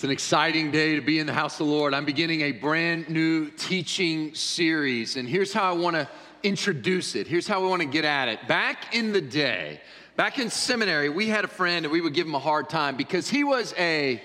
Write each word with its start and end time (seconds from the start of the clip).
It's 0.00 0.04
an 0.06 0.10
exciting 0.10 0.70
day 0.70 0.94
to 0.94 1.02
be 1.02 1.18
in 1.18 1.26
the 1.26 1.34
house 1.34 1.60
of 1.60 1.66
the 1.66 1.72
Lord. 1.74 1.92
I'm 1.92 2.06
beginning 2.06 2.40
a 2.40 2.52
brand 2.52 3.10
new 3.10 3.50
teaching 3.50 4.34
series, 4.34 5.16
and 5.16 5.28
here's 5.28 5.52
how 5.52 5.68
I 5.68 5.72
want 5.72 5.94
to 5.94 6.08
introduce 6.42 7.14
it. 7.14 7.26
Here's 7.26 7.46
how 7.46 7.60
we 7.60 7.68
want 7.68 7.82
to 7.82 7.86
get 7.86 8.06
at 8.06 8.28
it. 8.28 8.48
Back 8.48 8.94
in 8.94 9.12
the 9.12 9.20
day, 9.20 9.78
back 10.16 10.38
in 10.38 10.48
seminary, 10.48 11.10
we 11.10 11.28
had 11.28 11.44
a 11.44 11.48
friend 11.48 11.84
and 11.84 11.92
we 11.92 12.00
would 12.00 12.14
give 12.14 12.26
him 12.26 12.34
a 12.34 12.38
hard 12.38 12.70
time 12.70 12.96
because 12.96 13.28
he 13.28 13.44
was 13.44 13.74
a, 13.76 14.22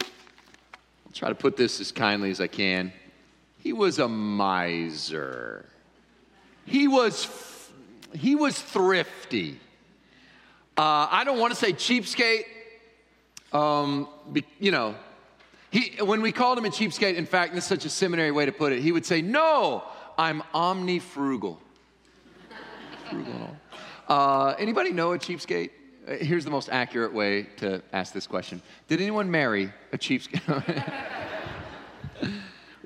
I'll 0.00 1.12
try 1.14 1.28
to 1.28 1.36
put 1.36 1.56
this 1.56 1.78
as 1.78 1.92
kindly 1.92 2.32
as 2.32 2.40
I 2.40 2.48
can, 2.48 2.92
he 3.60 3.72
was 3.72 4.00
a 4.00 4.08
miser. 4.08 5.66
He 6.64 6.88
was, 6.88 7.70
he 8.12 8.34
was 8.34 8.60
thrifty. 8.60 9.60
Uh, 10.76 11.06
I 11.08 11.22
don't 11.24 11.38
want 11.38 11.54
to 11.54 11.56
say 11.60 11.72
cheapskate 11.72 12.46
um, 13.56 14.08
you 14.58 14.70
know, 14.70 14.94
he, 15.70 15.96
when 16.02 16.22
we 16.22 16.32
called 16.32 16.58
him 16.58 16.64
a 16.64 16.68
cheapskate, 16.68 17.16
in 17.16 17.26
fact, 17.26 17.54
this 17.54 17.64
is 17.64 17.68
such 17.68 17.84
a 17.84 17.88
seminary 17.88 18.30
way 18.30 18.46
to 18.46 18.52
put 18.52 18.72
it, 18.72 18.80
he 18.80 18.92
would 18.92 19.06
say, 19.06 19.22
No, 19.22 19.84
I'm 20.18 20.42
omnifrugal. 20.54 21.58
frugal. 23.08 23.56
Uh, 24.08 24.54
anybody 24.58 24.92
know 24.92 25.12
a 25.12 25.18
cheapskate? 25.18 25.70
Uh, 26.06 26.12
here's 26.12 26.44
the 26.44 26.50
most 26.50 26.68
accurate 26.70 27.12
way 27.12 27.44
to 27.56 27.82
ask 27.92 28.12
this 28.12 28.26
question 28.26 28.62
Did 28.88 29.00
anyone 29.00 29.30
marry 29.30 29.72
a 29.92 29.98
cheapskate? 29.98 30.92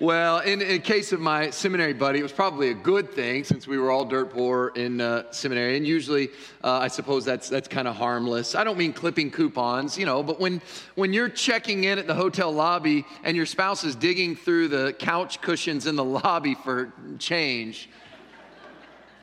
Well, 0.00 0.38
in, 0.38 0.62
in 0.62 0.80
case 0.80 1.12
of 1.12 1.20
my 1.20 1.50
seminary 1.50 1.92
buddy, 1.92 2.20
it 2.20 2.22
was 2.22 2.32
probably 2.32 2.70
a 2.70 2.74
good 2.74 3.12
thing 3.12 3.44
since 3.44 3.66
we 3.66 3.76
were 3.76 3.90
all 3.90 4.06
dirt 4.06 4.30
poor 4.30 4.72
in 4.74 4.98
uh, 4.98 5.30
seminary. 5.30 5.76
And 5.76 5.86
usually, 5.86 6.30
uh, 6.64 6.78
I 6.78 6.88
suppose 6.88 7.22
that's, 7.26 7.50
that's 7.50 7.68
kind 7.68 7.86
of 7.86 7.96
harmless. 7.96 8.54
I 8.54 8.64
don't 8.64 8.78
mean 8.78 8.94
clipping 8.94 9.30
coupons, 9.30 9.98
you 9.98 10.06
know, 10.06 10.22
but 10.22 10.40
when, 10.40 10.62
when 10.94 11.12
you're 11.12 11.28
checking 11.28 11.84
in 11.84 11.98
at 11.98 12.06
the 12.06 12.14
hotel 12.14 12.50
lobby 12.50 13.04
and 13.24 13.36
your 13.36 13.44
spouse 13.44 13.84
is 13.84 13.94
digging 13.94 14.36
through 14.36 14.68
the 14.68 14.94
couch 14.94 15.42
cushions 15.42 15.86
in 15.86 15.96
the 15.96 16.04
lobby 16.24 16.54
for 16.54 16.94
change, 17.18 17.90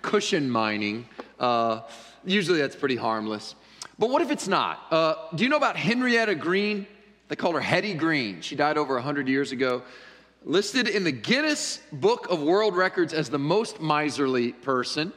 cushion 0.03 0.47
mining, 0.47 1.09
uh, 1.39 1.81
usually 2.23 2.59
that's 2.59 2.75
pretty 2.75 2.97
harmless. 2.97 3.55
But 3.97 4.11
what 4.11 4.21
if 4.21 4.29
it's 4.29 4.47
not? 4.47 4.79
Uh, 4.91 5.15
do 5.33 5.43
you 5.43 5.49
know 5.49 5.57
about 5.57 5.75
Henrietta 5.75 6.35
Green? 6.35 6.85
They 7.29 7.35
called 7.35 7.55
her 7.55 7.61
Hetty 7.61 7.95
Green. 7.95 8.41
She 8.41 8.55
died 8.55 8.77
over 8.77 8.93
100 8.93 9.27
years 9.27 9.51
ago 9.51 9.81
listed 10.43 10.87
in 10.87 11.03
the 11.03 11.11
Guinness 11.11 11.79
Book 11.91 12.27
of 12.29 12.41
World 12.41 12.75
Records 12.75 13.13
as 13.13 13.29
the 13.29 13.39
most 13.39 13.81
miserly 13.81 14.53
person. 14.53 15.13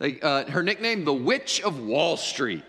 Uh, 0.00 0.44
her 0.44 0.62
nickname, 0.62 1.04
the 1.04 1.14
Witch 1.14 1.62
of 1.62 1.80
Wall 1.80 2.16
Street. 2.16 2.62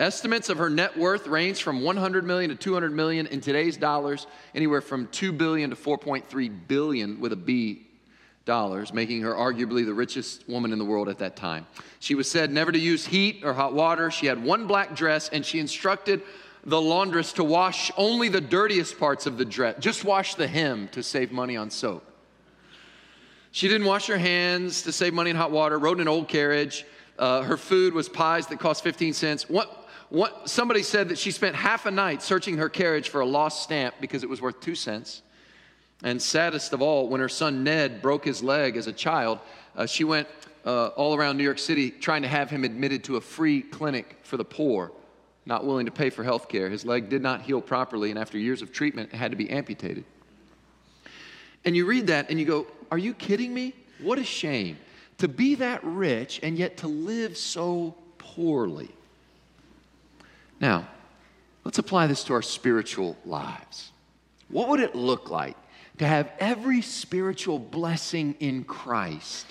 Estimates 0.00 0.48
of 0.48 0.58
her 0.58 0.68
net 0.68 0.96
worth 0.96 1.28
range 1.28 1.62
from 1.62 1.82
100 1.82 2.24
million 2.24 2.50
to 2.50 2.56
200 2.56 2.92
million 2.92 3.26
in 3.28 3.40
today's 3.40 3.76
dollars, 3.76 4.26
anywhere 4.54 4.80
from 4.80 5.06
2 5.08 5.32
billion 5.32 5.70
to 5.70 5.76
4.3 5.76 6.50
billion 6.66 7.20
with 7.20 7.32
a 7.32 7.36
B 7.36 7.86
dollars, 8.44 8.92
making 8.92 9.22
her 9.22 9.32
arguably 9.32 9.84
the 9.84 9.94
richest 9.94 10.48
woman 10.48 10.72
in 10.72 10.78
the 10.80 10.84
world 10.84 11.08
at 11.08 11.18
that 11.18 11.36
time. 11.36 11.66
She 12.00 12.16
was 12.16 12.28
said 12.28 12.50
never 12.50 12.72
to 12.72 12.78
use 12.78 13.06
heat 13.06 13.42
or 13.44 13.52
hot 13.52 13.74
water. 13.74 14.10
She 14.10 14.26
had 14.26 14.42
one 14.42 14.66
black 14.66 14.96
dress, 14.96 15.28
and 15.28 15.46
she 15.46 15.60
instructed 15.60 16.22
the 16.64 16.80
laundress 16.80 17.32
to 17.34 17.44
wash 17.44 17.90
only 17.96 18.28
the 18.28 18.40
dirtiest 18.40 18.98
parts 18.98 19.26
of 19.26 19.36
the 19.36 19.44
dress, 19.44 19.76
just 19.80 20.04
wash 20.04 20.36
the 20.36 20.46
hem 20.46 20.88
to 20.88 21.02
save 21.02 21.32
money 21.32 21.56
on 21.56 21.70
soap. 21.70 22.04
She 23.50 23.68
didn't 23.68 23.86
wash 23.86 24.06
her 24.06 24.16
hands 24.16 24.82
to 24.82 24.92
save 24.92 25.12
money 25.12 25.30
in 25.30 25.36
hot 25.36 25.50
water, 25.50 25.78
rode 25.78 25.98
in 25.98 26.02
an 26.02 26.08
old 26.08 26.28
carriage. 26.28 26.86
Uh, 27.18 27.42
her 27.42 27.56
food 27.56 27.92
was 27.92 28.08
pies 28.08 28.46
that 28.46 28.58
cost 28.58 28.82
15 28.82 29.12
cents. 29.12 29.48
What, 29.48 29.88
what, 30.08 30.48
somebody 30.48 30.82
said 30.82 31.08
that 31.10 31.18
she 31.18 31.30
spent 31.30 31.56
half 31.56 31.84
a 31.84 31.90
night 31.90 32.22
searching 32.22 32.56
her 32.58 32.68
carriage 32.68 33.08
for 33.10 33.20
a 33.20 33.26
lost 33.26 33.62
stamp 33.62 33.96
because 34.00 34.22
it 34.22 34.30
was 34.30 34.40
worth 34.40 34.60
two 34.60 34.74
cents. 34.74 35.22
And 36.02 36.20
saddest 36.20 36.72
of 36.72 36.80
all, 36.80 37.08
when 37.08 37.20
her 37.20 37.28
son 37.28 37.62
Ned 37.62 38.00
broke 38.00 38.24
his 38.24 38.42
leg 38.42 38.76
as 38.76 38.86
a 38.86 38.92
child, 38.92 39.38
uh, 39.76 39.86
she 39.86 40.04
went 40.04 40.28
uh, 40.64 40.88
all 40.88 41.14
around 41.14 41.36
New 41.36 41.44
York 41.44 41.58
City 41.58 41.90
trying 41.90 42.22
to 42.22 42.28
have 42.28 42.50
him 42.50 42.64
admitted 42.64 43.04
to 43.04 43.16
a 43.16 43.20
free 43.20 43.62
clinic 43.62 44.16
for 44.22 44.36
the 44.36 44.44
poor 44.44 44.92
not 45.44 45.64
willing 45.64 45.86
to 45.86 45.92
pay 45.92 46.10
for 46.10 46.22
health 46.22 46.48
care. 46.48 46.68
His 46.68 46.84
leg 46.84 47.08
did 47.08 47.22
not 47.22 47.42
heal 47.42 47.60
properly, 47.60 48.10
and 48.10 48.18
after 48.18 48.38
years 48.38 48.62
of 48.62 48.72
treatment, 48.72 49.10
it 49.12 49.16
had 49.16 49.32
to 49.32 49.36
be 49.36 49.50
amputated. 49.50 50.04
And 51.64 51.76
you 51.76 51.86
read 51.86 52.08
that 52.08 52.30
and 52.30 52.38
you 52.38 52.46
go, 52.46 52.66
Are 52.90 52.98
you 52.98 53.14
kidding 53.14 53.52
me? 53.52 53.74
What 54.00 54.18
a 54.18 54.24
shame 54.24 54.78
to 55.18 55.28
be 55.28 55.54
that 55.56 55.84
rich 55.84 56.40
and 56.42 56.58
yet 56.58 56.78
to 56.78 56.88
live 56.88 57.36
so 57.36 57.94
poorly. 58.18 58.90
Now, 60.60 60.88
let's 61.64 61.78
apply 61.78 62.08
this 62.08 62.24
to 62.24 62.32
our 62.34 62.42
spiritual 62.42 63.16
lives. 63.24 63.92
What 64.48 64.68
would 64.68 64.80
it 64.80 64.96
look 64.96 65.30
like 65.30 65.56
to 65.98 66.06
have 66.06 66.32
every 66.40 66.82
spiritual 66.82 67.60
blessing 67.60 68.34
in 68.40 68.64
Christ, 68.64 69.46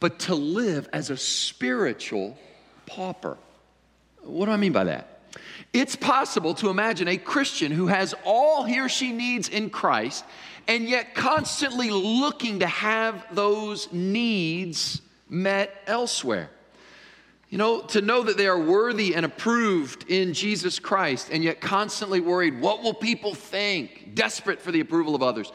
but 0.00 0.18
to 0.20 0.34
live 0.34 0.88
as 0.92 1.10
a 1.10 1.16
spiritual 1.16 2.36
pauper? 2.86 3.38
What 4.22 4.46
do 4.46 4.52
I 4.52 4.56
mean 4.56 4.72
by 4.72 4.84
that? 4.84 5.15
It's 5.72 5.96
possible 5.96 6.54
to 6.54 6.70
imagine 6.70 7.08
a 7.08 7.16
Christian 7.16 7.72
who 7.72 7.88
has 7.88 8.14
all 8.24 8.64
he 8.64 8.80
or 8.80 8.88
she 8.88 9.12
needs 9.12 9.48
in 9.48 9.70
Christ 9.70 10.24
and 10.68 10.88
yet 10.88 11.14
constantly 11.14 11.90
looking 11.90 12.60
to 12.60 12.66
have 12.66 13.26
those 13.34 13.92
needs 13.92 15.00
met 15.28 15.74
elsewhere. 15.86 16.50
You 17.50 17.58
know, 17.58 17.82
to 17.82 18.00
know 18.00 18.24
that 18.24 18.36
they 18.36 18.48
are 18.48 18.58
worthy 18.58 19.14
and 19.14 19.24
approved 19.24 20.10
in 20.10 20.34
Jesus 20.34 20.78
Christ 20.80 21.28
and 21.30 21.44
yet 21.44 21.60
constantly 21.60 22.20
worried, 22.20 22.60
what 22.60 22.82
will 22.82 22.94
people 22.94 23.34
think? 23.34 24.14
Desperate 24.14 24.60
for 24.60 24.72
the 24.72 24.80
approval 24.80 25.14
of 25.14 25.22
others 25.22 25.52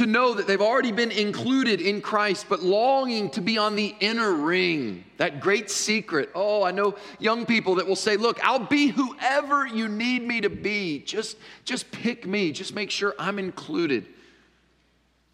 to 0.00 0.06
know 0.06 0.32
that 0.32 0.46
they've 0.46 0.62
already 0.62 0.92
been 0.92 1.10
included 1.10 1.78
in 1.78 2.00
Christ, 2.00 2.46
but 2.48 2.62
longing 2.62 3.28
to 3.32 3.42
be 3.42 3.58
on 3.58 3.76
the 3.76 3.94
inner 4.00 4.32
ring, 4.32 5.04
that 5.18 5.40
great 5.40 5.70
secret. 5.70 6.30
Oh, 6.34 6.62
I 6.62 6.70
know 6.70 6.94
young 7.18 7.44
people 7.44 7.74
that 7.74 7.86
will 7.86 7.96
say, 7.96 8.16
Look, 8.16 8.42
I'll 8.42 8.66
be 8.66 8.86
whoever 8.86 9.66
you 9.66 9.88
need 9.88 10.26
me 10.26 10.40
to 10.40 10.48
be. 10.48 11.00
Just, 11.00 11.36
just 11.66 11.92
pick 11.92 12.26
me, 12.26 12.50
just 12.50 12.74
make 12.74 12.90
sure 12.90 13.14
I'm 13.18 13.38
included. 13.38 14.06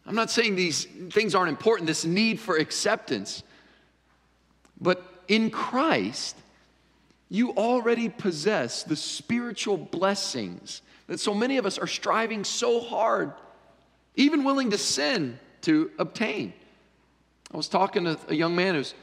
I'm 0.05 0.17
not 0.17 0.33
saying 0.33 0.57
these 0.57 0.87
things 1.11 1.37
aren't 1.37 1.51
important, 1.51 1.87
this 1.87 2.05
need 2.05 2.41
for 2.41 2.57
acceptance. 2.57 3.45
But 4.81 5.05
in 5.29 5.51
Christ, 5.51 6.37
you 7.29 7.53
already 7.53 8.09
possess 8.09 8.83
the 8.83 8.97
spiritual 8.97 9.77
blessings 9.77 10.83
that 11.07 11.21
so 11.21 11.35
many 11.35 11.57
of 11.57 11.67
us 11.67 11.79
are 11.79 11.87
striving 11.87 12.43
so 12.43 12.81
hard 12.81 13.33
even 14.17 14.45
willing 14.45 14.71
to 14.71 14.79
sin 14.79 15.39
to 15.63 15.91
obtain. 15.99 16.53
I 17.53 17.57
was 17.57 17.69
talking 17.69 18.05
to 18.05 18.19
a 18.29 18.35
young 18.35 18.57
man 18.57 18.75
who's 18.75 18.95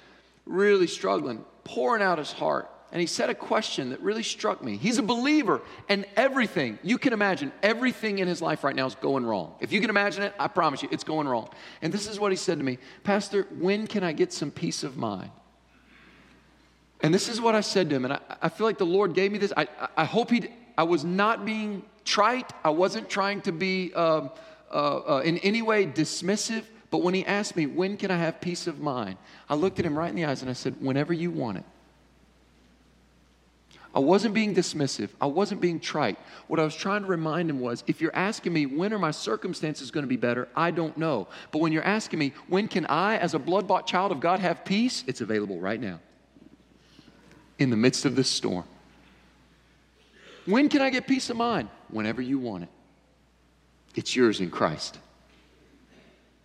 really 0.46 0.88
struggling, 0.88 1.46
pouring 1.64 2.04
out 2.04 2.18
his 2.18 2.32
heart. 2.32 2.70
And 2.92 3.00
he 3.00 3.08
said 3.08 3.32
a 3.32 3.36
question 3.36 3.90
that 3.90 4.02
really 4.02 4.22
struck 4.22 4.64
me. 4.64 4.78
He's 4.78 5.00
a 5.00 5.04
believer, 5.04 5.62
and 5.90 6.06
everything, 6.16 6.78
you 6.84 7.00
can 7.00 7.12
imagine, 7.12 7.52
everything 7.64 8.20
in 8.20 8.28
his 8.28 8.40
life 8.40 8.64
right 8.64 8.76
now 8.76 8.86
is 8.86 8.94
going 8.94 9.26
wrong. 9.26 9.56
If 9.60 9.72
you 9.72 9.82
can 9.82 9.90
imagine 9.90 10.22
it, 10.22 10.34
I 10.38 10.48
promise 10.48 10.84
you, 10.84 10.90
it's 10.92 11.04
going 11.04 11.28
wrong. 11.28 11.50
And 11.82 11.92
this 11.92 12.08
is 12.08 12.20
what 12.20 12.32
he 12.32 12.36
said 12.36 12.60
to 12.60 12.64
me 12.64 12.78
Pastor, 13.04 13.48
when 13.60 13.88
can 13.88 14.04
I 14.04 14.12
get 14.12 14.32
some 14.32 14.52
peace 14.52 14.84
of 14.84 14.96
mind? 14.96 15.32
And 17.02 17.12
this 17.12 17.30
is 17.30 17.42
what 17.42 17.56
I 17.56 17.62
said 17.62 17.90
to 17.90 17.96
him, 17.96 18.06
and 18.06 18.14
I, 18.14 18.20
I 18.44 18.50
feel 18.50 18.68
like 18.68 18.78
the 18.78 18.86
Lord 18.86 19.16
gave 19.16 19.32
me 19.32 19.40
this. 19.40 19.52
I, 19.58 19.68
I 19.98 20.06
hope 20.06 20.30
he, 20.30 20.48
I 20.78 20.84
was 20.84 21.04
not 21.04 21.46
being 21.46 21.84
trite, 22.06 22.54
I 22.64 22.70
wasn't 22.70 23.10
trying 23.10 23.42
to 23.42 23.52
be. 23.52 23.92
Um, 23.96 24.30
uh, 24.74 25.18
uh, 25.18 25.22
in 25.24 25.38
any 25.40 25.62
way 25.62 25.86
dismissive, 25.86 26.64
but 26.90 27.02
when 27.02 27.14
he 27.14 27.26
asked 27.26 27.56
me, 27.56 27.66
When 27.66 27.96
can 27.98 28.12
I 28.12 28.18
have 28.18 28.42
peace 28.42 28.68
of 28.68 28.80
mind? 28.80 29.18
I 29.50 29.56
looked 29.56 29.80
at 29.80 29.86
him 29.86 29.98
right 29.98 30.10
in 30.10 30.16
the 30.16 30.26
eyes 30.26 30.42
and 30.42 30.50
I 30.50 30.54
said, 30.54 30.76
Whenever 30.80 31.14
you 31.14 31.32
want 31.32 31.60
it. 31.60 31.64
I 33.96 34.00
wasn't 34.00 34.34
being 34.34 34.56
dismissive. 34.56 35.10
I 35.22 35.28
wasn't 35.28 35.62
being 35.62 35.80
trite. 35.80 36.18
What 36.48 36.60
I 36.60 36.64
was 36.64 36.76
trying 36.76 37.04
to 37.04 37.08
remind 37.08 37.50
him 37.50 37.60
was 37.60 37.84
if 37.86 38.02
you're 38.02 38.16
asking 38.16 38.52
me, 38.52 38.66
when 38.66 38.92
are 38.92 38.98
my 38.98 39.12
circumstances 39.12 39.92
going 39.92 40.04
to 40.04 40.08
be 40.08 40.18
better? 40.18 40.48
I 40.56 40.72
don't 40.72 40.98
know. 40.98 41.28
But 41.52 41.60
when 41.60 41.72
you're 41.72 41.86
asking 41.86 42.18
me, 42.18 42.34
when 42.48 42.68
can 42.68 42.88
I, 42.88 43.18
as 43.18 43.36
a 43.36 43.40
blood 43.40 43.68
bought 43.68 43.86
child 43.86 44.12
of 44.12 44.20
God, 44.20 44.40
have 44.40 44.66
peace? 44.66 45.04
It's 45.06 45.22
available 45.22 45.60
right 45.60 45.80
now 45.80 46.00
in 47.60 47.70
the 47.70 47.78
midst 47.78 48.06
of 48.06 48.16
this 48.16 48.30
storm. 48.30 48.66
When 50.46 50.70
can 50.70 50.82
I 50.82 50.90
get 50.90 51.08
peace 51.08 51.30
of 51.30 51.38
mind? 51.38 51.70
Whenever 51.90 52.22
you 52.22 52.40
want 52.40 52.64
it. 52.64 52.70
It's 53.96 54.16
yours 54.16 54.40
in 54.40 54.50
Christ. 54.50 55.00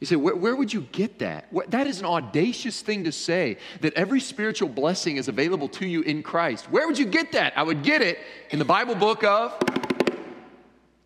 You 0.01 0.07
say, 0.07 0.17
where, 0.17 0.37
where 0.37 0.55
would 0.55 0.73
you 0.73 0.83
get 0.93 1.19
that? 1.19 1.47
that 1.71 1.87
is 1.87 1.99
an 1.99 2.07
audacious 2.07 2.83
thing 2.83 3.05
to 3.05 3.13
say 3.13 3.59
that 3.81 3.95
every 3.95 4.21
spiritual 4.21 4.69
blessing 4.69 5.17
is 5.17 5.27
available 5.27 5.69
to 5.71 5.87
you 5.87 6.03
in 6.03 6.23
Christ. 6.23 6.71
Where 6.71 6.87
would 6.87 6.99
you 6.99 7.07
get 7.07 7.33
that? 7.33 7.53
I 7.57 7.65
would 7.65 7.83
get 7.83 8.01
it 8.01 8.19
in 8.51 8.61
the 8.61 8.65
Bible 8.65 8.95
book 8.95 9.25
of 9.25 9.59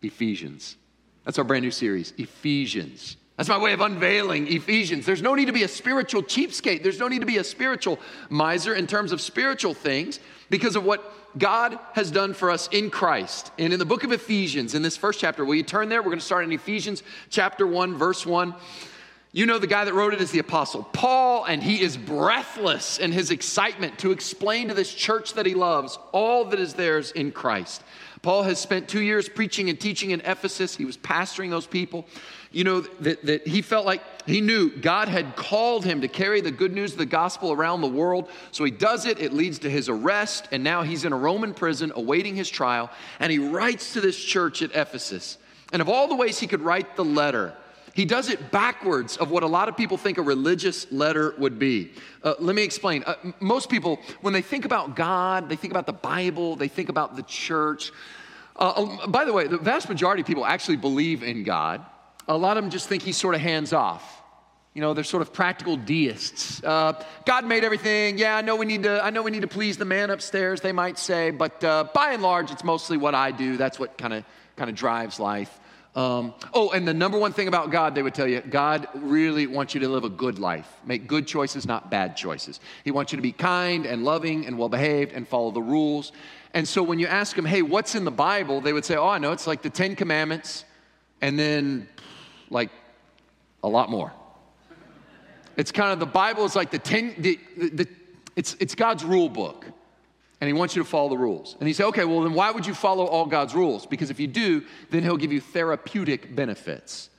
Ephesians. 0.03 0.77
That's 1.25 1.39
our 1.39 1.43
brand 1.43 1.63
new 1.63 1.71
series, 1.71 2.13
Ephesians. 2.17 3.17
That's 3.37 3.49
my 3.49 3.57
way 3.57 3.73
of 3.73 3.81
unveiling 3.81 4.47
Ephesians. 4.47 5.07
There's 5.07 5.23
no 5.23 5.33
need 5.33 5.45
to 5.45 5.53
be 5.53 5.63
a 5.63 5.67
spiritual 5.67 6.21
cheapskate. 6.21 6.83
There's 6.83 6.99
no 6.99 7.07
need 7.07 7.21
to 7.21 7.25
be 7.25 7.37
a 7.37 7.43
spiritual 7.43 7.99
miser 8.29 8.75
in 8.75 8.85
terms 8.85 9.11
of 9.11 9.21
spiritual 9.21 9.73
things 9.73 10.19
because 10.51 10.75
of 10.75 10.83
what 10.83 11.11
God 11.37 11.79
has 11.93 12.11
done 12.11 12.33
for 12.33 12.51
us 12.51 12.67
in 12.71 12.89
Christ. 12.89 13.51
And 13.57 13.73
in 13.73 13.79
the 13.79 13.85
book 13.85 14.03
of 14.03 14.11
Ephesians, 14.11 14.75
in 14.75 14.81
this 14.81 14.97
first 14.97 15.19
chapter, 15.19 15.43
will 15.43 15.55
you 15.55 15.63
turn 15.63 15.89
there? 15.89 16.01
We're 16.01 16.09
going 16.09 16.19
to 16.19 16.25
start 16.25 16.43
in 16.43 16.51
Ephesians 16.51 17.03
chapter 17.29 17.65
1, 17.65 17.95
verse 17.95 18.25
1. 18.25 18.53
You 19.35 19.47
know, 19.47 19.57
the 19.57 19.65
guy 19.65 19.83
that 19.83 19.95
wrote 19.95 20.13
it 20.13 20.21
is 20.21 20.29
the 20.29 20.37
Apostle 20.39 20.83
Paul, 20.93 21.45
and 21.45 21.63
he 21.63 21.81
is 21.81 21.97
breathless 21.97 22.99
in 22.99 23.11
his 23.11 23.31
excitement 23.31 23.97
to 23.99 24.11
explain 24.11 24.67
to 24.67 24.75
this 24.75 24.93
church 24.93 25.33
that 25.33 25.47
he 25.47 25.55
loves 25.55 25.97
all 26.11 26.45
that 26.45 26.59
is 26.59 26.75
theirs 26.75 27.11
in 27.11 27.31
Christ. 27.31 27.83
Paul 28.23 28.43
has 28.43 28.57
spent 28.57 28.87
two 28.87 29.01
years 29.01 29.27
preaching 29.27 29.69
and 29.69 29.77
teaching 29.77 30.11
in 30.11 30.21
Ephesus. 30.21 30.77
He 30.77 30.85
was 30.85 30.95
pastoring 30.95 31.49
those 31.49 31.67
people. 31.67 32.05
You 32.53 32.63
know, 32.63 32.79
that, 33.01 33.25
that 33.25 33.45
he 33.45 33.61
felt 33.61 33.85
like 33.85 34.01
he 34.25 34.39
knew 34.39 34.73
God 34.77 35.09
had 35.09 35.35
called 35.35 35.83
him 35.83 35.99
to 36.01 36.07
carry 36.07 36.39
the 36.39 36.51
good 36.51 36.71
news 36.71 36.93
of 36.93 36.99
the 36.99 37.05
gospel 37.05 37.51
around 37.51 37.81
the 37.81 37.87
world. 37.87 38.29
So 38.51 38.63
he 38.63 38.71
does 38.71 39.05
it. 39.05 39.19
It 39.19 39.33
leads 39.33 39.59
to 39.59 39.69
his 39.69 39.89
arrest. 39.89 40.47
And 40.53 40.63
now 40.63 40.83
he's 40.83 41.03
in 41.03 41.11
a 41.11 41.17
Roman 41.17 41.53
prison 41.53 41.91
awaiting 41.95 42.37
his 42.37 42.49
trial. 42.49 42.89
And 43.19 43.29
he 43.29 43.39
writes 43.39 43.91
to 43.93 44.01
this 44.01 44.17
church 44.17 44.61
at 44.61 44.71
Ephesus. 44.73 45.37
And 45.73 45.81
of 45.81 45.89
all 45.89 46.07
the 46.07 46.15
ways 46.15 46.39
he 46.39 46.47
could 46.47 46.61
write 46.61 46.95
the 46.95 47.03
letter, 47.03 47.53
he 47.93 48.05
does 48.05 48.29
it 48.29 48.51
backwards 48.51 49.17
of 49.17 49.29
what 49.29 49.43
a 49.43 49.47
lot 49.47 49.69
of 49.69 49.77
people 49.77 49.97
think 49.97 50.17
a 50.17 50.21
religious 50.21 50.91
letter 50.91 51.35
would 51.37 51.59
be. 51.59 51.91
Uh, 52.23 52.33
let 52.39 52.55
me 52.55 52.63
explain. 52.63 53.03
Uh, 53.05 53.15
most 53.39 53.69
people, 53.69 53.99
when 54.21 54.33
they 54.33 54.41
think 54.41 54.65
about 54.65 54.95
God, 54.95 55.47
they 55.47 55.55
think 55.55 55.71
about 55.71 55.85
the 55.85 55.93
Bible, 55.93 56.55
they 56.55 56.67
think 56.67 56.89
about 56.89 57.15
the 57.15 57.23
church. 57.23 57.91
Uh, 58.55 58.73
um, 58.75 59.11
by 59.11 59.25
the 59.25 59.33
way, 59.33 59.47
the 59.47 59.57
vast 59.57 59.89
majority 59.89 60.21
of 60.21 60.27
people 60.27 60.45
actually 60.45 60.77
believe 60.77 61.21
in 61.21 61.43
God. 61.43 61.85
A 62.27 62.35
lot 62.35 62.57
of 62.57 62.63
them 62.63 62.71
just 62.71 62.89
think 62.89 63.03
he's 63.03 63.17
sort 63.17 63.35
of 63.35 63.41
hands 63.41 63.73
off. 63.73 64.21
You 64.73 64.81
know, 64.81 64.95
they're 64.95 65.03
sort 65.03 65.21
of 65.21 65.31
practical 65.31 65.77
deists. 65.77 66.63
Uh, 66.63 66.93
God 67.27 67.45
made 67.45 67.63
everything. 67.63 68.17
Yeah, 68.17 68.35
I 68.35 68.41
know 68.41 68.55
we 68.55 68.65
need 68.65 68.83
to. 68.83 69.03
I 69.03 69.11
know 69.11 69.21
we 69.21 69.29
need 69.29 69.43
to 69.43 69.47
please 69.47 69.77
the 69.77 69.85
man 69.85 70.09
upstairs. 70.09 70.61
They 70.61 70.71
might 70.71 70.97
say, 70.97 71.29
but 71.29 71.63
uh, 71.63 71.85
by 71.93 72.13
and 72.13 72.23
large, 72.23 72.49
it's 72.49 72.63
mostly 72.63 72.97
what 72.97 73.13
I 73.13 73.29
do. 73.29 73.55
That's 73.55 73.77
what 73.77 73.99
kind 73.99 74.13
of 74.13 74.23
kind 74.55 74.71
of 74.71 74.75
drives 74.75 75.19
life. 75.19 75.59
Um, 75.95 76.33
oh, 76.53 76.71
and 76.71 76.87
the 76.87 76.93
number 76.93 77.19
one 77.19 77.33
thing 77.33 77.47
about 77.47 77.69
God, 77.69 77.93
they 77.93 78.01
would 78.01 78.15
tell 78.15 78.27
you, 78.27 78.41
God 78.41 78.87
really 78.95 79.45
wants 79.45 79.75
you 79.75 79.79
to 79.81 79.87
live 79.87 80.03
a 80.03 80.09
good 80.09 80.39
life. 80.39 80.67
Make 80.85 81.07
good 81.07 81.27
choices, 81.27 81.67
not 81.67 81.91
bad 81.91 82.17
choices. 82.17 82.59
He 82.83 82.89
wants 82.89 83.11
you 83.11 83.17
to 83.17 83.21
be 83.21 83.31
kind 83.31 83.85
and 83.85 84.03
loving 84.03 84.47
and 84.47 84.57
well 84.57 84.69
behaved 84.69 85.13
and 85.13 85.27
follow 85.27 85.51
the 85.51 85.61
rules. 85.61 86.11
And 86.55 86.67
so 86.67 86.81
when 86.81 86.97
you 86.97 87.05
ask 87.05 87.35
them, 87.35 87.45
hey, 87.45 87.61
what's 87.61 87.93
in 87.93 88.05
the 88.05 88.11
Bible? 88.11 88.59
They 88.59 88.73
would 88.73 88.85
say, 88.85 88.95
oh, 88.95 89.07
I 89.07 89.19
know, 89.19 89.31
it's 89.31 89.45
like 89.45 89.61
the 89.61 89.69
Ten 89.69 89.95
Commandments 89.95 90.65
and 91.21 91.37
then 91.37 91.87
like 92.49 92.69
a 93.63 93.69
lot 93.69 93.89
more. 93.89 94.11
It's 95.57 95.71
kind 95.71 95.91
of 95.91 95.99
the 95.99 96.05
Bible 96.05 96.45
is 96.45 96.55
like 96.55 96.71
the 96.71 96.79
ten, 96.79 97.13
the, 97.17 97.39
the, 97.55 97.69
the 97.69 97.87
it's, 98.35 98.55
it's 98.59 98.75
God's 98.75 99.03
rule 99.03 99.29
book 99.29 99.65
and 100.43 100.47
he 100.49 100.53
wants 100.53 100.75
you 100.75 100.83
to 100.83 100.89
follow 100.89 101.07
the 101.07 101.17
rules. 101.17 101.55
And 101.57 101.69
he 101.69 101.73
said, 101.73 101.85
okay, 101.85 102.03
well, 102.03 102.19
then 102.19 102.33
why 102.33 102.51
would 102.51 102.65
you 102.65 102.73
follow 102.73 103.05
all 103.05 103.25
God's 103.25 103.55
rules? 103.55 103.85
Because 103.85 104.09
if 104.09 104.19
you 104.19 104.27
do, 104.27 104.61
then 104.89 105.01
he'll 105.01 105.15
give 105.15 105.31
you 105.31 105.39
therapeutic 105.39 106.35
benefits. 106.35 107.09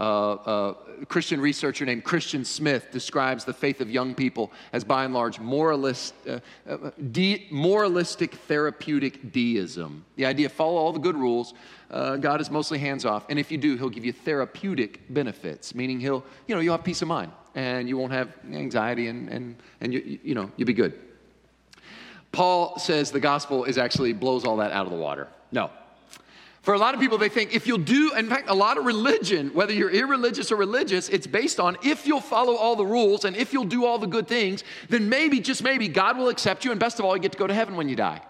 Uh, 0.00 0.32
uh, 0.32 0.74
a 1.00 1.06
Christian 1.06 1.40
researcher 1.40 1.84
named 1.84 2.02
Christian 2.02 2.44
Smith 2.44 2.90
describes 2.90 3.44
the 3.44 3.52
faith 3.52 3.80
of 3.80 3.88
young 3.88 4.16
people 4.16 4.50
as, 4.72 4.82
by 4.82 5.04
and 5.04 5.14
large, 5.14 5.38
moralist, 5.38 6.12
uh, 6.28 6.40
uh, 6.68 6.90
de- 7.12 7.46
moralistic 7.52 8.34
therapeutic 8.34 9.30
deism. 9.30 10.04
The 10.16 10.26
idea 10.26 10.48
follow 10.48 10.78
all 10.78 10.92
the 10.92 10.98
good 10.98 11.16
rules. 11.16 11.54
Uh, 11.88 12.16
God 12.16 12.40
is 12.40 12.50
mostly 12.50 12.80
hands 12.80 13.04
off, 13.04 13.26
and 13.28 13.38
if 13.38 13.52
you 13.52 13.58
do, 13.58 13.76
He'll 13.76 13.90
give 13.90 14.04
you 14.04 14.12
therapeutic 14.12 15.02
benefits, 15.08 15.72
meaning 15.72 16.00
He'll, 16.00 16.24
you 16.48 16.56
know, 16.56 16.60
you'll 16.60 16.76
have 16.76 16.84
peace 16.84 17.02
of 17.02 17.06
mind 17.06 17.30
and 17.54 17.88
you 17.88 17.96
won't 17.96 18.12
have 18.12 18.34
anxiety, 18.50 19.08
and 19.08 19.28
and 19.28 19.56
and 19.80 19.92
you, 19.92 20.18
you 20.24 20.34
know, 20.34 20.50
you'll 20.56 20.66
be 20.66 20.72
good. 20.72 20.98
Paul 22.32 22.78
says 22.78 23.10
the 23.10 23.20
gospel 23.20 23.64
is 23.64 23.78
actually 23.78 24.12
blows 24.14 24.44
all 24.44 24.56
that 24.56 24.72
out 24.72 24.86
of 24.86 24.92
the 24.92 24.98
water. 24.98 25.28
No. 25.52 25.70
For 26.62 26.74
a 26.74 26.78
lot 26.78 26.94
of 26.94 27.00
people, 27.00 27.18
they 27.18 27.28
think 27.28 27.54
if 27.54 27.66
you'll 27.66 27.78
do, 27.78 28.14
in 28.14 28.28
fact, 28.28 28.48
a 28.48 28.54
lot 28.54 28.78
of 28.78 28.84
religion, 28.84 29.50
whether 29.52 29.72
you're 29.72 29.90
irreligious 29.90 30.52
or 30.52 30.56
religious, 30.56 31.08
it's 31.08 31.26
based 31.26 31.58
on 31.58 31.76
if 31.82 32.06
you'll 32.06 32.20
follow 32.20 32.54
all 32.54 32.76
the 32.76 32.86
rules 32.86 33.24
and 33.24 33.36
if 33.36 33.52
you'll 33.52 33.64
do 33.64 33.84
all 33.84 33.98
the 33.98 34.06
good 34.06 34.28
things, 34.28 34.62
then 34.88 35.08
maybe, 35.08 35.40
just 35.40 35.62
maybe, 35.62 35.88
God 35.88 36.16
will 36.16 36.28
accept 36.28 36.64
you, 36.64 36.70
and 36.70 36.78
best 36.78 37.00
of 37.00 37.04
all, 37.04 37.16
you 37.16 37.22
get 37.22 37.32
to 37.32 37.38
go 37.38 37.48
to 37.48 37.54
heaven 37.54 37.76
when 37.76 37.88
you 37.88 37.96
die. 37.96 38.22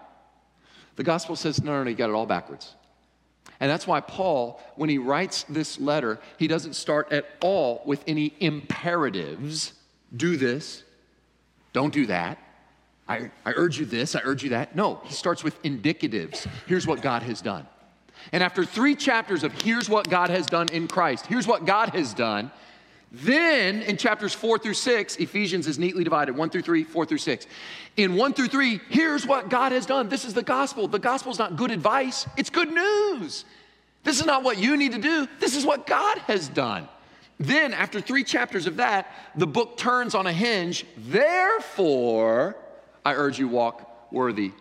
The 0.95 1.03
gospel 1.03 1.35
says, 1.35 1.63
no, 1.63 1.73
no, 1.73 1.83
no, 1.83 1.89
you 1.91 1.95
got 1.95 2.09
it 2.09 2.13
all 2.13 2.25
backwards. 2.25 2.73
And 3.59 3.69
that's 3.69 3.85
why 3.85 4.01
Paul, 4.01 4.59
when 4.75 4.89
he 4.89 4.97
writes 4.97 5.43
this 5.43 5.79
letter, 5.79 6.19
he 6.37 6.47
doesn't 6.47 6.73
start 6.73 7.11
at 7.13 7.25
all 7.39 7.83
with 7.85 8.03
any 8.07 8.33
imperatives 8.39 9.73
do 10.15 10.37
this, 10.37 10.83
don't 11.71 11.93
do 11.93 12.05
that. 12.07 12.37
I, 13.07 13.31
I 13.45 13.51
urge 13.55 13.79
you 13.79 13.85
this, 13.85 14.15
I 14.15 14.21
urge 14.23 14.43
you 14.43 14.51
that. 14.51 14.75
No, 14.75 15.01
he 15.03 15.13
starts 15.13 15.43
with 15.43 15.61
indicatives. 15.63 16.47
Here's 16.67 16.87
what 16.87 17.01
God 17.01 17.23
has 17.23 17.41
done. 17.41 17.67
And 18.31 18.41
after 18.41 18.63
three 18.63 18.95
chapters 18.95 19.43
of 19.43 19.51
here's 19.61 19.89
what 19.89 20.09
God 20.09 20.29
has 20.29 20.45
done 20.45 20.69
in 20.69 20.87
Christ, 20.87 21.25
here's 21.25 21.45
what 21.45 21.65
God 21.65 21.89
has 21.89 22.13
done, 22.13 22.51
then 23.11 23.83
in 23.83 23.97
chapters 23.97 24.33
four 24.33 24.57
through 24.57 24.73
six, 24.73 25.17
Ephesians 25.17 25.67
is 25.67 25.77
neatly 25.77 26.03
divided 26.03 26.35
one 26.35 26.49
through 26.49 26.63
three, 26.63 26.83
four 26.83 27.05
through 27.05 27.19
six. 27.19 27.45
In 27.95 28.15
one 28.15 28.33
through 28.33 28.47
three, 28.47 28.79
here's 28.89 29.27
what 29.27 29.49
God 29.49 29.71
has 29.71 29.85
done. 29.85 30.09
This 30.09 30.25
is 30.25 30.33
the 30.33 30.41
gospel. 30.41 30.87
The 30.87 30.97
gospel 30.97 31.31
is 31.31 31.37
not 31.37 31.55
good 31.55 31.69
advice, 31.69 32.25
it's 32.37 32.49
good 32.49 32.71
news. 32.71 33.45
This 34.03 34.19
is 34.19 34.25
not 34.25 34.43
what 34.43 34.57
you 34.57 34.75
need 34.77 34.93
to 34.93 34.97
do, 34.97 35.27
this 35.39 35.55
is 35.55 35.65
what 35.65 35.85
God 35.85 36.17
has 36.19 36.47
done. 36.47 36.87
Then, 37.39 37.73
after 37.73 37.99
three 37.99 38.23
chapters 38.23 38.67
of 38.67 38.77
that, 38.77 39.11
the 39.35 39.47
book 39.47 39.75
turns 39.75 40.15
on 40.15 40.27
a 40.27 40.33
hinge. 40.33 40.85
Therefore, 40.97 42.55
I 43.05 43.15
urge 43.15 43.39
you 43.39 43.47
walk 43.47 44.11
worthy 44.11 44.51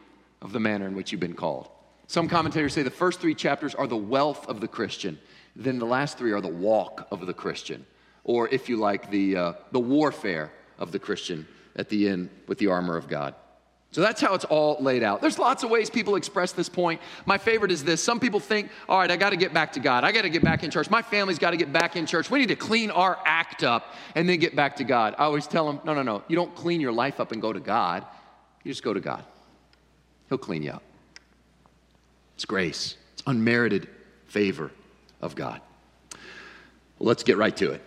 of 0.41 0.53
the 0.53 0.61
manner 0.61 0.87
in 0.87 0.95
which 0.95 1.13
you've 1.13 1.21
been 1.21 1.35
called. 1.35 1.69
Some 2.07 2.29
commentators 2.29 2.75
say 2.75 2.83
the 2.83 2.91
first 2.91 3.21
three 3.21 3.35
chapters 3.35 3.75
are 3.75 3.87
the 3.87 3.97
wealth 3.97 4.49
of 4.49 4.61
the 4.61 4.69
Christian, 4.69 5.19
then 5.57 5.79
the 5.79 5.87
last 5.87 6.19
three 6.19 6.33
are 6.33 6.41
the 6.41 6.49
walk 6.49 7.07
of 7.11 7.27
the 7.27 7.35
Christian, 7.35 7.87
or 8.25 8.49
if 8.49 8.69
you 8.69 8.77
like, 8.77 9.11
the, 9.11 9.37
uh, 9.37 9.53
the 9.71 9.81
warfare 9.81 10.51
of 10.79 10.93
the 10.93 10.99
Christian 10.99 11.47
at 11.77 11.89
the 11.89 12.09
end 12.09 12.29
with 12.47 12.59
the 12.59 12.67
armor 12.67 12.97
of 12.97 13.09
God. 13.09 13.35
So 13.93 14.01
that's 14.01 14.23
how 14.23 14.33
it's 14.35 14.47
all 14.47 14.79
laid 14.81 15.03
out. 15.03 15.21
There's 15.21 15.39
lots 15.39 15.65
of 15.65 15.71
ways 15.71 15.91
people 15.91 16.17
express 16.17 16.53
this 16.53 16.71
point. 16.71 16.99
My 17.27 17.37
favorite 17.37 17.71
is 17.71 17.85
this. 17.85 18.03
Some 18.03 18.21
people 18.21 18.41
think, 18.41 18.71
all 18.89 18.99
right, 18.99 19.11
I 19.11 19.17
got 19.17 19.31
to 19.31 19.37
get 19.37 19.53
back 19.53 19.75
to 19.75 19.81
God. 19.81 20.03
I 20.03 20.13
got 20.13 20.23
to 20.23 20.31
get 20.31 20.43
back 20.43 20.65
in 20.65 20.71
church. 20.71 20.89
My 20.89 21.03
family's 21.03 21.39
got 21.39 21.51
to 21.51 21.59
get 21.59 21.75
back 21.75 21.95
in 21.95 22.07
church. 22.07 22.31
We 22.31 22.39
need 22.39 22.49
to 22.49 22.57
clean 22.57 22.91
our 22.91 23.19
act 23.27 23.63
up 23.63 23.95
and 24.15 24.27
then 24.27 24.39
get 24.39 24.57
back 24.57 24.77
to 24.77 24.85
God. 24.85 25.15
I 25.19 25.25
always 25.25 25.47
tell 25.47 25.67
them, 25.67 25.79
no, 25.85 25.93
no, 25.93 26.03
no. 26.03 26.23
You 26.27 26.37
don't 26.37 26.55
clean 26.55 26.81
your 26.81 26.93
life 26.93 27.21
up 27.21 27.33
and 27.33 27.43
go 27.43 27.53
to 27.53 27.61
God. 27.61 28.07
You 28.65 28.71
just 28.71 28.83
go 28.83 28.95
to 28.95 29.01
God, 29.01 29.25
He'll 30.29 30.39
clean 30.39 30.63
you 30.63 30.71
up. 30.73 30.83
It's 32.35 32.45
grace, 32.45 32.97
it's 33.15 33.23
unmerited 33.27 33.89
favor 34.27 34.71
of 35.21 35.35
God. 35.35 35.61
Well, 36.99 37.09
let's 37.09 37.23
get 37.23 37.37
right 37.37 37.57
to 37.59 37.73
it. 37.73 37.83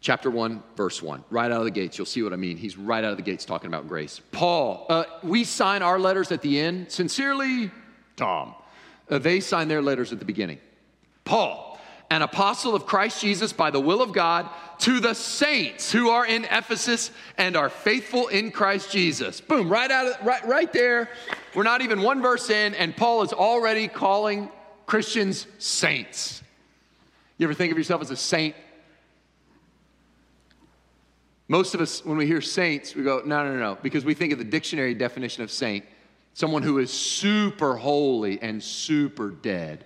Chapter 0.00 0.30
1, 0.30 0.62
verse 0.76 1.00
1. 1.00 1.22
Right 1.30 1.52
out 1.52 1.58
of 1.58 1.64
the 1.64 1.70
gates, 1.70 1.96
you'll 1.96 2.06
see 2.06 2.24
what 2.24 2.32
I 2.32 2.36
mean. 2.36 2.56
He's 2.56 2.76
right 2.76 3.04
out 3.04 3.12
of 3.12 3.16
the 3.16 3.22
gates 3.22 3.44
talking 3.44 3.68
about 3.68 3.86
grace. 3.86 4.20
Paul, 4.32 4.86
uh, 4.88 5.04
we 5.22 5.44
sign 5.44 5.80
our 5.82 5.98
letters 5.98 6.32
at 6.32 6.42
the 6.42 6.58
end. 6.58 6.90
Sincerely, 6.90 7.70
Tom. 8.16 8.56
Uh, 9.08 9.18
they 9.18 9.38
sign 9.38 9.68
their 9.68 9.80
letters 9.80 10.12
at 10.12 10.18
the 10.18 10.24
beginning. 10.24 10.58
Paul, 11.24 11.71
an 12.12 12.20
apostle 12.20 12.74
of 12.74 12.84
Christ 12.84 13.22
Jesus 13.22 13.54
by 13.54 13.70
the 13.70 13.80
will 13.80 14.02
of 14.02 14.12
God, 14.12 14.46
to 14.80 15.00
the 15.00 15.14
saints 15.14 15.90
who 15.90 16.10
are 16.10 16.26
in 16.26 16.44
Ephesus 16.44 17.10
and 17.38 17.56
are 17.56 17.70
faithful 17.70 18.28
in 18.28 18.50
Christ 18.50 18.92
Jesus. 18.92 19.40
Boom, 19.40 19.70
right 19.70 19.90
out 19.90 20.06
of, 20.08 20.26
right, 20.26 20.46
right 20.46 20.70
there. 20.74 21.08
We're 21.54 21.62
not 21.62 21.80
even 21.80 22.02
one 22.02 22.20
verse 22.20 22.50
in, 22.50 22.74
and 22.74 22.94
Paul 22.94 23.22
is 23.22 23.32
already 23.32 23.88
calling 23.88 24.50
Christians 24.84 25.46
saints. 25.58 26.42
You 27.38 27.46
ever 27.46 27.54
think 27.54 27.72
of 27.72 27.78
yourself 27.78 28.02
as 28.02 28.10
a 28.10 28.16
saint? 28.16 28.54
Most 31.48 31.74
of 31.74 31.80
us, 31.80 32.04
when 32.04 32.18
we 32.18 32.26
hear 32.26 32.42
saints, 32.42 32.94
we 32.94 33.04
go, 33.04 33.22
no, 33.24 33.42
no, 33.44 33.56
no, 33.56 33.78
because 33.82 34.04
we 34.04 34.12
think 34.12 34.34
of 34.34 34.38
the 34.38 34.44
dictionary 34.44 34.92
definition 34.92 35.42
of 35.42 35.50
saint 35.50 35.86
someone 36.34 36.62
who 36.62 36.78
is 36.78 36.92
super 36.92 37.76
holy 37.76 38.40
and 38.40 38.62
super 38.62 39.30
dead. 39.30 39.84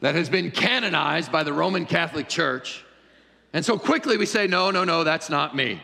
That 0.00 0.14
has 0.14 0.28
been 0.28 0.50
canonized 0.50 1.32
by 1.32 1.42
the 1.42 1.52
Roman 1.52 1.86
Catholic 1.86 2.28
Church. 2.28 2.84
And 3.52 3.64
so 3.64 3.78
quickly 3.78 4.16
we 4.16 4.26
say, 4.26 4.46
no, 4.46 4.70
no, 4.70 4.84
no, 4.84 5.04
that's 5.04 5.30
not 5.30 5.56
me. 5.56 5.80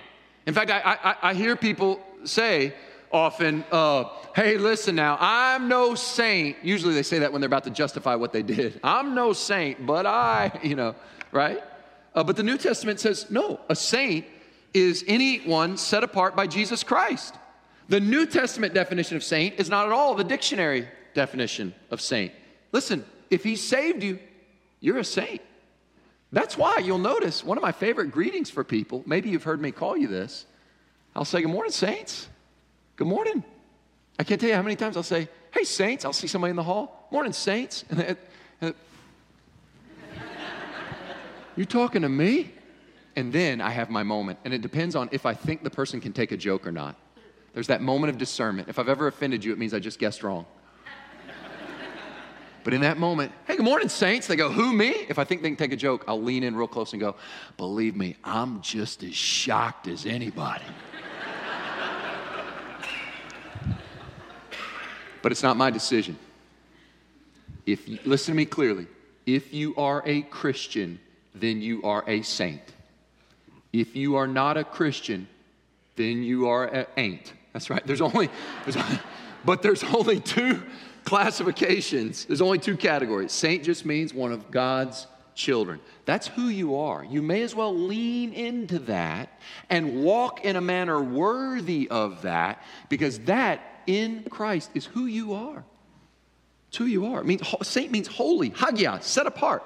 In 0.46 0.54
fact, 0.54 0.70
I, 0.70 0.98
I, 1.02 1.30
I 1.30 1.34
hear 1.34 1.56
people 1.56 2.00
say 2.24 2.74
often, 3.10 3.64
uh, 3.70 4.04
hey, 4.34 4.58
listen 4.58 4.94
now, 4.94 5.16
I'm 5.20 5.68
no 5.68 5.94
saint. 5.94 6.56
Usually 6.62 6.94
they 6.94 7.02
say 7.02 7.20
that 7.20 7.32
when 7.32 7.40
they're 7.40 7.46
about 7.46 7.64
to 7.64 7.70
justify 7.70 8.14
what 8.14 8.32
they 8.32 8.42
did. 8.42 8.80
I'm 8.84 9.14
no 9.14 9.32
saint, 9.32 9.86
but 9.86 10.06
I, 10.06 10.58
you 10.62 10.74
know, 10.74 10.94
right? 11.32 11.62
Uh, 12.14 12.22
but 12.22 12.36
the 12.36 12.42
New 12.42 12.58
Testament 12.58 13.00
says, 13.00 13.30
no, 13.30 13.60
a 13.68 13.76
saint 13.76 14.26
is 14.72 15.04
anyone 15.06 15.76
set 15.76 16.04
apart 16.04 16.36
by 16.36 16.46
Jesus 16.46 16.82
Christ. 16.82 17.34
The 17.88 18.00
New 18.00 18.26
Testament 18.26 18.74
definition 18.74 19.16
of 19.16 19.22
saint 19.22 19.58
is 19.58 19.68
not 19.68 19.86
at 19.86 19.92
all 19.92 20.14
the 20.14 20.24
dictionary 20.24 20.88
definition 21.14 21.74
of 21.90 22.00
saint. 22.00 22.32
Listen, 22.72 23.04
if 23.34 23.42
he 23.42 23.56
saved 23.56 24.02
you, 24.02 24.20
you're 24.80 24.98
a 24.98 25.04
saint. 25.04 25.42
That's 26.30 26.56
why 26.56 26.78
you'll 26.78 26.98
notice 26.98 27.44
one 27.44 27.58
of 27.58 27.62
my 27.62 27.72
favorite 27.72 28.12
greetings 28.12 28.48
for 28.48 28.62
people, 28.64 29.02
maybe 29.06 29.28
you've 29.28 29.42
heard 29.42 29.60
me 29.60 29.72
call 29.72 29.96
you 29.96 30.06
this. 30.06 30.46
I'll 31.16 31.24
say, 31.24 31.42
Good 31.42 31.50
morning, 31.50 31.72
saints. 31.72 32.28
Good 32.96 33.08
morning. 33.08 33.42
I 34.18 34.24
can't 34.24 34.40
tell 34.40 34.50
you 34.50 34.56
how 34.56 34.62
many 34.62 34.76
times 34.76 34.96
I'll 34.96 35.02
say, 35.02 35.28
Hey, 35.52 35.64
saints. 35.64 36.04
I'll 36.04 36.12
see 36.12 36.28
somebody 36.28 36.50
in 36.50 36.56
the 36.56 36.62
hall. 36.62 37.08
Morning, 37.10 37.32
saints. 37.32 37.84
And, 37.90 38.00
and, 38.00 38.16
and, 38.60 38.74
you 41.56 41.64
talking 41.64 42.02
to 42.02 42.08
me? 42.08 42.52
And 43.16 43.32
then 43.32 43.60
I 43.60 43.70
have 43.70 43.90
my 43.90 44.02
moment. 44.02 44.38
And 44.44 44.54
it 44.54 44.60
depends 44.60 44.96
on 44.96 45.08
if 45.12 45.26
I 45.26 45.34
think 45.34 45.62
the 45.62 45.70
person 45.70 46.00
can 46.00 46.12
take 46.12 46.32
a 46.32 46.36
joke 46.36 46.66
or 46.66 46.72
not. 46.72 46.96
There's 47.52 47.68
that 47.68 47.82
moment 47.82 48.10
of 48.10 48.18
discernment. 48.18 48.68
If 48.68 48.80
I've 48.80 48.88
ever 48.88 49.06
offended 49.06 49.44
you, 49.44 49.52
it 49.52 49.58
means 49.58 49.72
I 49.74 49.78
just 49.78 50.00
guessed 50.00 50.24
wrong. 50.24 50.46
But 52.64 52.72
in 52.72 52.80
that 52.80 52.96
moment, 52.96 53.30
hey, 53.46 53.56
good 53.56 53.64
morning, 53.64 53.90
saints. 53.90 54.26
They 54.26 54.36
go, 54.36 54.50
who, 54.50 54.72
me? 54.72 54.88
If 55.08 55.18
I 55.18 55.24
think 55.24 55.42
they 55.42 55.50
can 55.50 55.56
take 55.56 55.72
a 55.72 55.76
joke, 55.76 56.02
I'll 56.08 56.20
lean 56.20 56.42
in 56.42 56.56
real 56.56 56.66
close 56.66 56.92
and 56.94 57.00
go, 57.00 57.14
believe 57.58 57.94
me, 57.94 58.16
I'm 58.24 58.62
just 58.62 59.02
as 59.02 59.14
shocked 59.14 59.86
as 59.86 60.06
anybody. 60.06 60.64
but 65.20 65.30
it's 65.30 65.42
not 65.42 65.58
my 65.58 65.70
decision. 65.70 66.18
If 67.66 67.86
you, 67.86 67.98
listen 68.06 68.32
to 68.32 68.36
me 68.36 68.46
clearly, 68.46 68.86
if 69.26 69.52
you 69.52 69.74
are 69.76 70.02
a 70.06 70.22
Christian, 70.22 70.98
then 71.34 71.60
you 71.60 71.82
are 71.82 72.02
a 72.06 72.22
saint. 72.22 72.62
If 73.74 73.94
you 73.94 74.16
are 74.16 74.26
not 74.26 74.56
a 74.56 74.64
Christian, 74.64 75.28
then 75.96 76.22
you 76.22 76.48
are 76.48 76.64
a 76.64 76.86
ain't. 76.96 77.30
That's 77.52 77.68
right. 77.68 77.86
There's 77.86 78.00
only, 78.00 78.30
there's, 78.64 78.82
but 79.44 79.60
there's 79.60 79.84
only 79.84 80.20
two 80.20 80.62
classifications. 81.04 82.24
There's 82.24 82.40
only 82.40 82.58
two 82.58 82.76
categories. 82.76 83.32
Saint 83.32 83.64
just 83.64 83.84
means 83.84 84.12
one 84.12 84.32
of 84.32 84.50
God's 84.50 85.06
children. 85.34 85.80
That's 86.04 86.28
who 86.28 86.48
you 86.48 86.76
are. 86.76 87.04
You 87.04 87.22
may 87.22 87.42
as 87.42 87.54
well 87.54 87.76
lean 87.76 88.32
into 88.32 88.78
that 88.80 89.40
and 89.68 90.02
walk 90.02 90.44
in 90.44 90.56
a 90.56 90.60
manner 90.60 91.02
worthy 91.02 91.88
of 91.90 92.22
that 92.22 92.62
because 92.88 93.18
that 93.20 93.60
in 93.86 94.24
Christ 94.30 94.70
is 94.74 94.86
who 94.86 95.06
you 95.06 95.34
are. 95.34 95.64
It's 96.68 96.76
who 96.76 96.86
you 96.86 97.06
are. 97.06 97.20
It 97.20 97.26
means, 97.26 97.42
saint 97.62 97.90
means 97.90 98.08
holy, 98.08 98.50
hagia, 98.50 98.98
set 99.02 99.26
apart. 99.26 99.62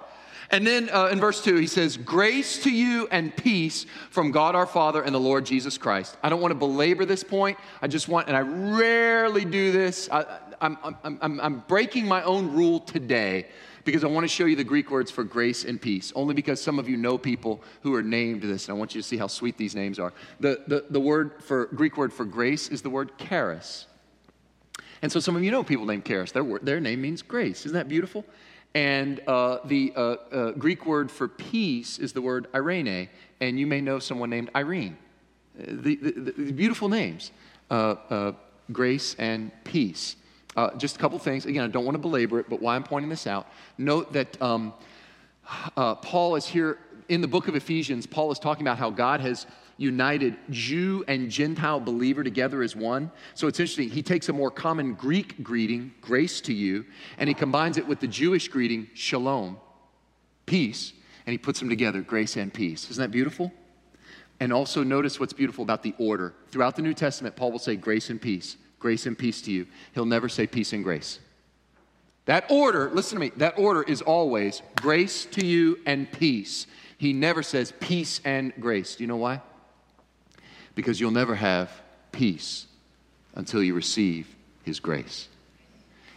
And 0.50 0.66
then 0.66 0.88
uh, 0.90 1.06
in 1.12 1.20
verse 1.20 1.44
2, 1.44 1.56
he 1.56 1.66
says, 1.66 1.98
Grace 1.98 2.62
to 2.62 2.70
you 2.70 3.06
and 3.10 3.36
peace 3.36 3.84
from 4.10 4.30
God 4.30 4.54
our 4.54 4.66
Father 4.66 5.02
and 5.02 5.14
the 5.14 5.20
Lord 5.20 5.44
Jesus 5.44 5.76
Christ. 5.76 6.16
I 6.22 6.30
don't 6.30 6.40
want 6.40 6.52
to 6.52 6.58
belabor 6.58 7.04
this 7.04 7.22
point. 7.22 7.58
I 7.82 7.86
just 7.86 8.08
want, 8.08 8.28
and 8.28 8.36
I 8.36 8.40
rarely 8.40 9.44
do 9.44 9.72
this. 9.72 10.08
I, 10.10 10.38
I'm, 10.60 10.78
I'm, 10.82 11.18
I'm, 11.20 11.40
I'm 11.40 11.58
breaking 11.68 12.06
my 12.06 12.22
own 12.22 12.52
rule 12.52 12.80
today 12.80 13.46
because 13.84 14.04
I 14.04 14.08
want 14.08 14.24
to 14.24 14.28
show 14.28 14.44
you 14.44 14.56
the 14.56 14.64
Greek 14.64 14.90
words 14.90 15.10
for 15.10 15.24
grace 15.24 15.64
and 15.64 15.80
peace, 15.80 16.12
only 16.14 16.34
because 16.34 16.60
some 16.60 16.78
of 16.78 16.88
you 16.88 16.96
know 16.96 17.16
people 17.16 17.62
who 17.82 17.94
are 17.94 18.02
named 18.02 18.42
this, 18.42 18.68
and 18.68 18.76
I 18.76 18.78
want 18.78 18.94
you 18.94 19.00
to 19.00 19.06
see 19.06 19.16
how 19.16 19.28
sweet 19.28 19.56
these 19.56 19.74
names 19.74 19.98
are. 19.98 20.12
The, 20.40 20.62
the, 20.66 20.84
the 20.90 21.00
word 21.00 21.42
for, 21.42 21.66
Greek 21.66 21.96
word 21.96 22.12
for 22.12 22.24
grace 22.24 22.68
is 22.68 22.82
the 22.82 22.90
word 22.90 23.16
charis. 23.18 23.86
And 25.00 25.10
so 25.10 25.20
some 25.20 25.36
of 25.36 25.44
you 25.44 25.50
know 25.50 25.62
people 25.62 25.86
named 25.86 26.04
Charis. 26.04 26.32
Their, 26.32 26.44
their 26.58 26.80
name 26.80 27.00
means 27.00 27.22
grace. 27.22 27.64
Isn't 27.64 27.74
that 27.74 27.88
beautiful? 27.88 28.24
And 28.74 29.20
uh, 29.26 29.58
the 29.64 29.92
uh, 29.96 30.00
uh, 30.00 30.50
Greek 30.52 30.84
word 30.84 31.10
for 31.10 31.28
peace 31.28 31.98
is 31.98 32.12
the 32.12 32.20
word 32.20 32.48
irene, 32.54 33.08
and 33.40 33.58
you 33.58 33.66
may 33.66 33.80
know 33.80 33.98
someone 33.98 34.30
named 34.30 34.50
Irene. 34.54 34.98
Uh, 35.58 35.64
the, 35.68 35.96
the, 35.96 36.32
the 36.32 36.52
beautiful 36.52 36.88
names, 36.88 37.30
uh, 37.70 37.94
uh, 38.10 38.32
grace 38.70 39.16
and 39.18 39.50
peace. 39.64 40.16
Just 40.76 40.96
a 40.96 40.98
couple 40.98 41.18
things. 41.18 41.46
Again, 41.46 41.64
I 41.64 41.68
don't 41.68 41.84
want 41.84 41.94
to 41.94 42.00
belabor 42.00 42.40
it, 42.40 42.48
but 42.48 42.60
why 42.60 42.76
I'm 42.76 42.84
pointing 42.84 43.10
this 43.10 43.26
out, 43.26 43.46
note 43.76 44.12
that 44.12 44.40
um, 44.40 44.72
Paul 45.76 46.36
is 46.36 46.46
here 46.46 46.78
in 47.08 47.20
the 47.20 47.28
book 47.28 47.48
of 47.48 47.56
Ephesians. 47.56 48.06
Paul 48.06 48.30
is 48.30 48.38
talking 48.38 48.66
about 48.66 48.78
how 48.78 48.90
God 48.90 49.20
has 49.20 49.46
united 49.78 50.36
Jew 50.50 51.04
and 51.06 51.30
Gentile 51.30 51.80
believer 51.80 52.24
together 52.24 52.62
as 52.62 52.74
one. 52.74 53.10
So 53.34 53.46
it's 53.46 53.60
interesting. 53.60 53.88
He 53.88 54.02
takes 54.02 54.28
a 54.28 54.32
more 54.32 54.50
common 54.50 54.94
Greek 54.94 55.42
greeting, 55.42 55.92
grace 56.00 56.40
to 56.42 56.52
you, 56.52 56.84
and 57.16 57.28
he 57.28 57.34
combines 57.34 57.78
it 57.78 57.86
with 57.86 58.00
the 58.00 58.08
Jewish 58.08 58.48
greeting, 58.48 58.88
shalom, 58.94 59.56
peace, 60.46 60.92
and 61.26 61.32
he 61.32 61.38
puts 61.38 61.60
them 61.60 61.68
together, 61.68 62.02
grace 62.02 62.36
and 62.36 62.52
peace. 62.52 62.90
Isn't 62.90 63.02
that 63.02 63.12
beautiful? 63.12 63.52
And 64.40 64.52
also 64.52 64.82
notice 64.82 65.20
what's 65.20 65.32
beautiful 65.32 65.62
about 65.62 65.82
the 65.82 65.94
order. 65.98 66.34
Throughout 66.48 66.74
the 66.74 66.82
New 66.82 66.94
Testament, 66.94 67.36
Paul 67.36 67.52
will 67.52 67.58
say 67.58 67.76
grace 67.76 68.10
and 68.10 68.20
peace, 68.20 68.56
grace 68.78 69.06
and 69.06 69.18
peace 69.18 69.42
to 69.42 69.52
you. 69.52 69.66
He'll 69.94 70.06
never 70.06 70.28
say 70.28 70.46
peace 70.46 70.72
and 70.72 70.84
grace. 70.84 71.18
That 72.26 72.50
order, 72.50 72.90
listen 72.92 73.16
to 73.16 73.20
me, 73.20 73.32
that 73.36 73.58
order 73.58 73.82
is 73.82 74.02
always 74.02 74.62
grace 74.76 75.24
to 75.26 75.44
you 75.44 75.78
and 75.86 76.10
peace. 76.10 76.66
He 76.98 77.12
never 77.12 77.42
says 77.42 77.72
peace 77.80 78.20
and 78.24 78.52
grace. 78.60 78.96
Do 78.96 79.04
you 79.04 79.08
know 79.08 79.16
why? 79.16 79.40
because 80.78 81.00
you'll 81.00 81.10
never 81.10 81.34
have 81.34 81.72
peace 82.12 82.68
until 83.34 83.60
you 83.60 83.74
receive 83.74 84.32
His 84.62 84.78
grace. 84.78 85.26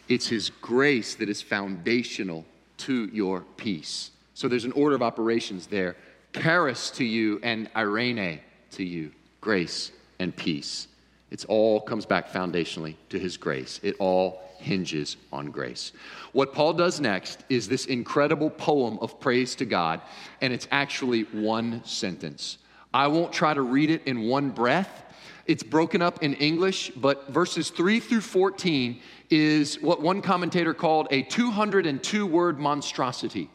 It's 0.07 0.27
His 0.27 0.51
grace 0.51 1.15
that 1.15 1.29
is 1.29 1.41
foundational 1.41 2.45
to 2.77 3.09
your 3.11 3.41
peace. 3.57 4.11
So 4.35 4.47
there's 4.47 4.65
an 4.65 4.71
order 4.73 4.95
of 4.95 5.01
operations 5.01 5.65
there. 5.65 5.95
Charis 6.39 6.91
to 6.91 7.03
you 7.03 7.39
and 7.41 7.71
irene 7.75 8.39
to 8.73 8.83
you, 8.83 9.13
grace 9.41 9.91
and 10.19 10.35
peace. 10.35 10.87
It's 11.31 11.45
all 11.45 11.79
comes 11.79 12.05
back 12.05 12.29
foundationally 12.29 12.95
to 13.09 13.17
his 13.17 13.37
grace. 13.37 13.79
It 13.81 13.95
all 13.99 14.41
hinges 14.57 15.17
on 15.31 15.47
grace. 15.47 15.93
What 16.33 16.53
Paul 16.53 16.73
does 16.73 16.99
next 16.99 17.43
is 17.49 17.67
this 17.67 17.85
incredible 17.85 18.49
poem 18.49 18.99
of 18.99 19.19
praise 19.19 19.55
to 19.55 19.65
God, 19.65 20.01
and 20.41 20.53
it's 20.53 20.67
actually 20.71 21.23
one 21.23 21.83
sentence. 21.85 22.57
I 22.93 23.07
won't 23.07 23.31
try 23.31 23.53
to 23.53 23.61
read 23.61 23.89
it 23.89 24.03
in 24.05 24.23
one 24.23 24.49
breath. 24.49 25.05
It's 25.47 25.63
broken 25.63 26.01
up 26.01 26.21
in 26.21 26.35
English, 26.35 26.91
but 26.95 27.29
verses 27.29 27.69
3 27.69 27.99
through 27.99 28.21
14 28.21 29.01
is 29.29 29.81
what 29.81 30.01
one 30.01 30.21
commentator 30.21 30.73
called 30.73 31.07
a 31.11 31.23
202 31.23 32.27
word 32.27 32.59
monstrosity. 32.59 33.49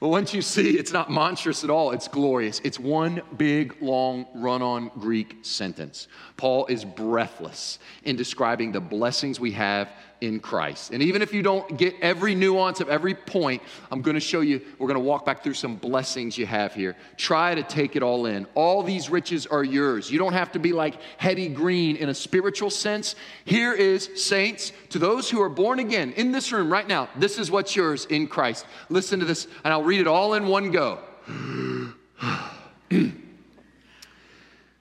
But 0.00 0.08
once 0.08 0.34
you 0.34 0.42
see, 0.42 0.78
it's 0.78 0.92
not 0.92 1.10
monstrous 1.10 1.64
at 1.64 1.70
all, 1.70 1.92
it's 1.92 2.08
glorious. 2.08 2.60
It's 2.64 2.78
one 2.78 3.22
big, 3.36 3.76
long, 3.80 4.26
run 4.34 4.62
on 4.62 4.90
Greek 4.98 5.38
sentence. 5.42 6.08
Paul 6.36 6.66
is 6.66 6.84
breathless 6.84 7.78
in 8.04 8.16
describing 8.16 8.72
the 8.72 8.80
blessings 8.80 9.40
we 9.40 9.52
have 9.52 9.88
in 10.20 10.40
Christ. 10.40 10.92
And 10.92 11.02
even 11.02 11.22
if 11.22 11.32
you 11.32 11.42
don't 11.42 11.76
get 11.76 11.94
every 12.00 12.34
nuance 12.34 12.80
of 12.80 12.88
every 12.88 13.14
point, 13.14 13.62
I'm 13.90 14.02
going 14.02 14.14
to 14.14 14.20
show 14.20 14.40
you, 14.40 14.60
we're 14.78 14.88
going 14.88 14.96
to 14.96 15.04
walk 15.04 15.24
back 15.24 15.42
through 15.42 15.54
some 15.54 15.76
blessings 15.76 16.36
you 16.36 16.46
have 16.46 16.74
here. 16.74 16.96
Try 17.16 17.54
to 17.54 17.62
take 17.62 17.96
it 17.96 18.02
all 18.02 18.26
in. 18.26 18.46
All 18.54 18.82
these 18.82 19.10
riches 19.10 19.46
are 19.46 19.64
yours. 19.64 20.10
You 20.10 20.18
don't 20.18 20.32
have 20.32 20.52
to 20.52 20.58
be 20.58 20.72
like 20.72 21.00
Hetty 21.18 21.48
Green 21.48 21.96
in 21.96 22.08
a 22.08 22.14
spiritual 22.14 22.70
sense. 22.70 23.14
Here 23.44 23.72
is, 23.72 24.10
saints, 24.16 24.72
to 24.90 24.98
those 24.98 25.30
who 25.30 25.40
are 25.40 25.48
born 25.48 25.78
again 25.78 26.12
in 26.12 26.32
this 26.32 26.52
room 26.52 26.72
right 26.72 26.86
now, 26.86 27.08
this 27.16 27.38
is 27.38 27.50
what's 27.50 27.76
yours 27.76 28.04
in 28.06 28.26
Christ. 28.26 28.66
Listen 28.88 29.20
to 29.20 29.26
this, 29.26 29.46
and 29.64 29.72
I'll 29.72 29.84
read 29.84 30.00
it 30.00 30.06
all 30.06 30.34
in 30.34 30.46
one 30.46 30.70
go. 30.70 30.98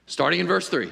Starting 0.08 0.40
in 0.40 0.48
verse 0.48 0.70
3. 0.70 0.92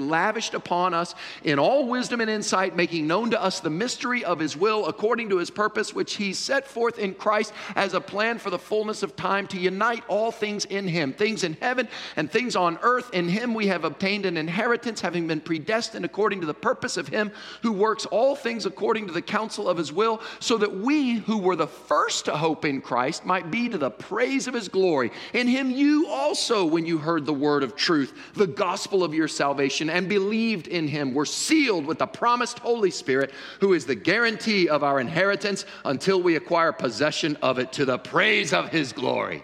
lavished 0.00 0.54
upon 0.54 0.94
us 0.94 1.14
in 1.44 1.58
all 1.58 1.86
wisdom 1.86 2.20
and 2.20 2.30
insight, 2.30 2.74
making 2.74 3.06
known 3.06 3.30
to 3.30 3.42
us 3.42 3.60
the 3.60 3.70
mystery 3.70 4.24
of 4.24 4.38
his 4.38 4.56
will 4.56 4.86
according 4.86 5.28
to 5.28 5.38
his 5.38 5.50
purpose, 5.50 5.94
which 5.94 6.14
he 6.14 6.32
set 6.32 6.66
forth 6.66 6.98
in 6.98 7.14
Christ 7.14 7.52
as 7.76 7.94
a 7.94 8.00
plan 8.00 8.38
for 8.38 8.50
the 8.50 8.58
fullness 8.58 9.02
of 9.02 9.16
time 9.16 9.46
to 9.48 9.58
unite 9.58 10.02
all 10.08 10.30
things 10.30 10.64
in 10.64 10.88
him, 10.88 11.12
things 11.12 11.44
in 11.44 11.56
heaven 11.60 11.88
and 12.16 12.30
things 12.30 12.56
on 12.56 12.78
earth. 12.82 13.10
In 13.12 13.28
him 13.28 13.54
we 13.54 13.68
have 13.68 13.84
obtained 13.84 14.26
an 14.26 14.36
inheritance, 14.36 15.00
having 15.00 15.26
been 15.26 15.40
predestined 15.40 16.04
according 16.04 16.40
to 16.40 16.46
the 16.46 16.54
purpose 16.54 16.96
of 16.96 17.08
him 17.08 17.30
who 17.62 17.72
works 17.72 18.06
all 18.06 18.34
things 18.34 18.66
according 18.66 19.06
to 19.06 19.12
the 19.12 19.22
counsel 19.22 19.68
of 19.68 19.76
his 19.76 19.92
will, 19.92 20.20
so 20.38 20.58
that 20.58 20.74
we 20.74 21.14
who 21.14 21.38
were 21.38 21.56
the 21.56 21.66
first 21.66 22.24
to 22.24 22.36
hope 22.36 22.64
in 22.64 22.80
Christ 22.80 23.24
might 23.24 23.50
be 23.50 23.68
to 23.68 23.78
the 23.78 23.90
praise 23.90 24.46
of 24.46 24.54
his 24.54 24.68
glory. 24.68 25.12
In 25.32 25.46
him 25.46 25.70
you 25.70 26.06
also, 26.08 26.64
when 26.64 26.86
you 26.86 26.98
heard 26.98 27.26
the 27.26 27.32
word 27.32 27.62
of 27.62 27.76
truth, 27.76 28.12
the 28.34 28.46
gospel 28.46 29.04
of 29.04 29.14
your 29.14 29.28
salvation, 29.28 29.79
salvation 29.80 29.96
and 29.96 30.08
believed 30.08 30.68
in 30.68 30.88
him 30.88 31.14
were 31.14 31.26
sealed 31.26 31.86
with 31.86 31.98
the 31.98 32.06
promised 32.06 32.58
Holy 32.60 32.90
Spirit, 32.90 33.32
who 33.60 33.72
is 33.72 33.86
the 33.86 33.94
guarantee 33.94 34.68
of 34.68 34.84
our 34.84 35.00
inheritance 35.00 35.64
until 35.84 36.22
we 36.22 36.36
acquire 36.36 36.72
possession 36.72 37.36
of 37.42 37.58
it 37.58 37.72
to 37.72 37.84
the 37.84 37.98
praise 37.98 38.52
of 38.52 38.68
his 38.68 38.92
glory. 38.92 39.42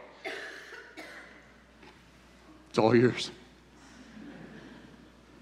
It's 2.71 2.79
all 2.79 2.95
yours. 2.95 3.31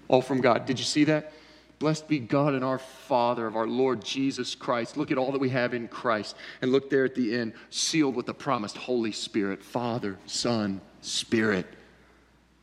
All 0.07 0.21
from 0.21 0.41
God. 0.41 0.65
Did 0.65 0.79
you 0.79 0.85
see 0.85 1.05
that? 1.05 1.33
Blessed 1.79 2.07
be 2.07 2.19
God 2.19 2.53
and 2.53 2.63
our 2.63 2.79
Father 2.79 3.47
of 3.47 3.57
our 3.57 3.67
Lord 3.67 4.01
Jesus 4.01 4.55
Christ. 4.55 4.95
Look 4.95 5.11
at 5.11 5.17
all 5.17 5.33
that 5.33 5.41
we 5.41 5.49
have 5.49 5.73
in 5.73 5.89
Christ. 5.89 6.37
And 6.61 6.71
look 6.71 6.89
there 6.89 7.03
at 7.03 7.15
the 7.15 7.35
end, 7.35 7.53
sealed 7.69 8.15
with 8.15 8.27
the 8.27 8.33
promised 8.33 8.77
Holy 8.77 9.11
Spirit, 9.11 9.61
Father, 9.61 10.17
Son, 10.25 10.79
Spirit, 11.01 11.65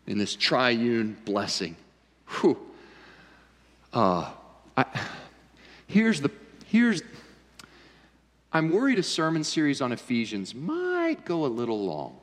in 0.06 0.16
this 0.16 0.34
triune 0.34 1.18
blessing. 1.26 1.76
Whew. 2.40 2.58
Uh, 3.92 4.30
I, 4.76 4.86
here's 5.86 6.20
the, 6.20 6.30
here's, 6.66 7.02
I'm 8.52 8.70
worried 8.70 8.98
a 8.98 9.02
sermon 9.02 9.44
series 9.44 9.80
on 9.80 9.92
Ephesians 9.92 10.54
might 10.54 11.24
go 11.24 11.44
a 11.44 11.48
little 11.48 11.84
long. 11.84 12.16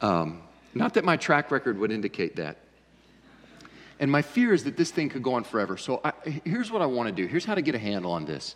Um, 0.00 0.42
not 0.72 0.94
that 0.94 1.04
my 1.04 1.16
track 1.16 1.50
record 1.50 1.78
would 1.78 1.90
indicate 1.90 2.36
that. 2.36 2.58
And 3.98 4.10
my 4.10 4.22
fear 4.22 4.54
is 4.54 4.64
that 4.64 4.76
this 4.76 4.90
thing 4.90 5.10
could 5.10 5.22
go 5.22 5.34
on 5.34 5.44
forever. 5.44 5.76
So 5.76 6.00
I, 6.02 6.12
here's 6.44 6.70
what 6.70 6.80
I 6.80 6.86
want 6.86 7.08
to 7.08 7.14
do. 7.14 7.26
Here's 7.26 7.44
how 7.44 7.54
to 7.54 7.60
get 7.60 7.74
a 7.74 7.78
handle 7.78 8.12
on 8.12 8.24
this. 8.24 8.54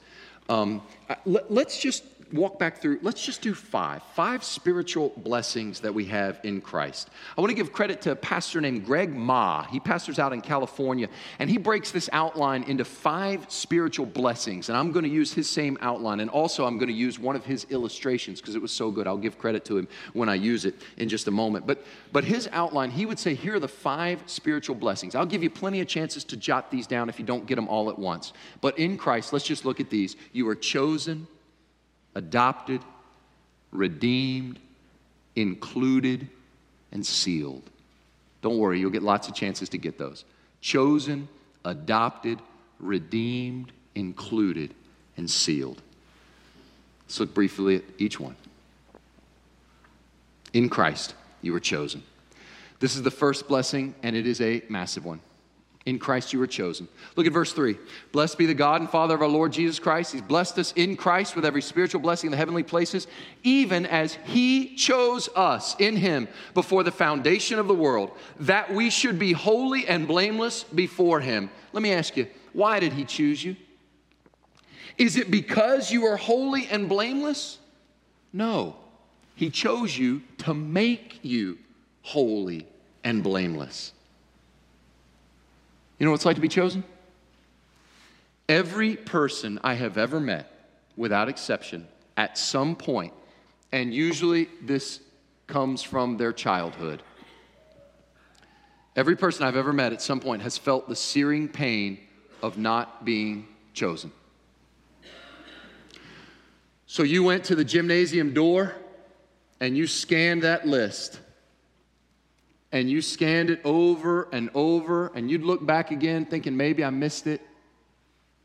Um, 0.48 0.82
let, 1.26 1.50
let's 1.52 1.78
just 1.78 2.04
walk 2.34 2.58
back 2.58 2.78
through, 2.80 2.98
let's 3.02 3.24
just 3.24 3.40
do 3.40 3.54
five. 3.54 4.02
Five 4.14 4.42
spiritual 4.42 5.12
blessings 5.16 5.80
that 5.80 5.94
we 5.94 6.04
have 6.06 6.40
in 6.42 6.60
Christ. 6.60 7.10
I 7.36 7.40
want 7.40 7.50
to 7.50 7.54
give 7.54 7.72
credit 7.72 8.02
to 8.02 8.10
a 8.12 8.16
pastor 8.16 8.60
named 8.60 8.84
Greg 8.84 9.14
Ma. 9.14 9.62
He 9.64 9.80
pastors 9.80 10.18
out 10.18 10.32
in 10.32 10.40
California, 10.40 11.08
and 11.38 11.48
he 11.48 11.58
breaks 11.58 11.90
this 11.90 12.10
outline 12.12 12.64
into 12.64 12.84
five 12.84 13.46
spiritual 13.48 14.06
blessings. 14.06 14.68
And 14.68 14.76
I'm 14.76 14.92
going 14.92 15.04
to 15.04 15.10
use 15.10 15.32
his 15.32 15.48
same 15.48 15.78
outline. 15.80 16.20
And 16.20 16.30
also, 16.30 16.66
I'm 16.66 16.78
going 16.78 16.88
to 16.88 16.94
use 16.94 17.18
one 17.18 17.36
of 17.36 17.44
his 17.44 17.66
illustrations 17.70 18.40
because 18.40 18.54
it 18.54 18.62
was 18.62 18.72
so 18.72 18.90
good. 18.90 19.06
I'll 19.06 19.16
give 19.16 19.38
credit 19.38 19.64
to 19.66 19.78
him 19.78 19.88
when 20.12 20.28
I 20.28 20.34
use 20.34 20.64
it 20.64 20.74
in 20.96 21.08
just 21.08 21.28
a 21.28 21.30
moment. 21.30 21.66
But, 21.66 21.84
but 22.12 22.24
his 22.24 22.48
outline, 22.52 22.90
he 22.90 23.06
would 23.06 23.18
say, 23.18 23.34
here 23.34 23.54
are 23.54 23.60
the 23.60 23.68
five 23.68 24.22
spiritual 24.26 24.76
blessings. 24.76 25.14
I'll 25.14 25.26
give 25.26 25.42
you 25.42 25.50
plenty 25.50 25.80
of 25.80 25.86
chances 25.86 26.24
to 26.24 26.36
jot 26.36 26.70
these 26.70 26.86
down 26.86 27.08
if 27.08 27.18
you 27.18 27.24
don't 27.24 27.46
get 27.46 27.56
them 27.56 27.68
all 27.68 27.90
at 27.90 27.98
once. 27.98 28.32
But 28.60 28.78
in 28.78 28.96
Christ, 28.96 29.32
let's 29.32 29.44
just 29.44 29.64
look 29.64 29.78
at 29.78 29.90
these. 29.90 30.16
You 30.32 30.48
are 30.48 30.56
chosen 30.56 31.28
adopted, 32.14 32.80
redeemed, 33.72 34.58
included, 35.36 36.28
and 36.92 37.04
sealed. 37.04 37.62
Don't 38.42 38.58
worry, 38.58 38.78
you'll 38.78 38.90
get 38.90 39.02
lots 39.02 39.28
of 39.28 39.34
chances 39.34 39.68
to 39.70 39.78
get 39.78 39.98
those. 39.98 40.24
Chosen, 40.60 41.28
adopted, 41.64 42.38
redeemed, 42.78 43.72
included, 43.94 44.74
and 45.16 45.30
sealed. 45.30 45.80
Let's 47.06 47.20
look 47.20 47.34
briefly 47.34 47.76
at 47.76 47.82
each 47.98 48.18
one. 48.18 48.36
In 50.52 50.68
Christ, 50.68 51.14
you 51.42 51.52
were 51.52 51.60
chosen. 51.60 52.02
This 52.80 52.96
is 52.96 53.02
the 53.02 53.10
first 53.10 53.48
blessing, 53.48 53.94
and 54.02 54.14
it 54.14 54.26
is 54.26 54.40
a 54.40 54.62
massive 54.68 55.04
one. 55.04 55.20
In 55.86 55.98
Christ 55.98 56.32
you 56.32 56.38
were 56.38 56.46
chosen. 56.46 56.88
Look 57.14 57.26
at 57.26 57.32
verse 57.32 57.52
3. 57.52 57.76
Blessed 58.10 58.38
be 58.38 58.46
the 58.46 58.54
God 58.54 58.80
and 58.80 58.88
Father 58.88 59.14
of 59.14 59.20
our 59.20 59.28
Lord 59.28 59.52
Jesus 59.52 59.78
Christ. 59.78 60.12
He's 60.12 60.22
blessed 60.22 60.58
us 60.58 60.72
in 60.76 60.96
Christ 60.96 61.36
with 61.36 61.44
every 61.44 61.60
spiritual 61.60 62.00
blessing 62.00 62.28
in 62.28 62.30
the 62.30 62.38
heavenly 62.38 62.62
places, 62.62 63.06
even 63.42 63.84
as 63.84 64.14
He 64.24 64.76
chose 64.76 65.28
us 65.36 65.76
in 65.78 65.96
Him 65.96 66.26
before 66.54 66.84
the 66.84 66.90
foundation 66.90 67.58
of 67.58 67.68
the 67.68 67.74
world, 67.74 68.12
that 68.40 68.72
we 68.72 68.88
should 68.88 69.18
be 69.18 69.32
holy 69.32 69.86
and 69.86 70.08
blameless 70.08 70.64
before 70.64 71.20
Him. 71.20 71.50
Let 71.74 71.82
me 71.82 71.92
ask 71.92 72.16
you, 72.16 72.28
why 72.54 72.80
did 72.80 72.94
He 72.94 73.04
choose 73.04 73.44
you? 73.44 73.54
Is 74.96 75.18
it 75.18 75.30
because 75.30 75.92
you 75.92 76.06
are 76.06 76.16
holy 76.16 76.66
and 76.66 76.88
blameless? 76.88 77.58
No. 78.32 78.76
He 79.34 79.50
chose 79.50 79.98
you 79.98 80.22
to 80.38 80.54
make 80.54 81.18
you 81.22 81.58
holy 82.02 82.66
and 83.02 83.22
blameless. 83.22 83.92
You 85.98 86.04
know 86.04 86.10
what 86.10 86.16
it's 86.16 86.24
like 86.24 86.36
to 86.36 86.42
be 86.42 86.48
chosen? 86.48 86.84
Every 88.48 88.96
person 88.96 89.60
I 89.64 89.74
have 89.74 89.96
ever 89.96 90.20
met, 90.20 90.50
without 90.96 91.28
exception, 91.28 91.88
at 92.16 92.36
some 92.36 92.76
point, 92.76 93.12
and 93.72 93.94
usually 93.94 94.48
this 94.62 95.00
comes 95.46 95.82
from 95.82 96.16
their 96.16 96.32
childhood. 96.32 97.02
Every 98.96 99.16
person 99.16 99.44
I've 99.44 99.56
ever 99.56 99.72
met 99.72 99.92
at 99.92 100.02
some 100.02 100.20
point 100.20 100.42
has 100.42 100.56
felt 100.56 100.88
the 100.88 100.96
searing 100.96 101.48
pain 101.48 101.98
of 102.42 102.58
not 102.58 103.04
being 103.04 103.48
chosen. 103.72 104.12
So 106.86 107.02
you 107.02 107.24
went 107.24 107.44
to 107.44 107.56
the 107.56 107.64
gymnasium 107.64 108.34
door 108.34 108.74
and 109.58 109.76
you 109.76 109.86
scanned 109.86 110.42
that 110.42 110.66
list 110.66 111.18
and 112.74 112.90
you 112.90 113.00
scanned 113.00 113.50
it 113.50 113.60
over 113.62 114.28
and 114.32 114.50
over, 114.52 115.12
and 115.14 115.30
you'd 115.30 115.44
look 115.44 115.64
back 115.64 115.92
again 115.92 116.26
thinking 116.26 116.56
maybe 116.56 116.84
I 116.84 116.90
missed 116.90 117.28
it, 117.28 117.40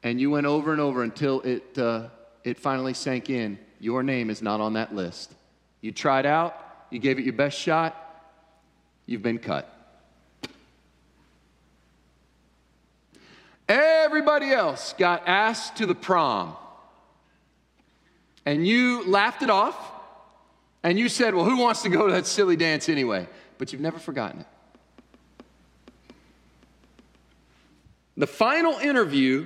and 0.03 0.21
you 0.21 0.29
went 0.29 0.45
over 0.45 0.71
and 0.71 0.79
over 0.79 1.01
until 1.01 1.41
it, 1.41 1.75
uh, 1.79 2.09
it 2.43 2.59
finally 2.59 2.93
sank 2.93 3.31
in. 3.31 3.57
Your 3.79 4.03
name 4.03 4.29
is 4.29 4.43
not 4.43 4.61
on 4.61 4.73
that 4.73 4.93
list. 4.93 5.33
You 5.81 5.91
tried 5.91 6.27
out, 6.27 6.55
you 6.91 6.99
gave 6.99 7.17
it 7.17 7.23
your 7.23 7.33
best 7.33 7.57
shot, 7.57 7.95
you've 9.07 9.23
been 9.23 9.39
cut. 9.39 9.67
Everybody 13.67 14.51
else 14.51 14.93
got 14.93 15.23
asked 15.27 15.77
to 15.77 15.87
the 15.87 15.95
prom, 15.95 16.55
and 18.45 18.65
you 18.65 19.09
laughed 19.09 19.41
it 19.41 19.49
off, 19.49 19.75
and 20.83 20.99
you 20.99 21.09
said, 21.09 21.33
Well, 21.33 21.45
who 21.45 21.57
wants 21.57 21.81
to 21.81 21.89
go 21.89 22.05
to 22.05 22.13
that 22.13 22.27
silly 22.27 22.55
dance 22.55 22.89
anyway? 22.89 23.27
But 23.60 23.72
you've 23.72 23.82
never 23.82 24.00
forgotten 24.00 24.39
it. 24.39 24.48
The 28.17 28.26
final 28.26 28.80
interview 28.80 29.45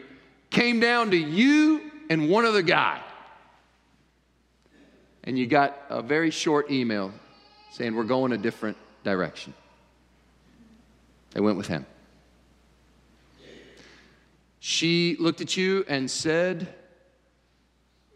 came 0.49 0.79
down 0.79 1.11
to 1.11 1.17
you 1.17 1.91
and 2.09 2.29
one 2.29 2.45
other 2.45 2.61
guy. 2.61 3.01
And 5.25 5.37
you 5.37 5.47
got 5.47 5.77
a 5.89 6.01
very 6.01 6.31
short 6.31 6.71
email 6.71 7.11
saying, 7.71 7.95
We're 7.95 8.03
going 8.03 8.31
a 8.31 8.37
different 8.37 8.77
direction. 9.03 9.53
They 11.31 11.41
went 11.41 11.57
with 11.57 11.67
him. 11.67 11.85
She 14.59 15.17
looked 15.19 15.41
at 15.41 15.57
you 15.57 15.85
and 15.87 16.09
said, 16.09 16.73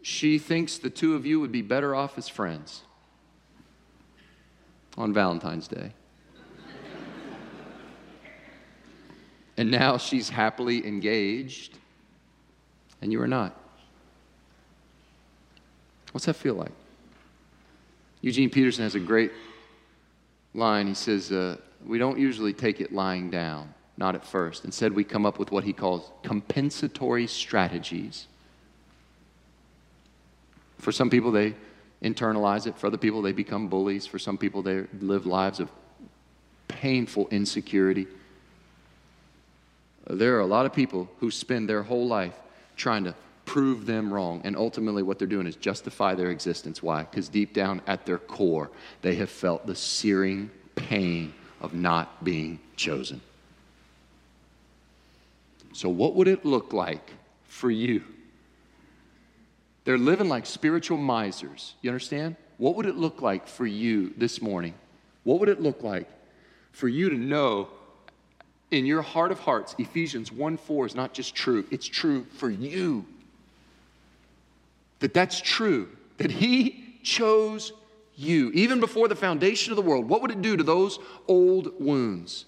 She 0.02 0.38
thinks 0.38 0.78
the 0.78 0.90
two 0.90 1.14
of 1.14 1.26
you 1.26 1.40
would 1.40 1.52
be 1.52 1.62
better 1.62 1.94
off 1.94 2.18
as 2.18 2.28
friends 2.28 2.82
on 4.98 5.12
Valentine's 5.14 5.68
Day. 5.68 5.92
and 9.56 9.70
now 9.70 9.96
she's 9.96 10.28
happily 10.28 10.86
engaged, 10.86 11.78
and 13.00 13.12
you 13.12 13.22
are 13.22 13.28
not. 13.28 13.58
What's 16.12 16.26
that 16.26 16.34
feel 16.34 16.54
like? 16.54 16.72
Eugene 18.20 18.50
Peterson 18.50 18.82
has 18.82 18.96
a 18.96 19.00
great 19.00 19.30
line. 20.52 20.88
He 20.88 20.94
says, 20.94 21.30
uh, 21.30 21.58
We 21.86 21.98
don't 21.98 22.18
usually 22.18 22.52
take 22.52 22.80
it 22.80 22.92
lying 22.92 23.30
down, 23.30 23.72
not 23.96 24.16
at 24.16 24.26
first. 24.26 24.64
Instead, 24.64 24.92
we 24.92 25.04
come 25.04 25.24
up 25.24 25.38
with 25.38 25.52
what 25.52 25.62
he 25.62 25.72
calls 25.72 26.10
compensatory 26.24 27.28
strategies. 27.28 28.26
For 30.78 30.90
some 30.90 31.08
people, 31.08 31.30
they 31.30 31.54
internalize 32.02 32.66
it. 32.66 32.78
For 32.78 32.86
other 32.86 32.98
people, 32.98 33.22
they 33.22 33.32
become 33.32 33.68
bullies. 33.68 34.06
For 34.06 34.18
some 34.18 34.38
people, 34.38 34.62
they 34.62 34.84
live 35.00 35.26
lives 35.26 35.60
of 35.60 35.70
painful 36.68 37.28
insecurity. 37.30 38.06
Uh, 40.08 40.14
there 40.14 40.36
are 40.36 40.40
a 40.40 40.46
lot 40.46 40.66
of 40.66 40.72
people 40.72 41.08
who 41.20 41.30
spend 41.30 41.68
their 41.68 41.82
whole 41.82 42.06
life 42.06 42.38
trying 42.76 43.04
to 43.04 43.14
prove 43.44 43.86
them 43.86 44.12
wrong. 44.12 44.40
And 44.44 44.56
ultimately, 44.56 45.02
what 45.02 45.18
they're 45.18 45.26
doing 45.26 45.46
is 45.46 45.56
justify 45.56 46.14
their 46.14 46.30
existence. 46.30 46.82
Why? 46.82 47.02
Because 47.02 47.28
deep 47.28 47.54
down 47.54 47.82
at 47.86 48.06
their 48.06 48.18
core, 48.18 48.70
they 49.02 49.16
have 49.16 49.30
felt 49.30 49.66
the 49.66 49.74
searing 49.74 50.50
pain 50.76 51.34
of 51.60 51.74
not 51.74 52.22
being 52.22 52.60
chosen. 52.76 53.20
So, 55.72 55.88
what 55.88 56.14
would 56.14 56.28
it 56.28 56.44
look 56.44 56.72
like 56.72 57.12
for 57.44 57.70
you 57.70 58.02
they're 59.88 59.96
living 59.96 60.28
like 60.28 60.44
spiritual 60.44 60.98
misers. 60.98 61.74
You 61.80 61.88
understand? 61.88 62.36
What 62.58 62.74
would 62.74 62.84
it 62.84 62.96
look 62.96 63.22
like 63.22 63.48
for 63.48 63.64
you 63.64 64.12
this 64.18 64.42
morning? 64.42 64.74
What 65.24 65.40
would 65.40 65.48
it 65.48 65.62
look 65.62 65.82
like 65.82 66.06
for 66.72 66.88
you 66.88 67.08
to 67.08 67.16
know 67.16 67.68
in 68.70 68.84
your 68.84 69.00
heart 69.00 69.32
of 69.32 69.38
hearts, 69.38 69.74
Ephesians 69.78 70.30
1 70.30 70.58
4 70.58 70.84
is 70.84 70.94
not 70.94 71.14
just 71.14 71.34
true, 71.34 71.64
it's 71.70 71.86
true 71.86 72.26
for 72.34 72.50
you. 72.50 73.06
That 74.98 75.14
that's 75.14 75.40
true, 75.40 75.88
that 76.18 76.32
He 76.32 76.98
chose 77.02 77.72
you, 78.14 78.50
even 78.50 78.80
before 78.80 79.08
the 79.08 79.16
foundation 79.16 79.72
of 79.72 79.76
the 79.76 79.82
world. 79.82 80.06
What 80.06 80.20
would 80.20 80.32
it 80.32 80.42
do 80.42 80.58
to 80.58 80.62
those 80.62 80.98
old 81.26 81.80
wounds? 81.80 82.44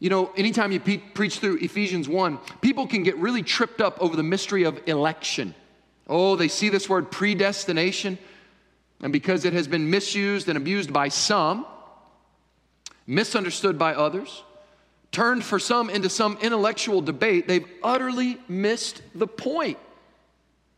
You 0.00 0.10
know, 0.10 0.32
anytime 0.36 0.72
you 0.72 0.80
pe- 0.80 0.96
preach 0.96 1.38
through 1.38 1.58
Ephesians 1.58 2.08
1, 2.08 2.38
people 2.60 2.88
can 2.88 3.04
get 3.04 3.16
really 3.18 3.44
tripped 3.44 3.80
up 3.80 4.02
over 4.02 4.16
the 4.16 4.24
mystery 4.24 4.64
of 4.64 4.80
election. 4.88 5.54
Oh, 6.06 6.36
they 6.36 6.48
see 6.48 6.68
this 6.68 6.88
word 6.88 7.10
predestination, 7.10 8.18
and 9.02 9.12
because 9.12 9.44
it 9.44 9.52
has 9.52 9.68
been 9.68 9.90
misused 9.90 10.48
and 10.48 10.56
abused 10.56 10.92
by 10.92 11.08
some, 11.08 11.66
misunderstood 13.06 13.78
by 13.78 13.94
others, 13.94 14.42
turned 15.12 15.44
for 15.44 15.58
some 15.58 15.88
into 15.88 16.08
some 16.08 16.36
intellectual 16.42 17.00
debate, 17.00 17.48
they've 17.48 17.66
utterly 17.82 18.38
missed 18.48 19.00
the 19.14 19.26
point. 19.26 19.78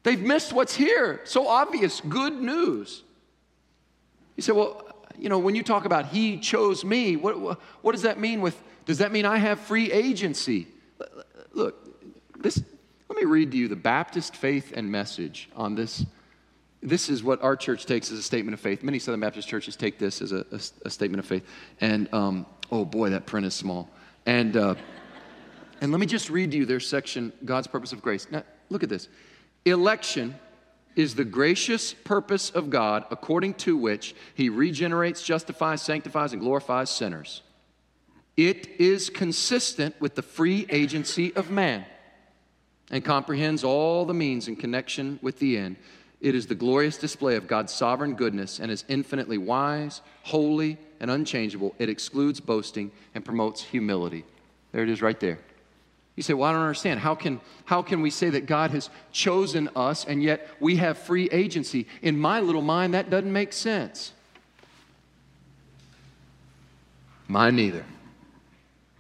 They've 0.03 0.21
missed 0.21 0.53
what's 0.53 0.75
here. 0.75 1.21
So 1.25 1.49
obvious, 1.49 2.01
good 2.01 2.35
news. 2.35 3.03
You 4.37 4.43
say, 4.43 4.53
well, 4.53 4.87
you 5.19 5.29
know, 5.29 5.39
when 5.39 5.55
you 5.55 5.63
talk 5.63 5.85
about 5.85 6.07
he 6.07 6.39
chose 6.39 6.85
me, 6.85 7.17
what, 7.17 7.59
what 7.83 7.93
does 7.93 8.03
that 8.03 8.21
mean 8.21 8.41
with, 8.41 8.61
does 8.85 8.99
that 8.99 9.11
mean 9.11 9.25
I 9.25 9.39
have 9.39 9.59
free 9.61 9.91
agency? 9.91 10.69
Look, 11.53 11.75
this, 12.41 12.63
let 13.17 13.25
me 13.25 13.31
read 13.31 13.51
to 13.51 13.57
you 13.57 13.67
the 13.67 13.75
Baptist 13.75 14.37
faith 14.37 14.75
and 14.77 14.93
message 14.93 15.49
on 15.57 15.75
this. 15.75 16.05
This 16.83 17.09
is 17.09 17.25
what 17.25 17.43
our 17.43 17.57
church 17.57 17.87
takes 17.87 18.13
as 18.13 18.19
a 18.19 18.23
statement 18.23 18.53
of 18.53 18.61
faith. 18.61 18.83
Many 18.83 18.99
Southern 18.99 19.21
Baptist 19.21 19.49
churches 19.49 19.75
take 19.75 19.99
this 19.99 20.21
as 20.21 20.33
a, 20.33 20.45
a, 20.53 20.61
a 20.85 20.91
statement 20.91 21.21
of 21.21 21.25
faith. 21.25 21.49
And 21.81 22.13
um, 22.13 22.45
oh 22.71 22.85
boy, 22.85 23.09
that 23.09 23.25
print 23.25 23.47
is 23.47 23.55
small. 23.55 23.89
And, 24.27 24.55
uh, 24.55 24.75
and 25.81 25.93
let 25.93 25.99
me 25.99 26.05
just 26.05 26.29
read 26.29 26.51
to 26.51 26.59
you 26.59 26.67
their 26.67 26.79
section, 26.79 27.33
God's 27.43 27.69
Purpose 27.69 27.95
of 27.95 28.03
Grace. 28.03 28.27
Now, 28.31 28.43
look 28.69 28.83
at 28.83 28.91
this. 28.91 29.09
Election 29.65 30.39
is 30.95 31.15
the 31.15 31.25
gracious 31.25 31.95
purpose 31.95 32.51
of 32.51 32.69
God 32.69 33.07
according 33.11 33.55
to 33.55 33.79
which 33.79 34.15
he 34.35 34.51
regenerates, 34.51 35.23
justifies, 35.23 35.81
sanctifies, 35.81 36.35
and 36.35 36.43
glorifies 36.43 36.91
sinners. 36.91 37.41
It 38.37 38.79
is 38.79 39.09
consistent 39.09 39.99
with 40.03 40.17
the 40.17 40.23
free 40.23 40.67
agency 40.69 41.35
of 41.35 41.51
man 41.51 41.87
and 42.91 43.05
comprehends 43.05 43.65
all 43.65 44.05
the 44.05 44.15
means 44.15 44.49
in 44.49 44.57
connection 44.57 45.19
with 45.23 45.39
the 45.39 45.59
end. 45.59 45.77
It 46.21 46.35
is 46.35 46.47
the 46.47 46.55
glorious 46.55 46.97
display 46.97 47.37
of 47.37 47.47
God's 47.47 47.73
sovereign 47.73 48.15
goodness 48.15 48.59
and 48.59 48.71
is 48.71 48.85
infinitely 48.89 49.39
wise, 49.39 50.01
holy, 50.23 50.79
and 51.01 51.11
unchangeable. 51.11 51.75
It 51.79 51.89
excludes 51.89 52.41
boasting 52.41 52.91
and 53.15 53.25
promotes 53.25 53.63
humility. 53.63 54.25
There 54.73 54.83
it 54.83 54.89
is 54.89 55.03
right 55.03 55.19
there. 55.21 55.39
You 56.15 56.23
say, 56.23 56.33
Well, 56.33 56.49
I 56.49 56.53
don't 56.53 56.63
understand. 56.63 57.01
How 57.01 57.15
can, 57.15 57.41
how 57.67 57.83
can 57.83 58.01
we 58.01 58.09
say 58.09 58.31
that 58.31 58.47
God 58.47 58.71
has 58.71 58.89
chosen 59.13 59.69
us 59.77 60.07
and 60.07 60.23
yet 60.23 60.49
we 60.61 60.77
have 60.77 60.97
free 60.97 61.29
agency? 61.31 61.87
In 62.01 62.19
my 62.19 62.41
little 62.41 62.63
mind, 62.63 62.95
that 62.95 63.11
doesn't 63.11 63.33
make 63.33 63.53
sense. 63.53 64.13
Mine 67.29 67.57
neither. 67.57 67.85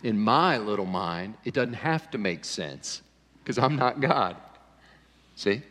In 0.02 0.18
my 0.20 0.58
little 0.58 0.84
mind, 0.84 1.34
it 1.44 1.54
doesn't 1.54 1.74
have 1.74 2.10
to 2.10 2.18
make 2.18 2.44
sense 2.44 3.00
because 3.46 3.58
I'm 3.58 3.76
not 3.76 4.00
God. 4.00 4.36
See? 5.36 5.62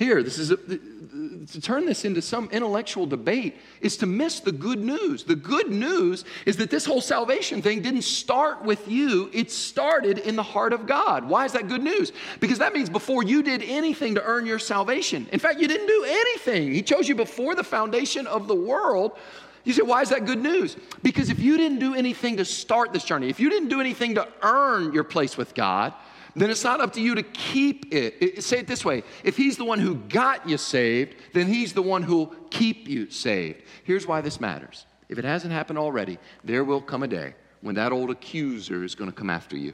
here. 0.00 0.22
This 0.22 0.38
is 0.38 0.50
a, 0.50 0.56
to 0.56 1.60
turn 1.60 1.84
this 1.84 2.06
into 2.06 2.22
some 2.22 2.48
intellectual 2.52 3.04
debate 3.04 3.58
is 3.82 3.98
to 3.98 4.06
miss 4.06 4.40
the 4.40 4.50
good 4.50 4.80
news. 4.80 5.24
The 5.24 5.36
good 5.36 5.70
news 5.70 6.24
is 6.46 6.56
that 6.56 6.70
this 6.70 6.86
whole 6.86 7.02
salvation 7.02 7.60
thing 7.60 7.82
didn't 7.82 8.02
start 8.02 8.64
with 8.64 8.88
you, 8.88 9.28
it 9.34 9.50
started 9.50 10.16
in 10.16 10.36
the 10.36 10.42
heart 10.42 10.72
of 10.72 10.86
God. 10.86 11.28
Why 11.28 11.44
is 11.44 11.52
that 11.52 11.68
good 11.68 11.82
news? 11.82 12.12
Because 12.40 12.58
that 12.60 12.72
means 12.72 12.88
before 12.88 13.22
you 13.22 13.42
did 13.42 13.62
anything 13.62 14.14
to 14.14 14.24
earn 14.24 14.46
your 14.46 14.58
salvation. 14.58 15.28
In 15.32 15.38
fact, 15.38 15.60
you 15.60 15.68
didn't 15.68 15.86
do 15.86 16.04
anything. 16.08 16.72
He 16.72 16.80
chose 16.80 17.06
you 17.06 17.14
before 17.14 17.54
the 17.54 17.64
foundation 17.64 18.26
of 18.26 18.48
the 18.48 18.54
world. 18.54 19.18
You 19.64 19.74
say, 19.74 19.82
why 19.82 20.00
is 20.00 20.08
that 20.08 20.24
good 20.24 20.42
news? 20.42 20.78
Because 21.02 21.28
if 21.28 21.38
you 21.38 21.58
didn't 21.58 21.78
do 21.78 21.94
anything 21.94 22.38
to 22.38 22.46
start 22.46 22.94
this 22.94 23.04
journey, 23.04 23.28
if 23.28 23.38
you 23.38 23.50
didn't 23.50 23.68
do 23.68 23.80
anything 23.80 24.14
to 24.14 24.26
earn 24.40 24.94
your 24.94 25.04
place 25.04 25.36
with 25.36 25.54
God, 25.54 25.92
then 26.34 26.50
it's 26.50 26.64
not 26.64 26.80
up 26.80 26.92
to 26.94 27.00
you 27.00 27.14
to 27.14 27.22
keep 27.22 27.92
it. 27.92 28.14
it. 28.20 28.44
Say 28.44 28.58
it 28.58 28.66
this 28.66 28.84
way 28.84 29.02
if 29.24 29.36
He's 29.36 29.56
the 29.56 29.64
one 29.64 29.78
who 29.78 29.96
got 29.96 30.48
you 30.48 30.58
saved, 30.58 31.14
then 31.32 31.46
He's 31.46 31.72
the 31.72 31.82
one 31.82 32.02
who'll 32.02 32.34
keep 32.50 32.88
you 32.88 33.10
saved. 33.10 33.62
Here's 33.84 34.06
why 34.06 34.20
this 34.20 34.40
matters. 34.40 34.86
If 35.08 35.18
it 35.18 35.24
hasn't 35.24 35.52
happened 35.52 35.78
already, 35.78 36.18
there 36.44 36.62
will 36.64 36.80
come 36.80 37.02
a 37.02 37.08
day 37.08 37.34
when 37.62 37.74
that 37.74 37.92
old 37.92 38.10
accuser 38.10 38.84
is 38.84 38.94
going 38.94 39.10
to 39.10 39.16
come 39.16 39.30
after 39.30 39.56
you. 39.56 39.72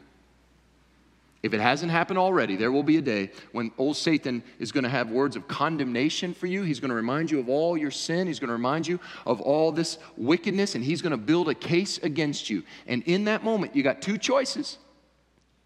If 1.42 1.54
it 1.54 1.60
hasn't 1.60 1.92
happened 1.92 2.18
already, 2.18 2.56
there 2.56 2.72
will 2.72 2.82
be 2.82 2.96
a 2.96 3.02
day 3.02 3.30
when 3.52 3.70
old 3.78 3.96
Satan 3.96 4.42
is 4.58 4.72
going 4.72 4.82
to 4.82 4.90
have 4.90 5.10
words 5.10 5.36
of 5.36 5.46
condemnation 5.46 6.34
for 6.34 6.46
you. 6.46 6.62
He's 6.62 6.80
going 6.80 6.88
to 6.88 6.94
remind 6.96 7.30
you 7.30 7.38
of 7.38 7.48
all 7.48 7.76
your 7.76 7.92
sin. 7.92 8.26
He's 8.26 8.40
going 8.40 8.48
to 8.48 8.54
remind 8.54 8.86
you 8.86 8.98
of 9.24 9.40
all 9.40 9.70
this 9.70 9.98
wickedness, 10.16 10.74
and 10.74 10.82
he's 10.82 11.02
going 11.02 11.12
to 11.12 11.16
build 11.16 11.48
a 11.48 11.54
case 11.54 11.98
against 11.98 12.50
you. 12.50 12.64
And 12.88 13.02
in 13.04 13.26
that 13.26 13.44
moment, 13.44 13.76
you 13.76 13.84
got 13.84 14.02
two 14.02 14.18
choices. 14.18 14.78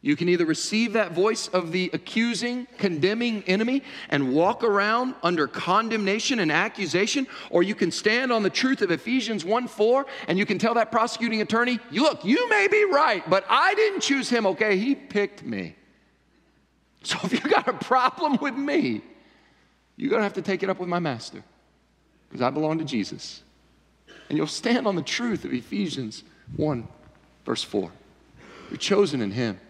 You 0.03 0.17
can 0.17 0.31
either 0.31 0.47
receive 0.47 0.95
that 0.95 1.13
voice 1.13 1.49
of 1.49 1.73
the 1.73 1.91
accusing, 1.93 2.67
condemning 2.79 3.45
enemy 3.47 3.83
and 4.09 4.33
walk 4.33 4.65
around 4.65 5.15
under 5.23 5.47
condemnation 5.47 6.39
and 6.39 6.51
accusation, 6.51 7.27
or 7.51 7.63
you 7.63 7.75
can 7.75 7.91
stand 7.91 8.33
on 8.33 8.43
the 8.43 8.49
truth 8.49 8.81
of 8.81 8.91
Ephesians 8.91 9.45
1 9.45 9.69
4 9.69 10.07
and 10.27 10.39
you 10.39 10.47
can 10.47 10.59
tell 10.59 10.73
that 10.75 10.91
prosecuting 10.91 11.43
attorney, 11.43 11.79
Look, 11.93 12.25
you 12.25 12.49
may 12.49 12.67
be 12.69 12.85
right, 12.85 13.29
but 13.29 13.45
I 13.49 13.75
didn't 13.75 14.01
choose 14.01 14.31
him, 14.31 14.47
okay? 14.47 14.79
He 14.79 14.95
picked 14.95 15.45
me. 15.45 15.77
So 17.03 17.19
if 17.25 17.33
you 17.33 17.51
got 17.51 17.69
a 17.69 17.75
problem 17.75 18.39
with 18.41 18.55
me, 18.55 19.03
you're 19.97 20.17
to 20.17 20.23
have 20.23 20.35
to 20.35 20.43
take 20.43 20.63
it 20.63 20.71
up 20.71 20.79
with 20.79 20.89
my 20.89 20.99
master 20.99 21.43
because 22.29 22.41
I 22.41 22.49
belong 22.49 22.79
to 22.79 22.85
Jesus. 22.85 23.43
And 24.31 24.39
you'll 24.39 24.47
stand 24.47 24.87
on 24.87 24.97
the 24.97 25.03
truth 25.03 25.45
of 25.45 25.53
Ephesians 25.53 26.25
1, 26.57 26.89
verse 27.45 27.63
4. 27.63 27.91
You're 28.71 28.79
chosen 28.79 29.21
in 29.21 29.33
him. 29.33 29.61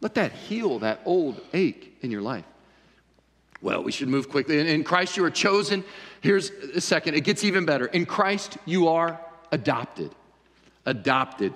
Let 0.00 0.14
that 0.14 0.32
heal 0.32 0.78
that 0.80 1.00
old 1.04 1.40
ache 1.52 1.96
in 2.00 2.10
your 2.10 2.22
life. 2.22 2.44
Well, 3.62 3.82
we 3.82 3.92
should 3.92 4.08
move 4.08 4.30
quickly. 4.30 4.72
In 4.72 4.84
Christ, 4.84 5.16
you 5.16 5.24
are 5.24 5.30
chosen. 5.30 5.84
Here's 6.22 6.50
a 6.50 6.80
second, 6.80 7.14
it 7.14 7.24
gets 7.24 7.44
even 7.44 7.66
better. 7.66 7.86
In 7.86 8.06
Christ, 8.06 8.56
you 8.64 8.88
are 8.88 9.20
adopted. 9.52 10.14
Adopted. 10.86 11.52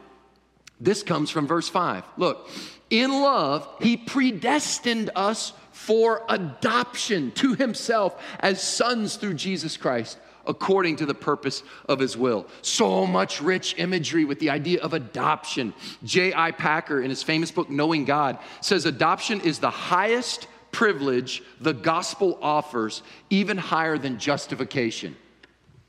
This 0.80 1.02
comes 1.02 1.30
from 1.30 1.46
verse 1.46 1.68
5. 1.68 2.04
Look, 2.18 2.50
in 2.90 3.11
love, 3.11 3.66
he 3.80 3.96
predestined 3.96 5.11
us 5.16 5.54
for 5.72 6.22
adoption 6.28 7.30
to 7.33 7.54
himself 7.54 8.22
as 8.40 8.62
sons 8.62 9.16
through 9.16 9.35
Jesus 9.35 9.76
Christ 9.76 10.18
according 10.46 10.96
to 10.96 11.07
the 11.07 11.14
purpose 11.14 11.62
of 11.88 11.98
his 11.98 12.16
will. 12.16 12.46
So 12.62 13.07
much 13.07 13.40
rich 13.40 13.74
imagery 13.78 14.24
with 14.24 14.38
the 14.38 14.50
idea 14.50 14.80
of 14.83 14.92
adoption. 14.92 15.74
J.I. 16.04 16.52
Packer, 16.52 17.00
in 17.00 17.11
his 17.11 17.22
famous 17.22 17.50
book, 17.50 17.70
Knowing 17.70 18.04
God, 18.04 18.38
says 18.61 18.87
adoption 18.87 19.40
is 19.40 19.59
the 19.59 19.70
highest 19.70 20.46
privilege 20.72 21.42
the 21.61 21.72
gospel 21.72 22.38
offers, 22.42 23.02
even 23.30 23.57
higher 23.57 23.96
than 23.96 24.18
justification. 24.18 25.16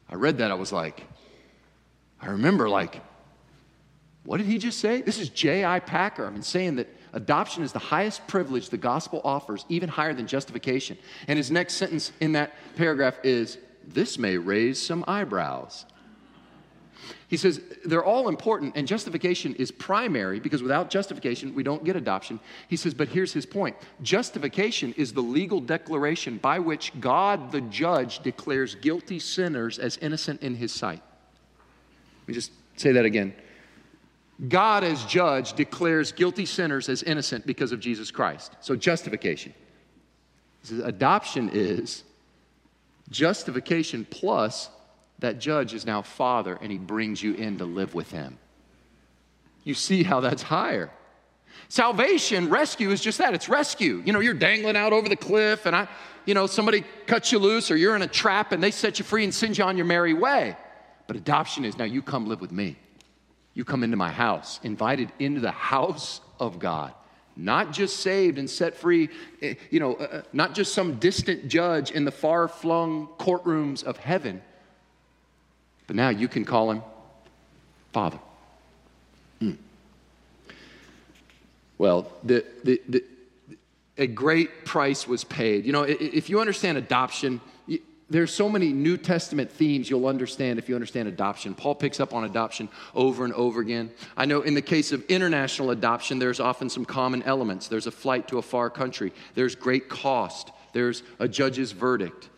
I 0.10 0.16
read 0.16 0.38
that, 0.38 0.52
I 0.52 0.54
was 0.56 0.72
like, 0.72 1.04
I 2.22 2.28
remember, 2.28 2.70
like, 2.70 3.02
what 4.24 4.38
did 4.38 4.48
he 4.48 4.58
just 4.58 4.80
say? 4.80 5.02
This 5.02 5.20
is 5.20 5.30
J.I. 5.30 5.80
Packer. 5.80 6.26
I 6.26 6.30
mean, 6.32 6.42
saying 6.42 6.78
that 6.78 6.88
adoption 7.14 7.64
is 7.64 7.72
the 7.72 7.80
highest 7.80 8.26
privilege 8.28 8.70
the 8.70 8.78
gospel 8.78 9.22
offers, 9.24 9.66
even 9.70 9.88
higher 9.88 10.14
than 10.14 10.28
justification. 10.28 10.98
And 11.28 11.38
his 11.38 11.52
next 11.52 11.76
sentence 11.76 12.12
in 12.20 12.34
that 12.34 12.54
paragraph 12.76 13.18
is 13.24 13.58
this 13.94 14.18
may 14.18 14.38
raise 14.38 14.82
some 14.82 15.04
eyebrows. 15.08 15.86
He 17.28 17.38
says 17.38 17.62
they're 17.84 18.04
all 18.04 18.30
important, 18.30 18.76
and 18.76 18.88
justification 18.88 19.56
is 19.56 19.72
primary 19.72 20.40
because 20.40 20.62
without 20.62 20.90
justification, 20.90 21.56
we 21.56 21.64
don't 21.64 21.84
get 21.84 21.96
adoption. 21.96 22.40
He 22.68 22.76
says, 22.76 22.94
but 22.94 23.08
here's 23.10 23.34
his 23.34 23.46
point 23.46 23.76
justification 24.02 24.94
is 24.98 25.14
the 25.14 25.22
legal 25.22 25.60
declaration 25.60 26.38
by 26.38 26.60
which 26.60 26.92
God, 27.00 27.52
the 27.52 27.62
judge, 27.62 28.20
declares 28.20 28.76
guilty 28.76 29.20
sinners 29.20 29.80
as 29.80 29.98
innocent 29.98 30.42
in 30.42 30.56
his 30.56 30.72
sight. 30.72 31.02
Let 32.22 32.28
me 32.28 32.34
just 32.34 32.52
say 32.76 32.92
that 32.94 33.06
again. 33.06 33.34
God, 34.50 34.84
as 34.84 35.04
judge, 35.06 35.54
declares 35.54 36.12
guilty 36.12 36.46
sinners 36.46 36.90
as 36.90 37.04
innocent 37.04 37.46
because 37.46 37.72
of 37.72 37.80
Jesus 37.80 38.12
Christ. 38.12 38.56
So, 38.60 38.76
justification. 38.76 39.54
Adoption 40.84 41.50
is 41.54 42.04
Justification 43.10 44.06
plus 44.10 44.70
that 45.20 45.40
judge 45.40 45.74
is 45.74 45.86
now 45.86 46.02
father 46.02 46.58
and 46.62 46.72
he 46.72 46.78
brings 46.78 47.22
you 47.22 47.34
in 47.34 47.58
to 47.60 47.66
live 47.66 47.94
with 47.94 48.12
him. 48.12 48.38
You 49.64 49.74
see 49.74 50.04
how 50.04 50.20
that's 50.20 50.44
higher. 50.44 50.92
Salvation, 51.70 52.50
rescue 52.50 52.92
is 52.92 53.02
just 53.02 53.18
that 53.18 53.34
it's 53.34 53.48
rescue. 53.48 54.02
You 54.06 54.14
know, 54.14 54.20
you're 54.20 54.34
dangling 54.34 54.76
out 54.76 54.94
over 54.94 55.08
the 55.08 55.16
cliff 55.16 55.66
and 55.66 55.76
I, 55.76 55.88
you 56.26 56.34
know, 56.34 56.48
somebody 56.48 56.84
cuts 57.08 57.32
you 57.32 57.40
loose 57.40 57.72
or 57.72 57.78
you're 57.78 57.96
in 57.96 58.02
a 58.02 58.08
trap 58.08 58.52
and 58.52 58.62
they 58.62 58.72
set 58.72 59.00
you 59.00 59.06
free 59.06 59.24
and 59.24 59.34
send 59.34 59.58
you 59.58 59.64
on 59.64 59.78
your 59.78 59.86
merry 59.86 60.14
way. 60.14 60.58
But 61.08 61.16
adoption 61.16 61.66
is 61.66 61.78
now 61.78 61.86
you 61.86 62.02
come 62.02 62.28
live 62.28 62.42
with 62.42 62.52
me. 62.52 62.78
You 63.54 63.64
come 63.64 63.84
into 63.84 63.98
my 63.98 64.12
house, 64.12 64.60
invited 64.64 65.12
into 65.20 65.40
the 65.40 65.52
house 65.52 66.20
of 66.40 66.60
God 66.60 66.94
not 67.36 67.72
just 67.74 67.98
saved 67.98 68.38
and 68.38 68.50
set 68.50 68.76
free, 68.76 69.10
eh, 69.42 69.56
you 69.70 69.80
know, 69.80 69.96
uh, 69.96 70.04
uh, 70.04 70.22
not 70.34 70.56
just 70.56 70.74
some 70.74 70.96
distant 70.96 71.48
judge 71.48 71.92
in 71.92 72.06
the 72.06 72.12
far 72.12 72.48
flung 72.48 73.08
courtrooms 73.20 73.84
of 73.84 73.98
heaven, 73.98 74.42
but 75.88 75.96
now 75.96 76.10
you 76.10 76.28
can 76.28 76.46
call 76.46 76.72
him 76.72 76.82
Father. 77.92 78.20
Mm. 79.42 79.58
Well, 81.78 82.12
the, 82.24 82.46
the, 82.64 82.82
the, 82.88 83.04
a 83.98 84.08
great 84.08 84.66
price 84.66 85.08
was 85.08 85.24
paid. 85.24 85.66
You 85.66 85.74
know, 85.74 85.84
if 85.84 86.30
you 86.30 86.40
understand 86.40 86.78
adoption, 86.78 87.42
there's 88.10 88.34
so 88.34 88.48
many 88.48 88.72
New 88.72 88.98
Testament 88.98 89.52
themes 89.52 89.90
you'll 89.90 90.08
understand 90.08 90.60
if 90.60 90.70
you 90.70 90.76
understand 90.76 91.08
adoption. 91.08 91.56
Paul 91.56 91.74
picks 91.74 92.00
up 92.00 92.14
on 92.14 92.24
adoption 92.24 92.70
over 92.94 93.26
and 93.26 93.34
over 93.34 93.62
again. 93.62 93.92
I 94.16 94.26
know 94.26 94.42
in 94.42 94.54
the 94.54 94.62
case 94.62 94.92
of 94.92 95.04
international 95.06 95.72
adoption, 95.72 96.20
there's 96.20 96.40
often 96.40 96.70
some 96.70 96.86
common 96.86 97.24
elements. 97.24 97.68
There's 97.68 97.88
a 97.88 97.92
flight 97.92 98.28
to 98.28 98.38
a 98.38 98.44
far 98.44 98.70
country, 98.70 99.12
there's 99.34 99.56
great 99.56 99.90
cost, 99.90 100.52
there's 100.74 101.04
a 101.20 101.28
judge's 101.28 101.72
verdict. 101.72 102.30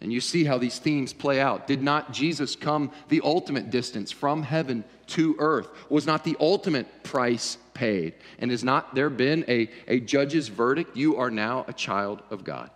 And 0.00 0.12
you 0.12 0.20
see 0.20 0.44
how 0.44 0.58
these 0.58 0.78
themes 0.78 1.12
play 1.12 1.40
out. 1.40 1.68
Did 1.68 1.80
not 1.80 2.12
Jesus 2.12 2.56
come 2.56 2.90
the 3.08 3.20
ultimate 3.22 3.70
distance 3.70 4.10
from 4.10 4.42
heaven 4.42 4.82
to 5.08 5.36
earth? 5.38 5.68
Was 5.90 6.06
not 6.06 6.24
the 6.24 6.36
ultimate 6.40 7.04
price 7.04 7.56
paid? 7.72 8.14
And 8.40 8.50
has 8.50 8.64
not 8.64 8.96
there 8.96 9.10
been 9.10 9.44
a, 9.46 9.68
a 9.86 10.00
judge's 10.00 10.48
verdict? 10.48 10.96
You 10.96 11.18
are 11.18 11.30
now 11.30 11.66
a 11.68 11.72
child 11.72 12.22
of 12.30 12.42
God. 12.42 12.70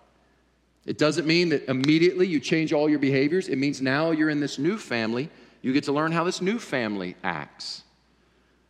It 0.87 0.99
doesn't 0.99 1.27
mean 1.27 1.49
that 1.49 1.69
immediately 1.69 2.29
you 2.29 2.39
change 2.39 2.73
all 2.73 2.89
your 2.89 3.01
behaviors. 3.01 3.49
It 3.49 3.57
means 3.57 3.83
now 3.83 4.13
you're 4.13 4.31
in 4.31 4.39
this 4.39 4.59
new 4.59 4.79
family. 4.79 5.29
You 5.61 5.73
get 5.73 5.85
to 5.85 5.93
learn 5.93 6.13
how 6.13 6.23
this 6.23 6.41
new 6.41 6.61
family 6.61 7.17
acts. 7.25 7.83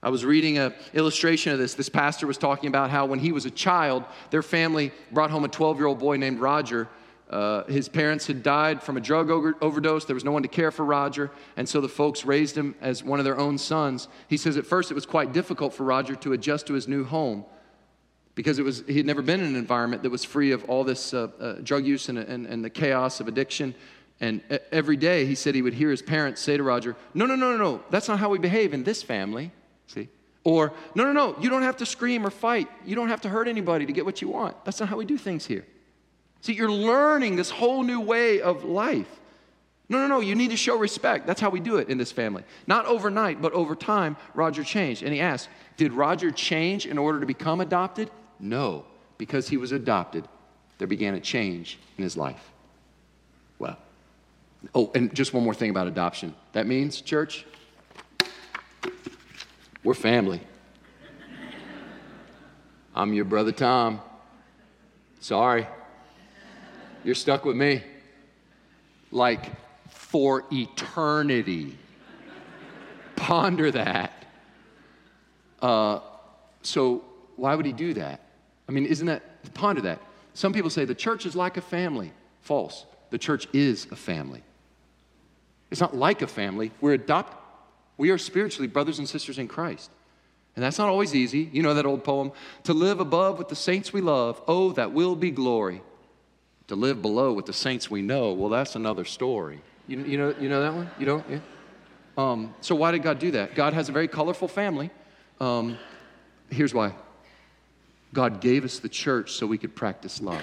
I 0.02 0.08
was 0.08 0.24
reading 0.24 0.56
an 0.56 0.72
illustration 0.94 1.52
of 1.52 1.58
this. 1.58 1.74
This 1.74 1.90
pastor 1.90 2.26
was 2.26 2.38
talking 2.38 2.68
about 2.68 2.90
how 2.90 3.04
when 3.06 3.18
he 3.18 3.32
was 3.32 3.44
a 3.44 3.50
child, 3.50 4.04
their 4.30 4.42
family 4.42 4.92
brought 5.12 5.30
home 5.30 5.44
a 5.44 5.48
12 5.48 5.76
year 5.76 5.86
old 5.86 5.98
boy 5.98 6.16
named 6.16 6.38
Roger. 6.38 6.88
Uh, 7.28 7.64
his 7.64 7.88
parents 7.88 8.26
had 8.26 8.42
died 8.42 8.82
from 8.82 8.96
a 8.96 9.00
drug 9.00 9.30
over- 9.30 9.56
overdose. 9.60 10.04
There 10.04 10.14
was 10.14 10.24
no 10.24 10.30
one 10.30 10.42
to 10.42 10.48
care 10.48 10.70
for 10.70 10.84
Roger, 10.84 11.32
and 11.56 11.68
so 11.68 11.80
the 11.80 11.88
folks 11.88 12.24
raised 12.24 12.56
him 12.56 12.76
as 12.80 13.02
one 13.02 13.18
of 13.18 13.24
their 13.24 13.36
own 13.36 13.58
sons. 13.58 14.06
He 14.28 14.36
says 14.36 14.56
at 14.56 14.64
first 14.64 14.92
it 14.92 14.94
was 14.94 15.06
quite 15.06 15.32
difficult 15.32 15.74
for 15.74 15.82
Roger 15.82 16.14
to 16.14 16.32
adjust 16.34 16.68
to 16.68 16.74
his 16.74 16.86
new 16.86 17.04
home 17.04 17.44
because 18.36 18.58
it 18.58 18.62
was, 18.62 18.84
he 18.86 18.98
had 18.98 19.06
never 19.06 19.22
been 19.22 19.40
in 19.40 19.46
an 19.46 19.56
environment 19.56 20.04
that 20.04 20.10
was 20.10 20.24
free 20.24 20.52
of 20.52 20.62
all 20.66 20.84
this 20.84 21.12
uh, 21.12 21.28
uh, 21.40 21.52
drug 21.54 21.84
use 21.84 22.08
and, 22.08 22.18
and, 22.18 22.46
and 22.46 22.64
the 22.64 22.70
chaos 22.70 23.18
of 23.18 23.26
addiction. 23.26 23.74
And 24.20 24.42
every 24.70 24.96
day 24.96 25.26
he 25.26 25.34
said 25.34 25.54
he 25.54 25.62
would 25.62 25.74
hear 25.74 25.90
his 25.90 26.02
parents 26.02 26.40
say 26.40 26.56
to 26.56 26.62
Roger, 26.62 26.94
No, 27.14 27.26
no, 27.26 27.34
no, 27.34 27.56
no, 27.56 27.56
no, 27.56 27.84
that's 27.90 28.08
not 28.08 28.18
how 28.18 28.28
we 28.28 28.38
behave 28.38 28.72
in 28.72 28.84
this 28.84 29.02
family. 29.02 29.50
See? 29.88 30.08
Or, 30.44 30.74
No, 30.94 31.04
no, 31.04 31.12
no, 31.12 31.36
you 31.40 31.48
don't 31.48 31.62
have 31.62 31.78
to 31.78 31.86
scream 31.86 32.26
or 32.26 32.30
fight. 32.30 32.68
You 32.84 32.94
don't 32.94 33.08
have 33.08 33.22
to 33.22 33.28
hurt 33.30 33.48
anybody 33.48 33.86
to 33.86 33.92
get 33.92 34.04
what 34.04 34.20
you 34.20 34.28
want. 34.28 34.64
That's 34.64 34.80
not 34.80 34.90
how 34.90 34.98
we 34.98 35.06
do 35.06 35.18
things 35.18 35.46
here. 35.46 35.66
See, 36.42 36.52
you're 36.52 36.70
learning 36.70 37.36
this 37.36 37.50
whole 37.50 37.82
new 37.82 38.00
way 38.00 38.42
of 38.42 38.64
life. 38.64 39.08
No, 39.88 39.98
no, 39.98 40.08
no, 40.08 40.20
you 40.20 40.34
need 40.34 40.50
to 40.50 40.56
show 40.56 40.76
respect. 40.76 41.26
That's 41.26 41.40
how 41.40 41.48
we 41.48 41.60
do 41.60 41.76
it 41.76 41.88
in 41.88 41.96
this 41.96 42.12
family. 42.12 42.42
Not 42.66 42.86
overnight, 42.86 43.40
but 43.40 43.52
over 43.52 43.74
time, 43.74 44.16
Roger 44.34 44.62
changed. 44.62 45.02
And 45.02 45.12
he 45.12 45.20
asked, 45.20 45.48
Did 45.76 45.92
Roger 45.92 46.30
change 46.30 46.86
in 46.86 46.98
order 46.98 47.20
to 47.20 47.26
become 47.26 47.60
adopted? 47.60 48.10
No, 48.38 48.84
because 49.18 49.48
he 49.48 49.56
was 49.56 49.72
adopted, 49.72 50.26
there 50.78 50.86
began 50.86 51.14
a 51.14 51.20
change 51.20 51.78
in 51.96 52.04
his 52.04 52.16
life. 52.16 52.50
Well, 53.58 53.78
oh, 54.74 54.90
and 54.94 55.14
just 55.14 55.32
one 55.32 55.42
more 55.44 55.54
thing 55.54 55.70
about 55.70 55.86
adoption. 55.86 56.34
That 56.52 56.66
means, 56.66 57.00
church, 57.00 57.46
we're 59.82 59.94
family. 59.94 60.40
I'm 62.94 63.12
your 63.12 63.24
brother 63.24 63.52
Tom. 63.52 64.00
Sorry. 65.20 65.66
You're 67.04 67.14
stuck 67.14 67.44
with 67.44 67.56
me. 67.56 67.82
Like 69.10 69.52
for 69.90 70.44
eternity. 70.50 71.78
Ponder 73.16 73.70
that. 73.70 74.12
Uh, 75.60 76.00
so, 76.62 77.04
why 77.36 77.54
would 77.54 77.66
he 77.66 77.72
do 77.72 77.94
that? 77.94 78.25
I 78.68 78.72
mean, 78.72 78.86
isn't 78.86 79.06
that, 79.06 79.54
ponder 79.54 79.80
that. 79.82 80.00
Some 80.34 80.52
people 80.52 80.70
say 80.70 80.84
the 80.84 80.94
church 80.94 81.26
is 81.26 81.36
like 81.36 81.56
a 81.56 81.60
family. 81.60 82.12
False. 82.42 82.84
The 83.10 83.18
church 83.18 83.48
is 83.52 83.86
a 83.90 83.96
family. 83.96 84.42
It's 85.70 85.80
not 85.80 85.96
like 85.96 86.22
a 86.22 86.26
family. 86.26 86.72
We're 86.80 86.94
adopted. 86.94 87.38
We 87.96 88.10
are 88.10 88.18
spiritually 88.18 88.68
brothers 88.68 88.98
and 88.98 89.08
sisters 89.08 89.38
in 89.38 89.48
Christ. 89.48 89.90
And 90.54 90.64
that's 90.64 90.78
not 90.78 90.88
always 90.88 91.14
easy. 91.14 91.48
You 91.52 91.62
know 91.62 91.74
that 91.74 91.86
old 91.86 92.04
poem 92.04 92.32
To 92.64 92.72
live 92.72 93.00
above 93.00 93.38
with 93.38 93.48
the 93.48 93.56
saints 93.56 93.92
we 93.92 94.00
love, 94.00 94.40
oh, 94.48 94.72
that 94.72 94.92
will 94.92 95.16
be 95.16 95.30
glory. 95.30 95.82
To 96.68 96.76
live 96.76 97.00
below 97.00 97.32
with 97.32 97.46
the 97.46 97.52
saints 97.52 97.90
we 97.90 98.02
know, 98.02 98.32
well, 98.32 98.48
that's 98.48 98.74
another 98.74 99.04
story. 99.04 99.60
You, 99.86 100.02
you, 100.04 100.18
know, 100.18 100.34
you 100.40 100.48
know 100.48 100.62
that 100.62 100.74
one? 100.74 100.90
You 100.98 101.06
don't? 101.06 101.24
Yeah. 101.30 101.38
Um, 102.18 102.54
so, 102.60 102.74
why 102.74 102.90
did 102.90 103.02
God 103.02 103.18
do 103.18 103.30
that? 103.32 103.54
God 103.54 103.72
has 103.72 103.88
a 103.88 103.92
very 103.92 104.08
colorful 104.08 104.48
family. 104.48 104.90
Um, 105.38 105.78
here's 106.50 106.74
why 106.74 106.92
God 108.16 108.40
gave 108.40 108.64
us 108.64 108.78
the 108.78 108.88
church 108.88 109.32
so 109.32 109.46
we 109.46 109.58
could 109.58 109.76
practice 109.76 110.22
love. 110.22 110.42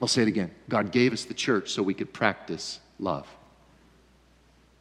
I'll 0.00 0.06
say 0.06 0.22
it 0.22 0.28
again 0.28 0.52
God 0.68 0.92
gave 0.92 1.12
us 1.12 1.24
the 1.24 1.34
church 1.34 1.70
so 1.70 1.82
we 1.82 1.92
could 1.92 2.12
practice 2.12 2.78
love. 3.00 3.26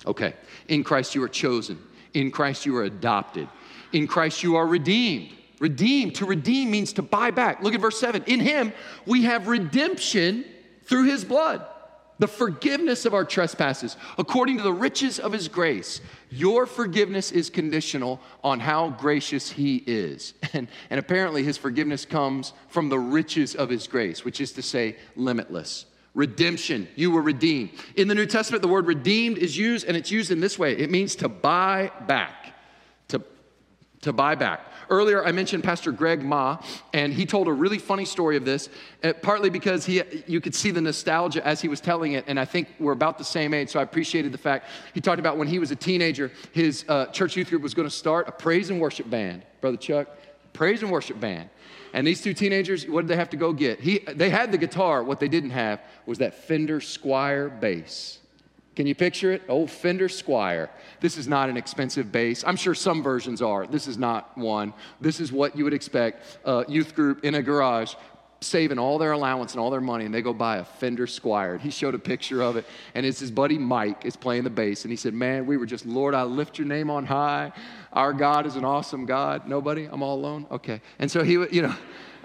Okay, 0.06 0.36
in 0.67 0.84
Christ 0.84 1.15
you 1.15 1.23
are 1.23 1.28
chosen, 1.28 1.80
in 2.13 2.30
Christ 2.30 2.67
you 2.67 2.78
are 2.78 2.84
adopted, 2.84 3.47
in 3.93 4.06
Christ 4.06 4.43
you 4.43 4.56
are 4.58 4.67
redeemed. 4.67 5.32
Redeemed, 5.60 6.13
to 6.15 6.25
redeem 6.28 6.69
means 6.69 6.93
to 6.93 7.01
buy 7.01 7.32
back. 7.32 7.63
Look 7.63 7.73
at 7.73 7.82
verse 7.82 7.99
7. 7.99 8.25
In 8.28 8.41
Him 8.41 8.71
we 9.08 9.23
have 9.23 9.47
redemption 9.47 10.45
through 10.84 11.06
His 11.06 11.25
blood 11.25 11.65
the 12.19 12.28
forgiveness 12.28 13.06
of 13.06 13.13
our 13.13 13.25
trespasses 13.25 13.97
according 14.17 14.58
to 14.58 14.63
the 14.63 14.73
riches 14.73 15.19
of 15.19 15.32
his 15.32 15.47
grace. 15.47 16.01
Your 16.30 16.65
forgiveness 16.65 17.32
is 17.32 17.49
conditional 17.49 18.19
on 18.43 18.60
how 18.60 18.89
gracious 18.89 19.51
he 19.51 19.84
is. 19.86 20.34
And, 20.54 20.69
and 20.89 20.99
apparently, 21.01 21.43
his 21.43 21.58
forgiveness 21.58 22.06
comes 22.06 22.54
from 22.69 22.88
the 22.88 22.97
riches 22.97 23.56
of 23.56 23.69
his 23.69 23.88
grace, 23.88 24.23
which 24.23 24.39
is 24.39 24.54
to 24.54 24.62
say, 24.62 24.95
limitless. 25.17 25.86
Redemption, 26.13 26.88
you 26.95 27.12
were 27.12 27.21
redeemed. 27.21 27.71
In 27.97 28.08
the 28.08 28.15
New 28.15 28.25
Testament, 28.25 28.62
the 28.62 28.69
word 28.69 28.88
redeemed 28.88 29.38
is 29.38 29.58
used, 29.58 29.86
and 29.86 29.97
it's 29.97 30.12
used 30.12 30.32
in 30.32 30.39
this 30.39 30.58
way 30.58 30.78
it 30.78 30.89
means 30.89 31.17
to 31.17 31.28
buy 31.28 31.91
back. 32.08 32.55
To, 34.06 34.13
buy 34.13 34.36
back. 34.36 34.62
Earlier, 34.89 35.26
I 35.26 35.32
mentioned 35.32 35.63
Pastor 35.63 35.91
Greg 35.91 36.24
Ma, 36.24 36.60
and 36.94 37.12
he 37.12 37.26
told 37.26 37.48
a 37.48 37.52
really 37.52 37.80
funny 37.80 38.06
story 38.06 38.38
of 38.38 38.46
this, 38.46 38.70
uh, 39.04 39.13
partly 39.13 39.50
because 39.50 39.86
he, 39.86 40.04
you 40.28 40.39
could 40.39 40.54
see 40.54 40.70
the 40.70 40.82
nostalgia 40.82 41.46
as 41.46 41.60
he 41.60 41.68
was 41.68 41.82
telling 41.82 42.13
it, 42.13 42.24
and 42.28 42.39
I 42.39 42.46
think 42.46 42.68
we're 42.80 42.91
about 42.91 43.18
the 43.18 43.24
same 43.24 43.54
age, 43.54 43.70
so 43.70 43.80
I 43.80 43.84
appreciated 43.84 44.32
the 44.32 44.38
fact. 44.38 44.68
He 44.94 45.02
talked 45.02 45.20
about 45.20 45.38
when 45.38 45.48
he 45.48 45.58
was 45.58 45.72
a 45.72 45.76
teenager, 45.76 46.32
his 46.52 46.86
uh, 46.88 47.08
church 47.08 47.36
youth 47.36 47.50
group 47.50 47.63
was 47.63 47.74
going 47.74 47.88
to 47.88 47.96
start 47.96 48.28
a 48.28 48.32
praise 48.32 48.70
and 48.70 48.80
worship 48.80 49.10
band. 49.10 49.44
Brother 49.60 49.78
Chuck, 49.78 50.08
praise 50.54 50.84
and 50.84 50.91
worship 50.91 51.20
band. 51.20 51.50
And 51.94 52.06
these 52.06 52.22
two 52.22 52.34
teenagers, 52.34 52.88
what 52.88 53.02
did 53.02 53.08
they 53.08 53.15
have 53.15 53.30
to 53.32 53.38
go 53.38 53.54
get? 53.54 53.80
He, 53.80 54.00
they 54.00 54.30
had 54.30 54.52
the 54.52 54.58
guitar. 54.58 55.02
What 55.02 55.20
they 55.20 55.30
didn't 55.30 55.52
have 55.52 55.82
was 56.06 56.20
that 56.20 56.36
Fender 56.36 56.80
Squier 56.80 57.60
bass. 57.60 58.20
Can 58.76 58.88
you 58.88 58.96
picture 58.96 59.32
it? 59.32 59.44
Old 59.48 59.72
Fender 59.72 60.10
Squier. 60.10 60.70
This 61.00 61.18
is 61.18 61.28
not 61.28 61.50
an 61.50 61.56
expensive 61.56 62.12
bass. 62.12 62.44
I'm 62.46 62.58
sure 62.58 62.76
some 62.76 63.02
versions 63.02 63.42
are. 63.42 63.66
This 63.66 63.88
is 63.88 63.98
not 63.98 64.38
one. 64.38 64.74
This 65.00 65.20
is 65.20 65.32
what 65.32 65.56
you 65.56 65.64
would 65.64 65.74
expect 65.74 66.40
a 66.44 66.66
youth 66.68 66.94
group 66.94 67.24
in 67.24 67.36
a 67.36 67.42
garage 67.42 67.96
saving 68.42 68.78
all 68.78 68.98
their 68.98 69.14
allowance 69.14 69.54
and 69.54 69.62
all 69.62 69.70
their 69.70 69.82
money, 69.82 70.06
and 70.06 70.14
they 70.14 70.22
go 70.22 70.34
buy 70.34 70.58
a 70.58 70.66
Fender 70.66 71.08
Squier. 71.08 71.60
He 71.60 71.70
showed 71.72 71.96
a 71.96 72.00
picture 72.00 72.42
of 72.42 72.58
it, 72.58 72.66
and 72.94 73.06
it's 73.06 73.20
his 73.20 73.32
buddy 73.32 73.58
Mike 73.58 74.06
is 74.06 74.16
playing 74.16 74.44
the 74.44 74.50
bass, 74.50 74.84
and 74.84 74.92
he 74.92 74.98
said, 74.98 75.14
"Man, 75.14 75.46
we 75.46 75.58
were 75.58 75.66
just 75.66 75.86
Lord, 75.86 76.14
I 76.14 76.24
lift 76.24 76.60
your 76.60 76.68
name 76.68 76.90
on 76.90 77.06
high. 77.06 77.54
Our 77.94 78.12
God 78.12 78.46
is 78.46 78.58
an 78.58 78.66
awesome 78.66 79.06
God. 79.06 79.48
Nobody, 79.48 79.88
I'm 79.90 80.04
all 80.04 80.16
alone. 80.16 80.48
Okay." 80.52 80.82
And 81.00 81.10
so 81.10 81.24
he, 81.24 81.34
you 81.34 81.62
know. 81.62 81.76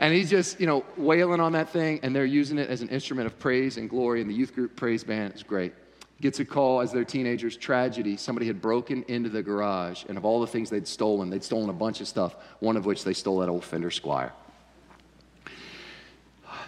And 0.03 0.15
he's 0.15 0.31
just, 0.31 0.59
you 0.59 0.67
know, 0.67 0.83
wailing 0.97 1.41
on 1.41 1.53
that 1.53 1.69
thing, 1.69 2.01
and 2.03 2.17
they're 2.17 2.25
using 2.25 2.57
it 2.57 2.71
as 2.71 2.81
an 2.81 2.89
instrument 2.89 3.27
of 3.27 3.39
praise 3.39 3.77
and 3.77 3.89
glory. 3.91 4.23
And 4.23 4.31
the 4.31 4.35
youth 4.35 4.55
group 4.55 4.75
praise 4.75 5.05
band 5.05 5.35
is 5.35 5.43
great 5.43 5.75
gets 6.21 6.39
a 6.41 6.45
call 6.45 6.81
as 6.81 6.93
they're 6.93 7.05
teenagers 7.05 7.57
tragedy 7.57 8.17
somebody 8.17 8.47
had 8.47 8.61
broken 8.61 9.03
into 9.09 9.29
the 9.29 9.43
garage 9.43 10.05
and 10.09 10.19
of 10.19 10.25
all 10.25 10.41
the 10.41 10.47
things 10.47 10.71
they'd 10.71 10.87
stolen 10.87 11.31
they'd 11.31 11.45
stolen 11.45 11.71
a 11.71 11.73
bunch 11.75 12.01
of 12.01 12.09
stuff 12.09 12.37
one 12.61 12.77
of 12.77 12.85
which 12.85 13.05
they 13.05 13.13
stole 13.13 13.39
that 13.39 13.49
old 13.49 13.65
fender 13.65 13.91
squier 13.91 14.31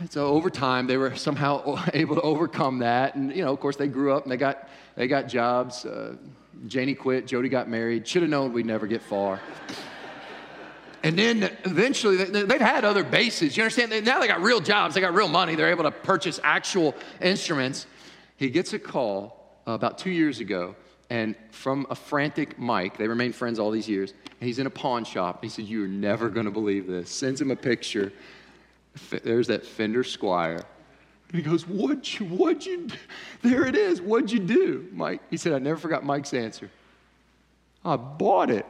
so 0.08 0.26
over 0.26 0.50
time 0.50 0.86
they 0.86 0.96
were 0.96 1.14
somehow 1.14 1.78
able 1.94 2.14
to 2.14 2.22
overcome 2.22 2.78
that 2.78 3.14
and 3.14 3.34
you 3.34 3.44
know 3.44 3.52
of 3.52 3.60
course 3.60 3.76
they 3.76 3.88
grew 3.88 4.12
up 4.12 4.22
and 4.22 4.32
they 4.32 4.36
got 4.36 4.68
they 4.96 5.06
got 5.06 5.28
jobs 5.28 5.84
uh, 5.84 6.14
Jimmy 6.66 6.94
quit 6.94 7.26
jody 7.26 7.48
got 7.48 7.68
married 7.68 8.06
should 8.06 8.22
have 8.22 8.30
known 8.30 8.52
we'd 8.52 8.66
never 8.66 8.86
get 8.86 9.02
far. 9.02 9.40
And 11.04 11.18
then 11.18 11.50
eventually 11.64 12.16
they've 12.16 12.60
had 12.60 12.84
other 12.84 13.02
basses 13.02 13.56
you 13.56 13.64
understand? 13.64 13.90
Now 14.04 14.20
they 14.20 14.28
got 14.28 14.40
real 14.40 14.60
jobs 14.60 14.94
they 14.94 15.00
got 15.00 15.14
real 15.14 15.28
money 15.28 15.56
they're 15.56 15.70
able 15.70 15.84
to 15.84 15.90
purchase 15.90 16.38
actual 16.44 16.94
instruments. 17.20 17.86
He 18.36 18.50
gets 18.50 18.72
a 18.72 18.78
call 18.78 19.41
Uh, 19.66 19.72
about 19.72 19.98
two 19.98 20.10
years 20.10 20.40
ago, 20.40 20.74
and 21.08 21.36
from 21.50 21.86
a 21.90 21.94
frantic 21.94 22.58
Mike, 22.58 22.96
they 22.96 23.06
remained 23.06 23.34
friends 23.34 23.58
all 23.58 23.70
these 23.70 23.88
years, 23.88 24.12
and 24.40 24.46
he's 24.46 24.58
in 24.58 24.66
a 24.66 24.70
pawn 24.70 25.04
shop. 25.04 25.42
He 25.42 25.48
said, 25.48 25.66
You're 25.66 25.86
never 25.86 26.28
going 26.28 26.46
to 26.46 26.52
believe 26.52 26.86
this. 26.86 27.10
Sends 27.10 27.40
him 27.40 27.50
a 27.50 27.56
picture. 27.56 28.12
There's 29.22 29.46
that 29.46 29.64
Fender 29.64 30.02
Squier. 30.02 30.64
And 31.28 31.36
he 31.36 31.42
goes, 31.42 31.66
What'd 31.66 32.18
you, 32.18 32.26
what'd 32.26 32.66
you, 32.66 32.88
do? 32.88 32.96
there 33.42 33.66
it 33.66 33.76
is. 33.76 34.00
What'd 34.00 34.32
you 34.32 34.40
do, 34.40 34.88
Mike? 34.92 35.20
He 35.30 35.36
said, 35.36 35.52
I 35.52 35.58
never 35.58 35.78
forgot 35.78 36.04
Mike's 36.04 36.34
answer. 36.34 36.70
I 37.84 37.96
bought 37.96 38.50
it. 38.50 38.66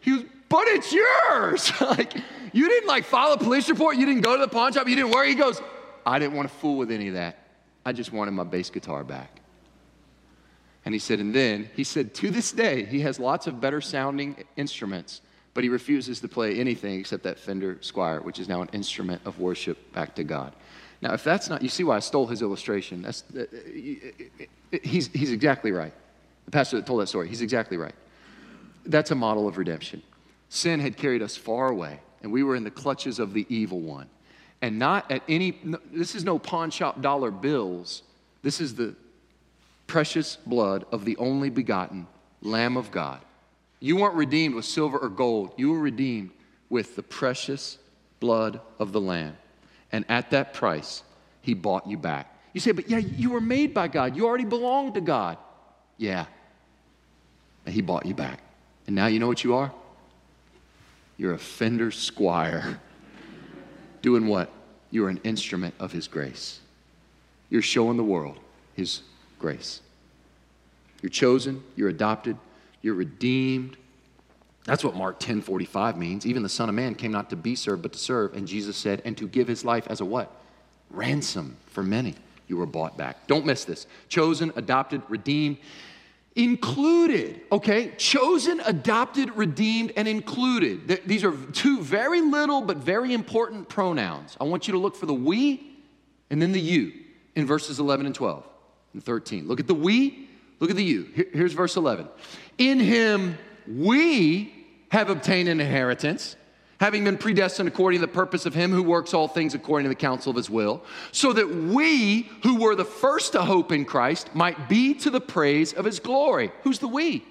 he 0.00 0.12
was 0.12 0.24
but 0.52 0.68
it's 0.68 0.92
yours. 0.92 1.72
like, 1.80 2.14
you 2.52 2.68
didn't 2.68 2.86
like 2.86 3.04
file 3.04 3.32
a 3.32 3.38
police 3.38 3.70
report, 3.70 3.96
you 3.96 4.04
didn't 4.04 4.20
go 4.20 4.36
to 4.36 4.42
the 4.42 4.48
pawn 4.48 4.70
shop, 4.72 4.86
you 4.86 4.94
didn't 4.94 5.10
worry. 5.10 5.28
He 5.28 5.34
goes, 5.34 5.62
I 6.04 6.18
didn't 6.18 6.34
want 6.34 6.50
to 6.50 6.54
fool 6.54 6.76
with 6.76 6.90
any 6.90 7.08
of 7.08 7.14
that. 7.14 7.38
I 7.84 7.92
just 7.92 8.12
wanted 8.12 8.32
my 8.32 8.44
bass 8.44 8.70
guitar 8.70 9.04
back. 9.04 9.40
And 10.84 10.94
he 10.94 10.98
said, 10.98 11.20
and 11.20 11.34
then 11.34 11.70
he 11.74 11.84
said, 11.84 12.12
to 12.14 12.30
this 12.30 12.52
day, 12.52 12.84
he 12.84 13.00
has 13.00 13.20
lots 13.20 13.46
of 13.46 13.60
better 13.60 13.80
sounding 13.80 14.44
instruments, 14.56 15.20
but 15.54 15.62
he 15.62 15.70
refuses 15.70 16.20
to 16.20 16.28
play 16.28 16.58
anything 16.58 16.98
except 16.98 17.22
that 17.22 17.38
Fender 17.38 17.76
Squier, 17.76 18.22
which 18.22 18.38
is 18.38 18.48
now 18.48 18.62
an 18.62 18.68
instrument 18.72 19.22
of 19.24 19.38
worship 19.38 19.92
back 19.92 20.14
to 20.16 20.24
God. 20.24 20.52
Now, 21.00 21.14
if 21.14 21.24
that's 21.24 21.48
not, 21.48 21.62
you 21.62 21.68
see 21.68 21.84
why 21.84 21.96
I 21.96 22.00
stole 22.00 22.26
his 22.26 22.42
illustration. 22.42 23.02
That's, 23.02 23.24
uh, 23.34 23.40
uh, 23.40 23.42
uh, 23.42 24.44
uh, 24.72 24.78
he's, 24.82 25.08
he's 25.08 25.32
exactly 25.32 25.72
right. 25.72 25.92
The 26.46 26.50
pastor 26.50 26.76
that 26.76 26.86
told 26.86 27.00
that 27.00 27.08
story, 27.08 27.28
he's 27.28 27.42
exactly 27.42 27.76
right. 27.76 27.94
That's 28.86 29.10
a 29.10 29.14
model 29.14 29.46
of 29.46 29.58
redemption. 29.58 30.02
Sin 30.48 30.80
had 30.80 30.96
carried 30.96 31.22
us 31.22 31.36
far 31.36 31.68
away, 31.68 32.00
and 32.22 32.32
we 32.32 32.42
were 32.42 32.56
in 32.56 32.64
the 32.64 32.70
clutches 32.70 33.18
of 33.18 33.32
the 33.32 33.46
evil 33.48 33.80
one. 33.80 34.08
And 34.62 34.78
not 34.78 35.10
at 35.10 35.22
any, 35.28 35.58
this 35.92 36.14
is 36.14 36.24
no 36.24 36.38
pawn 36.38 36.70
shop 36.70 37.02
dollar 37.02 37.32
bills. 37.32 38.04
This 38.42 38.60
is 38.60 38.76
the 38.76 38.94
precious 39.88 40.36
blood 40.36 40.86
of 40.92 41.04
the 41.04 41.16
only 41.16 41.50
begotten 41.50 42.06
Lamb 42.40 42.76
of 42.76 42.92
God. 42.92 43.20
You 43.80 43.96
weren't 43.96 44.14
redeemed 44.14 44.54
with 44.54 44.64
silver 44.64 44.96
or 44.96 45.08
gold, 45.08 45.52
you 45.56 45.72
were 45.72 45.80
redeemed 45.80 46.30
with 46.70 46.94
the 46.94 47.02
precious 47.02 47.78
blood 48.20 48.60
of 48.78 48.92
the 48.92 49.00
Lamb. 49.00 49.36
And 49.90 50.04
at 50.08 50.30
that 50.30 50.54
price, 50.54 51.02
He 51.42 51.54
bought 51.54 51.86
you 51.86 51.98
back. 51.98 52.28
You 52.52 52.60
say, 52.60 52.70
but 52.70 52.88
yeah, 52.88 52.98
you 52.98 53.30
were 53.30 53.40
made 53.40 53.74
by 53.74 53.88
God. 53.88 54.16
You 54.16 54.26
already 54.26 54.44
belonged 54.44 54.94
to 54.94 55.00
God. 55.00 55.38
Yeah. 55.98 56.26
And 57.66 57.74
He 57.74 57.82
bought 57.82 58.06
you 58.06 58.14
back. 58.14 58.38
And 58.86 58.94
now 58.94 59.06
you 59.06 59.18
know 59.18 59.26
what 59.26 59.42
you 59.42 59.54
are? 59.54 59.72
You're 61.18 61.34
a 61.34 61.38
Fender 61.38 61.90
Squier. 61.90 62.78
Doing 64.02 64.26
what? 64.26 64.50
You're 64.90 65.08
an 65.08 65.20
instrument 65.24 65.74
of 65.80 65.92
His 65.92 66.08
grace. 66.08 66.60
You're 67.48 67.62
showing 67.62 67.96
the 67.96 68.04
world 68.04 68.38
His 68.74 69.02
grace. 69.38 69.80
You're 71.00 71.10
chosen, 71.10 71.62
you're 71.74 71.88
adopted, 71.88 72.36
you're 72.80 72.94
redeemed. 72.94 73.76
That's 74.64 74.84
what 74.84 74.94
Mark 74.94 75.18
10 75.18 75.40
45 75.40 75.96
means. 75.96 76.26
Even 76.26 76.42
the 76.42 76.48
Son 76.48 76.68
of 76.68 76.74
Man 76.74 76.94
came 76.94 77.10
not 77.10 77.30
to 77.30 77.36
be 77.36 77.56
served, 77.56 77.82
but 77.82 77.92
to 77.92 77.98
serve. 77.98 78.34
And 78.34 78.46
Jesus 78.46 78.76
said, 78.76 79.02
and 79.04 79.16
to 79.18 79.26
give 79.26 79.48
his 79.48 79.64
life 79.64 79.86
as 79.88 80.00
a 80.00 80.04
what? 80.04 80.30
Ransom 80.90 81.56
for 81.66 81.82
many. 81.82 82.14
You 82.46 82.56
were 82.56 82.66
bought 82.66 82.96
back. 82.96 83.26
Don't 83.26 83.46
miss 83.46 83.64
this. 83.64 83.86
Chosen, 84.08 84.52
adopted, 84.54 85.02
redeemed 85.08 85.56
included, 86.34 87.40
okay? 87.50 87.92
Chosen, 87.96 88.60
adopted, 88.60 89.36
redeemed, 89.36 89.92
and 89.96 90.08
included. 90.08 91.02
These 91.06 91.24
are 91.24 91.32
two 91.52 91.80
very 91.80 92.20
little 92.20 92.62
but 92.62 92.78
very 92.78 93.12
important 93.12 93.68
pronouns. 93.68 94.36
I 94.40 94.44
want 94.44 94.66
you 94.66 94.72
to 94.72 94.78
look 94.78 94.96
for 94.96 95.06
the 95.06 95.14
we 95.14 95.66
and 96.30 96.40
then 96.40 96.52
the 96.52 96.60
you 96.60 96.92
in 97.34 97.46
verses 97.46 97.78
11 97.78 98.06
and 98.06 98.14
12 98.14 98.46
and 98.94 99.04
13. 99.04 99.46
Look 99.46 99.60
at 99.60 99.66
the 99.66 99.74
we, 99.74 100.28
look 100.60 100.70
at 100.70 100.76
the 100.76 100.84
you. 100.84 101.08
Here's 101.32 101.52
verse 101.52 101.76
11. 101.76 102.08
In 102.58 102.80
him 102.80 103.36
we 103.66 104.52
have 104.90 105.10
obtained 105.10 105.48
an 105.48 105.60
inheritance 105.60 106.36
having 106.82 107.04
been 107.04 107.16
predestined 107.16 107.68
according 107.68 108.00
to 108.00 108.04
the 108.04 108.12
purpose 108.12 108.44
of 108.44 108.54
him 108.54 108.72
who 108.72 108.82
works 108.82 109.14
all 109.14 109.28
things 109.28 109.54
according 109.54 109.84
to 109.84 109.88
the 109.88 109.94
counsel 109.94 110.30
of 110.30 110.36
his 110.36 110.50
will, 110.50 110.82
so 111.12 111.32
that 111.32 111.48
we 111.48 112.22
who 112.42 112.58
were 112.58 112.74
the 112.74 112.84
first 112.84 113.30
to 113.30 113.40
hope 113.40 113.70
in 113.70 113.84
Christ 113.84 114.34
might 114.34 114.68
be 114.68 114.92
to 114.94 115.08
the 115.08 115.20
praise 115.20 115.72
of 115.72 115.84
his 115.84 116.00
glory. 116.00 116.50
Who's 116.64 116.80
the 116.80 116.88
we? 116.88 117.24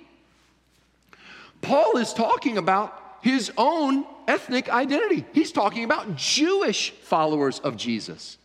Paul 1.59 1.97
is 1.97 2.13
talking 2.13 2.57
about 2.57 3.17
his 3.21 3.51
own 3.57 4.05
ethnic 4.25 4.69
identity. 4.69 5.25
He's 5.33 5.51
talking 5.51 5.83
about 5.83 6.15
Jewish 6.15 6.91
followers 6.91 7.59
of 7.59 7.75
Jesus. 7.75 8.37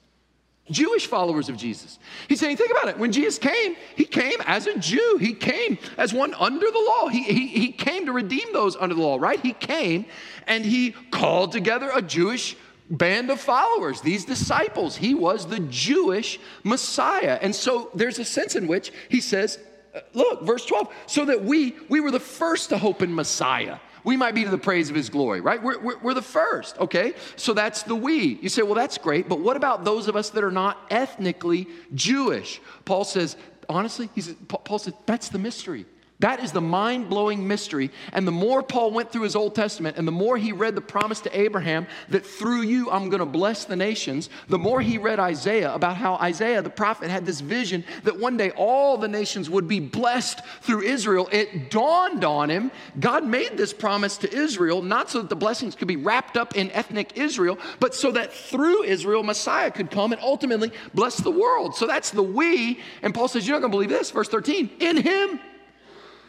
Jewish 0.70 1.06
followers 1.06 1.48
of 1.48 1.56
Jesus. 1.56 1.98
He's 2.28 2.40
saying, 2.40 2.56
think 2.56 2.70
about 2.70 2.88
it. 2.88 2.98
When 2.98 3.12
Jesus 3.12 3.38
came, 3.38 3.76
he 3.94 4.04
came 4.04 4.40
as 4.46 4.66
a 4.66 4.78
Jew. 4.78 5.16
He 5.20 5.32
came 5.32 5.78
as 5.96 6.12
one 6.12 6.34
under 6.34 6.70
the 6.70 6.78
law. 6.78 7.08
He, 7.08 7.22
he, 7.22 7.46
he 7.46 7.72
came 7.72 8.06
to 8.06 8.12
redeem 8.12 8.52
those 8.52 8.76
under 8.76 8.94
the 8.94 9.00
law, 9.00 9.16
right? 9.16 9.40
He 9.40 9.52
came 9.52 10.06
and 10.46 10.64
he 10.64 10.92
called 11.10 11.52
together 11.52 11.90
a 11.94 12.02
Jewish 12.02 12.56
band 12.90 13.30
of 13.30 13.40
followers, 13.40 14.00
these 14.00 14.24
disciples. 14.24 14.96
He 14.96 15.14
was 15.14 15.46
the 15.46 15.60
Jewish 15.60 16.38
Messiah. 16.64 17.38
And 17.40 17.54
so 17.54 17.90
there's 17.94 18.18
a 18.18 18.24
sense 18.24 18.56
in 18.56 18.66
which 18.66 18.92
he 19.08 19.20
says, 19.20 19.58
uh, 19.94 20.00
look, 20.14 20.42
verse 20.42 20.66
12, 20.66 20.92
so 21.06 21.24
that 21.24 21.44
we 21.44 21.76
we 21.88 22.00
were 22.00 22.10
the 22.10 22.20
first 22.20 22.68
to 22.70 22.78
hope 22.78 23.02
in 23.02 23.14
Messiah 23.14 23.78
we 24.06 24.16
might 24.16 24.36
be 24.36 24.44
to 24.44 24.50
the 24.50 24.56
praise 24.56 24.88
of 24.88 24.94
his 24.94 25.10
glory, 25.10 25.40
right? 25.40 25.60
We're, 25.60 25.80
we're, 25.80 25.98
we're, 25.98 26.14
the 26.14 26.22
first, 26.22 26.78
okay? 26.78 27.14
So 27.34 27.52
that's 27.52 27.82
the 27.82 27.96
we. 27.96 28.38
You 28.40 28.48
say, 28.48 28.62
well, 28.62 28.76
that's 28.76 28.98
great, 28.98 29.28
but 29.28 29.40
what 29.40 29.56
about 29.56 29.84
those 29.84 30.06
of 30.06 30.14
us 30.14 30.30
that 30.30 30.44
are 30.44 30.52
not 30.52 30.78
ethnically 30.90 31.66
Jewish? 31.92 32.60
Paul 32.84 33.02
says, 33.02 33.36
honestly, 33.68 34.08
he 34.14 34.20
says, 34.20 34.36
Paul 34.46 34.78
said, 34.78 34.94
that's 35.06 35.28
the 35.28 35.40
mystery. 35.40 35.86
That 36.20 36.40
is 36.42 36.50
the 36.50 36.62
mind 36.62 37.10
blowing 37.10 37.46
mystery. 37.46 37.90
And 38.14 38.26
the 38.26 38.32
more 38.32 38.62
Paul 38.62 38.90
went 38.90 39.12
through 39.12 39.22
his 39.22 39.36
Old 39.36 39.54
Testament 39.54 39.98
and 39.98 40.08
the 40.08 40.12
more 40.12 40.38
he 40.38 40.50
read 40.52 40.74
the 40.74 40.80
promise 40.80 41.20
to 41.22 41.38
Abraham 41.38 41.86
that 42.08 42.24
through 42.24 42.62
you 42.62 42.90
I'm 42.90 43.10
going 43.10 43.20
to 43.20 43.26
bless 43.26 43.66
the 43.66 43.76
nations, 43.76 44.30
the 44.48 44.58
more 44.58 44.80
he 44.80 44.96
read 44.96 45.20
Isaiah 45.20 45.74
about 45.74 45.98
how 45.98 46.14
Isaiah 46.14 46.62
the 46.62 46.70
prophet 46.70 47.10
had 47.10 47.26
this 47.26 47.40
vision 47.40 47.84
that 48.04 48.18
one 48.18 48.38
day 48.38 48.50
all 48.52 48.96
the 48.96 49.08
nations 49.08 49.50
would 49.50 49.68
be 49.68 49.78
blessed 49.78 50.40
through 50.62 50.82
Israel. 50.82 51.28
It 51.32 51.70
dawned 51.70 52.24
on 52.24 52.48
him 52.48 52.70
God 52.98 53.24
made 53.24 53.58
this 53.58 53.74
promise 53.74 54.16
to 54.18 54.34
Israel 54.34 54.80
not 54.80 55.10
so 55.10 55.20
that 55.20 55.28
the 55.28 55.36
blessings 55.36 55.74
could 55.74 55.88
be 55.88 55.96
wrapped 55.96 56.38
up 56.38 56.56
in 56.56 56.70
ethnic 56.70 57.18
Israel, 57.18 57.58
but 57.78 57.94
so 57.94 58.10
that 58.12 58.32
through 58.32 58.84
Israel 58.84 59.22
Messiah 59.22 59.70
could 59.70 59.90
come 59.90 60.12
and 60.12 60.22
ultimately 60.22 60.72
bless 60.94 61.18
the 61.18 61.30
world. 61.30 61.76
So 61.76 61.86
that's 61.86 62.10
the 62.10 62.22
we. 62.22 62.80
And 63.02 63.14
Paul 63.14 63.28
says, 63.28 63.46
You're 63.46 63.56
not 63.56 63.60
going 63.60 63.72
to 63.72 63.76
believe 63.76 63.90
this. 63.90 64.10
Verse 64.10 64.28
13, 64.28 64.70
in 64.80 64.96
him 64.96 65.40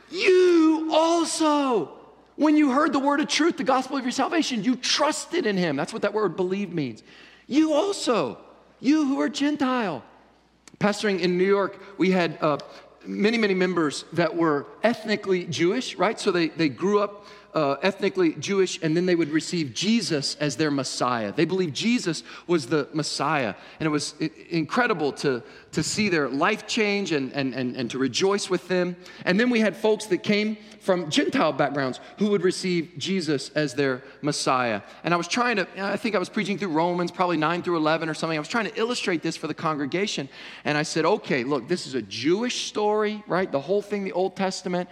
you 0.09 0.89
also, 0.91 1.91
when 2.35 2.55
you 2.55 2.71
heard 2.71 2.93
the 2.93 2.99
word 2.99 3.19
of 3.19 3.27
truth, 3.27 3.57
the 3.57 3.63
gospel 3.63 3.97
of 3.97 4.03
your 4.03 4.11
salvation, 4.11 4.63
you 4.63 4.75
trusted 4.75 5.45
in 5.45 5.57
him. 5.57 5.75
That's 5.75 5.93
what 5.93 6.01
that 6.03 6.13
word 6.13 6.35
believe 6.35 6.73
means. 6.73 7.03
You 7.47 7.73
also, 7.73 8.37
you 8.79 9.05
who 9.05 9.19
are 9.21 9.29
Gentile. 9.29 10.03
Pastoring 10.79 11.19
in 11.21 11.37
New 11.37 11.45
York, 11.45 11.81
we 11.97 12.11
had 12.11 12.37
uh, 12.41 12.59
many, 13.05 13.37
many 13.37 13.53
members 13.53 14.05
that 14.13 14.35
were 14.35 14.67
ethnically 14.83 15.45
Jewish, 15.45 15.95
right? 15.95 16.19
So 16.19 16.31
they, 16.31 16.49
they 16.49 16.69
grew 16.69 16.99
up 16.99 17.25
uh, 17.53 17.77
ethnically 17.81 18.33
Jewish, 18.33 18.79
and 18.81 18.95
then 18.95 19.05
they 19.05 19.15
would 19.15 19.29
receive 19.29 19.73
Jesus 19.73 20.35
as 20.35 20.55
their 20.55 20.71
Messiah. 20.71 21.31
They 21.31 21.45
believed 21.45 21.75
Jesus 21.75 22.23
was 22.45 22.67
the 22.67 22.87
Messiah. 22.93 23.55
And 23.79 23.87
it 23.87 23.89
was 23.89 24.13
incredible 24.49 25.11
to, 25.13 25.41
to 25.71 25.83
see 25.83 26.09
their 26.09 26.29
life 26.29 26.67
change 26.67 27.11
and, 27.11 27.31
and, 27.33 27.53
and, 27.53 27.75
and 27.75 27.89
to 27.91 27.97
rejoice 27.97 28.49
with 28.49 28.67
them. 28.67 28.95
And 29.25 29.39
then 29.39 29.49
we 29.49 29.59
had 29.59 29.75
folks 29.75 30.05
that 30.07 30.23
came 30.23 30.57
from 30.87 31.09
Gentile 31.09 31.51
backgrounds 31.51 31.99
who 32.17 32.29
would 32.29 32.43
receive 32.43 32.93
Jesus 32.97 33.49
as 33.49 33.73
their 33.73 34.03
Messiah. 34.21 34.81
And 35.03 35.13
I 35.13 35.17
was 35.17 35.27
trying 35.27 35.57
to, 35.57 35.67
I 35.77 35.97
think 35.97 36.15
I 36.15 36.19
was 36.19 36.29
preaching 36.29 36.57
through 36.57 36.69
Romans, 36.69 37.11
probably 37.11 37.37
9 37.37 37.61
through 37.63 37.77
11 37.77 38.07
or 38.07 38.13
something. 38.13 38.37
I 38.37 38.39
was 38.39 38.47
trying 38.47 38.65
to 38.71 38.79
illustrate 38.79 39.21
this 39.21 39.35
for 39.35 39.47
the 39.47 39.53
congregation. 39.53 40.29
And 40.63 40.77
I 40.77 40.83
said, 40.83 41.05
okay, 41.05 41.43
look, 41.43 41.67
this 41.67 41.87
is 41.87 41.93
a 41.93 42.01
Jewish 42.01 42.67
story, 42.67 43.23
right? 43.27 43.51
The 43.51 43.59
whole 43.59 43.81
thing, 43.81 44.03
the 44.03 44.13
Old 44.13 44.35
Testament. 44.35 44.89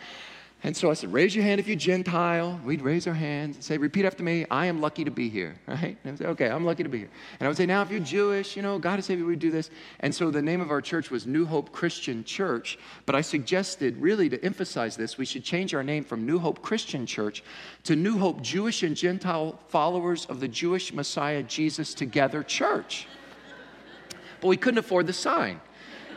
And 0.66 0.76
so 0.76 0.90
I 0.90 0.96
said, 0.96 1.14
raise 1.14 1.36
your 1.36 1.44
hand 1.44 1.60
if 1.60 1.68
you're 1.68 1.78
Gentile. 1.78 2.60
We'd 2.66 2.82
raise 2.82 3.06
our 3.06 3.14
hands 3.14 3.56
and 3.56 3.64
say, 3.64 3.78
repeat 3.78 4.04
after 4.04 4.24
me, 4.24 4.48
I 4.50 4.66
am 4.66 4.82
lucky 4.82 5.04
to 5.06 5.12
be 5.12 5.30
here, 5.30 5.56
right? 5.68 5.96
And 5.96 5.98
I 6.04 6.10
would 6.10 6.18
say, 6.18 6.26
okay, 6.26 6.50
I'm 6.50 6.66
lucky 6.66 6.82
to 6.82 6.90
be 6.90 6.98
here. 6.98 7.10
And 7.40 7.46
I 7.46 7.50
would 7.50 7.56
say, 7.56 7.68
now 7.68 7.84
if 7.84 7.92
you're 7.92 8.00
Jewish, 8.00 8.56
you 8.56 8.64
know, 8.64 8.80
God 8.80 8.96
has 8.96 9.06
said 9.06 9.20
we 9.20 9.26
would 9.26 9.38
do 9.38 9.52
this. 9.52 9.70
And 10.00 10.14
so 10.14 10.32
the 10.32 10.42
name 10.42 10.62
of 10.62 10.72
our 10.72 10.82
church 10.82 11.12
was 11.12 11.28
New 11.28 11.46
Hope 11.46 11.72
Christian 11.72 12.24
Church. 12.24 12.80
But 13.06 13.14
I 13.14 13.22
suggested, 13.22 14.02
really 14.02 14.28
to 14.28 14.44
emphasize 14.44 14.98
this, 14.98 15.20
we 15.20 15.26
should 15.26 15.44
change 15.44 15.76
our 15.76 15.84
name 15.84 16.04
from 16.04 16.26
New 16.26 16.40
Hope 16.40 16.64
Christian 16.64 17.06
Church 17.06 17.44
to 17.84 17.96
New 17.96 18.18
Hope 18.18 18.42
Jewish 18.42 18.82
and 18.82 18.96
Gentile 18.96 19.60
followers 19.68 20.26
of 20.26 20.40
the 20.40 20.48
Jewish 20.48 20.92
Messiah 20.94 21.44
Jesus 21.44 21.94
Together 21.94 22.42
Church. 22.42 23.06
But 24.42 24.48
we 24.48 24.58
couldn't 24.58 24.80
afford 24.80 25.06
the 25.06 25.14
sign. 25.14 25.62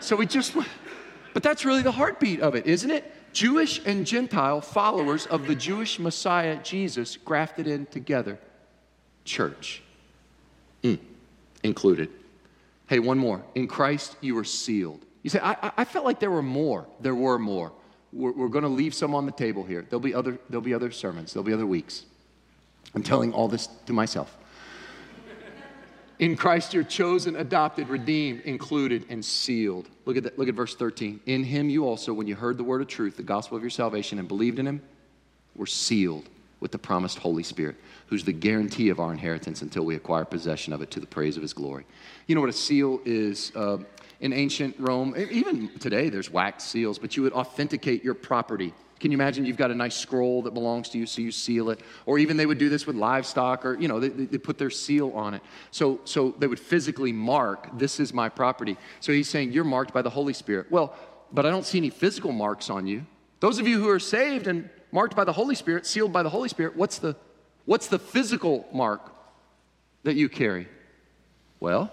So 0.01 0.17
we 0.17 0.25
just, 0.25 0.55
but 1.35 1.43
that's 1.43 1.67
really 1.67 1.83
the 1.83 1.93
heartbeat 1.93 2.41
of 2.41 2.55
it, 2.55 2.65
isn't 2.65 2.91
it? 2.91 3.13
Jewish 3.33 3.81
and 3.85 4.07
Gentile 4.07 4.61
followers 4.61 5.27
of 5.27 5.47
the 5.47 5.55
Jewish 5.55 5.99
Messiah 5.99 6.63
Jesus 6.63 7.17
grafted 7.17 7.67
in 7.67 7.87
together. 7.87 8.39
Church. 9.25 9.83
Mm, 10.83 10.99
included. 11.63 12.11
Hey, 12.89 12.99
one 12.99 13.19
more. 13.19 13.43
In 13.55 13.67
Christ, 13.67 14.17
you 14.21 14.39
are 14.39 14.45
sealed. 14.45 15.05
You 15.23 15.31
say, 15.31 15.41
I, 15.43 15.73
I 15.77 15.85
felt 15.85 16.05
like 16.05 16.21
there 16.21 16.31
were 16.31 16.43
more. 16.43 16.87
There 17.01 17.15
were 17.15 17.39
more. 17.39 17.73
We're, 18.13 18.33
we're 18.33 18.49
going 18.49 18.63
to 18.63 18.71
leave 18.71 18.95
some 18.95 19.15
on 19.15 19.27
the 19.27 19.33
table 19.33 19.65
here. 19.65 19.85
There'll 19.89 20.01
be, 20.01 20.15
other, 20.15 20.39
there'll 20.49 20.63
be 20.63 20.73
other 20.73 20.91
sermons, 20.91 21.35
there'll 21.35 21.45
be 21.45 21.53
other 21.53 21.67
weeks. 21.67 22.05
I'm 22.95 23.03
telling 23.03 23.35
all 23.35 23.49
this 23.49 23.69
to 23.87 23.93
myself. 23.93 24.38
In 26.19 26.37
Christ, 26.37 26.75
you're 26.75 26.83
chosen, 26.83 27.37
adopted, 27.37 27.89
redeemed, 27.89 28.41
included, 28.41 29.05
and 29.09 29.25
sealed. 29.25 29.89
Look 30.05 30.17
at 30.17 30.25
that. 30.25 30.39
Look 30.39 30.49
at 30.49 30.55
verse 30.55 30.75
13. 30.75 31.21
In 31.27 31.45
him 31.45 31.71
you 31.71 31.87
also, 31.87 32.13
when 32.13 32.27
you 32.27 32.35
heard 32.35 32.59
the 32.59 32.65
word 32.65 32.81
of 32.81 32.89
truth, 32.89 33.17
the 33.17 33.23
gospel 33.23 33.57
of 33.57 33.63
your 33.63 33.71
salvation, 33.71 34.19
and 34.19 34.27
believed 34.27 34.59
in 34.59 34.67
him, 34.67 34.83
were 35.55 35.67
sealed 35.67 36.29
with 36.61 36.73
the 36.73 36.79
promised 36.79 37.19
Holy 37.19 37.45
Spirit, 37.45 37.77
who's 38.07 38.25
the 38.25 38.33
guarantee 38.33 38.89
of 38.89 38.99
our 38.99 39.13
inheritance 39.13 39.63
until 39.63 39.85
we 39.85 39.95
acquire 39.95 40.25
possession 40.25 40.73
of 40.73 40.83
it 40.83 40.91
to 40.91 40.99
the 40.99 41.07
praise 41.07 41.37
of 41.37 41.43
his 41.43 41.53
glory. 41.53 41.87
You 42.27 42.35
know 42.35 42.41
what 42.41 42.51
a 42.51 42.53
seal 42.53 43.01
is? 43.05 43.53
Uh, 43.55 43.79
in 44.21 44.33
ancient 44.33 44.75
Rome, 44.79 45.15
even 45.31 45.71
today, 45.79 46.09
there's 46.09 46.31
wax 46.31 46.65
seals, 46.65 46.99
but 46.99 47.17
you 47.17 47.23
would 47.23 47.33
authenticate 47.33 48.03
your 48.03 48.15
property. 48.15 48.75
Can 48.99 49.13
you 49.13 49.17
imagine 49.17 49.45
you've 49.45 49.57
got 49.57 49.71
a 49.71 49.77
nice 49.77 49.95
scroll 49.95 50.43
that 50.43 50.55
belongs 50.55 50.89
to 50.89 50.99
you, 50.99 51.07
so 51.07 51.23
you 51.23 51.31
seal 51.31 51.71
it? 51.71 51.79
Or 52.05 52.19
even 52.19 52.37
they 52.37 52.47
would 52.47 52.59
do 52.59 52.69
this 52.69 52.85
with 52.85 52.97
livestock, 52.97 53.65
or, 53.65 53.79
you 53.79 53.87
know, 53.87 54.01
they, 54.01 54.09
they 54.09 54.39
put 54.39 54.59
their 54.59 54.71
seal 54.71 55.13
on 55.15 55.35
it. 55.35 55.43
So, 55.71 56.01
so 56.05 56.35
they 56.39 56.49
would 56.49 56.59
physically 56.59 57.13
mark, 57.13 57.79
this 57.79 58.01
is 58.01 58.13
my 58.13 58.29
property. 58.29 58.77
So 58.99 59.13
he's 59.13 59.29
saying, 59.29 59.53
you're 59.53 59.63
marked 59.63 59.95
by 59.95 60.03
the 60.03 60.11
Holy 60.11 60.33
Spirit. 60.33 60.67
Well, 60.69 60.97
but 61.33 61.47
I 61.47 61.51
don't 61.51 61.65
see 61.65 61.79
any 61.79 61.91
physical 61.91 62.33
marks 62.33 62.71
on 62.71 62.89
you. 62.89 63.07
Those 63.39 63.61
of 63.61 63.69
you 63.69 63.81
who 63.81 63.89
are 63.89 64.01
saved 64.01 64.49
and 64.49 64.69
marked 64.91 65.15
by 65.15 65.23
the 65.23 65.33
Holy 65.33 65.55
Spirit, 65.55 65.87
sealed 65.87 66.13
by 66.13 66.25
the 66.25 66.31
Holy 66.31 66.49
Spirit, 66.49 66.75
what's 66.75 66.99
the, 66.99 67.15
what's 67.67 67.87
the 67.87 68.01
physical 68.01 68.67
mark 68.73 69.13
that 70.03 70.17
you 70.17 70.29
carry? 70.29 70.67
Well, 71.61 71.93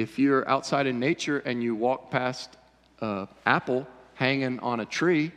if 0.00 0.18
you're 0.18 0.48
outside 0.48 0.86
in 0.86 1.00
nature 1.00 1.38
and 1.38 1.62
you 1.62 1.74
walk 1.74 2.10
past 2.10 2.56
an 3.00 3.28
apple 3.46 3.86
hanging 4.14 4.58
on 4.60 4.80
a 4.80 4.84
tree, 4.84 5.32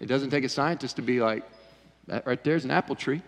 it 0.00 0.06
doesn't 0.06 0.30
take 0.30 0.44
a 0.44 0.48
scientist 0.48 0.96
to 0.96 1.02
be 1.02 1.20
like, 1.20 1.44
that 2.06 2.26
right 2.26 2.42
there's 2.44 2.64
an 2.64 2.70
apple 2.70 2.94
tree. 2.94 3.22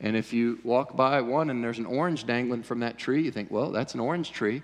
And 0.00 0.16
if 0.16 0.32
you 0.32 0.60
walk 0.62 0.96
by 0.96 1.20
one 1.20 1.50
and 1.50 1.62
there's 1.62 1.78
an 1.78 1.86
orange 1.86 2.24
dangling 2.24 2.62
from 2.62 2.80
that 2.80 2.98
tree, 2.98 3.22
you 3.22 3.30
think, 3.30 3.50
well, 3.50 3.70
that's 3.70 3.94
an 3.94 4.00
orange 4.00 4.30
tree. 4.32 4.62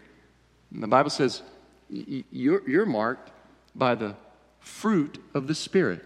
And 0.72 0.82
the 0.82 0.86
Bible 0.86 1.10
says 1.10 1.42
you're, 1.90 2.68
you're 2.68 2.86
marked 2.86 3.30
by 3.74 3.94
the 3.94 4.16
fruit 4.60 5.22
of 5.34 5.46
the 5.46 5.54
Spirit. 5.54 6.04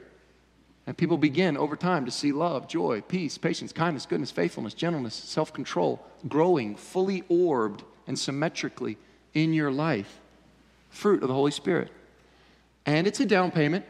And 0.87 0.97
people 0.97 1.19
begin 1.19 1.59
over 1.59 1.77
time 1.77 2.07
to 2.07 2.11
see 2.11 2.33
love, 2.33 2.67
joy, 2.67 3.03
peace, 3.03 3.37
patience, 3.37 3.73
kindness, 3.73 4.07
goodness, 4.07 4.31
faithfulness, 4.31 4.73
gentleness, 4.73 5.15
self 5.15 5.53
control 5.53 6.05
growing 6.27 6.75
fully 6.75 7.25
orbed 7.29 7.83
and 8.07 8.19
symmetrically 8.19 8.97
in 9.35 9.53
your 9.53 9.71
life. 9.71 10.21
Fruit 10.91 11.23
of 11.23 11.29
the 11.29 11.35
Holy 11.35 11.51
Spirit. 11.51 11.91
And 12.87 13.07
it's 13.07 13.21
a 13.21 13.27
down 13.27 13.51
payment. 13.51 13.85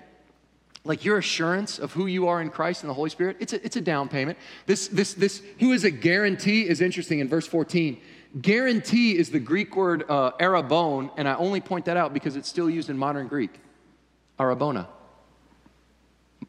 Like 0.84 1.04
your 1.04 1.18
assurance 1.18 1.78
of 1.78 1.92
who 1.92 2.06
you 2.06 2.28
are 2.28 2.40
in 2.40 2.50
Christ 2.50 2.82
and 2.82 2.90
the 2.90 2.94
Holy 2.94 3.10
Spirit, 3.10 3.36
it's 3.40 3.52
a, 3.52 3.64
it's 3.64 3.76
a 3.76 3.80
down 3.80 4.08
payment. 4.08 4.38
This, 4.66 4.88
this, 4.88 5.14
this, 5.14 5.42
who 5.60 5.72
is 5.72 5.84
a 5.84 5.90
guarantee 5.90 6.68
is 6.68 6.80
interesting 6.80 7.18
in 7.18 7.28
verse 7.28 7.46
14. 7.46 8.00
Guarantee 8.40 9.16
is 9.16 9.30
the 9.30 9.38
Greek 9.38 9.76
word 9.76 10.04
uh, 10.08 10.32
arabon, 10.32 11.10
and 11.16 11.28
I 11.28 11.34
only 11.34 11.60
point 11.60 11.86
that 11.86 11.96
out 11.96 12.14
because 12.14 12.36
it's 12.36 12.48
still 12.48 12.70
used 12.70 12.90
in 12.90 12.96
modern 12.96 13.28
Greek. 13.28 13.60
Arabona 14.38 14.88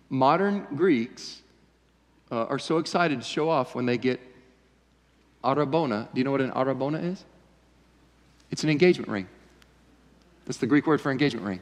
modern 0.09 0.65
Greeks 0.75 1.41
uh, 2.31 2.45
are 2.45 2.59
so 2.59 2.77
excited 2.77 3.19
to 3.19 3.25
show 3.25 3.49
off 3.49 3.75
when 3.75 3.85
they 3.85 3.97
get 3.97 4.19
arabona. 5.43 6.09
Do 6.13 6.19
you 6.19 6.25
know 6.25 6.31
what 6.31 6.41
an 6.41 6.51
arabona 6.51 6.99
is? 6.99 7.23
It's 8.51 8.63
an 8.63 8.69
engagement 8.69 9.09
ring. 9.09 9.27
That's 10.45 10.57
the 10.57 10.67
Greek 10.67 10.87
word 10.87 11.01
for 11.01 11.11
engagement 11.11 11.45
ring. 11.45 11.59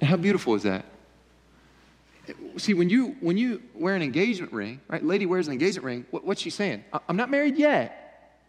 And 0.00 0.08
how 0.10 0.16
beautiful 0.16 0.54
is 0.54 0.62
that? 0.62 0.84
See, 2.56 2.74
when 2.74 2.90
you 2.90 3.16
when 3.20 3.36
you 3.36 3.62
wear 3.74 3.94
an 3.94 4.02
engagement 4.02 4.52
ring, 4.52 4.80
right? 4.88 5.04
Lady 5.04 5.26
wears 5.26 5.46
an 5.46 5.52
engagement 5.52 5.84
ring. 5.84 6.06
What, 6.10 6.24
what's 6.24 6.40
she 6.40 6.50
saying? 6.50 6.84
I'm 7.08 7.16
not 7.16 7.30
married 7.30 7.56
yet, 7.56 8.40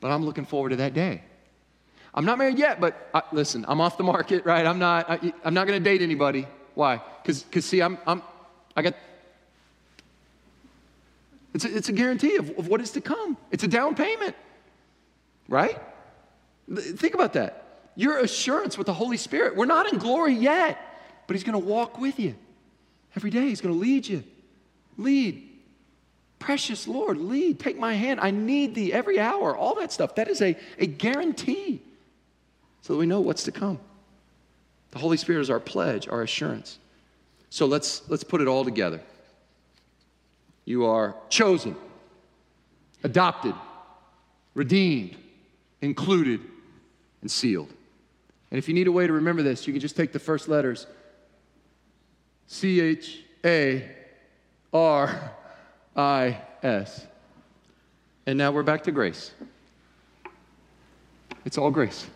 but 0.00 0.10
I'm 0.10 0.24
looking 0.24 0.44
forward 0.44 0.70
to 0.70 0.76
that 0.76 0.92
day. 0.92 1.22
I'm 2.14 2.24
not 2.24 2.38
married 2.38 2.58
yet, 2.58 2.80
but 2.80 3.10
I, 3.12 3.22
listen, 3.30 3.64
I'm 3.68 3.80
off 3.80 3.98
the 3.98 4.04
market, 4.04 4.44
right? 4.44 4.66
I'm 4.66 4.78
not. 4.78 5.08
I, 5.10 5.32
I'm 5.44 5.54
not 5.54 5.66
going 5.66 5.78
to 5.78 5.84
date 5.84 6.02
anybody. 6.02 6.48
Why? 6.74 7.00
Because, 7.22 7.64
see, 7.64 7.80
I'm, 7.80 7.98
I'm, 8.06 8.22
I 8.76 8.82
got, 8.82 8.94
it's 11.54 11.64
a, 11.64 11.76
it's 11.76 11.88
a 11.88 11.92
guarantee 11.92 12.36
of, 12.36 12.50
of 12.58 12.68
what 12.68 12.80
is 12.80 12.90
to 12.92 13.00
come. 13.00 13.36
It's 13.50 13.64
a 13.64 13.68
down 13.68 13.94
payment, 13.94 14.36
right? 15.48 15.78
Think 16.74 17.14
about 17.14 17.34
that. 17.34 17.62
Your 17.94 18.18
assurance 18.18 18.76
with 18.76 18.86
the 18.86 18.94
Holy 18.94 19.16
Spirit. 19.16 19.56
We're 19.56 19.66
not 19.66 19.92
in 19.92 19.98
glory 19.98 20.34
yet, 20.34 20.78
but 21.26 21.34
He's 21.34 21.44
going 21.44 21.60
to 21.60 21.66
walk 21.66 21.98
with 21.98 22.18
you 22.18 22.34
every 23.14 23.30
day. 23.30 23.48
He's 23.48 23.60
going 23.60 23.74
to 23.74 23.80
lead 23.80 24.06
you. 24.06 24.24
Lead. 24.98 25.42
Precious 26.38 26.86
Lord, 26.86 27.16
lead. 27.18 27.58
Take 27.58 27.78
my 27.78 27.94
hand. 27.94 28.20
I 28.20 28.30
need 28.30 28.74
thee 28.74 28.92
every 28.92 29.18
hour. 29.18 29.56
All 29.56 29.74
that 29.76 29.92
stuff. 29.92 30.14
That 30.16 30.28
is 30.28 30.42
a, 30.42 30.56
a 30.78 30.86
guarantee 30.86 31.80
so 32.82 32.92
that 32.92 32.98
we 32.98 33.06
know 33.06 33.20
what's 33.20 33.44
to 33.44 33.52
come. 33.52 33.80
The 34.90 34.98
Holy 34.98 35.16
Spirit 35.16 35.40
is 35.40 35.50
our 35.50 35.60
pledge, 35.60 36.08
our 36.08 36.22
assurance. 36.22 36.78
So 37.50 37.66
let's, 37.66 38.02
let's 38.08 38.24
put 38.24 38.40
it 38.40 38.48
all 38.48 38.64
together. 38.64 39.00
You 40.64 40.86
are 40.86 41.16
chosen, 41.28 41.76
adopted, 43.02 43.54
redeemed, 44.54 45.16
included, 45.80 46.40
and 47.26 47.30
sealed. 47.32 47.68
And 48.52 48.58
if 48.58 48.68
you 48.68 48.74
need 48.74 48.86
a 48.86 48.92
way 48.92 49.04
to 49.04 49.12
remember 49.12 49.42
this, 49.42 49.66
you 49.66 49.72
can 49.72 49.80
just 49.80 49.96
take 49.96 50.12
the 50.12 50.20
first 50.20 50.46
letters 50.46 50.86
C 52.46 52.80
H 52.80 53.24
A 53.44 53.90
R 54.72 55.32
I 55.96 56.40
S. 56.62 57.04
And 58.26 58.38
now 58.38 58.52
we're 58.52 58.62
back 58.62 58.84
to 58.84 58.92
grace. 58.92 59.32
It's 61.44 61.58
all 61.58 61.72
grace. 61.72 62.06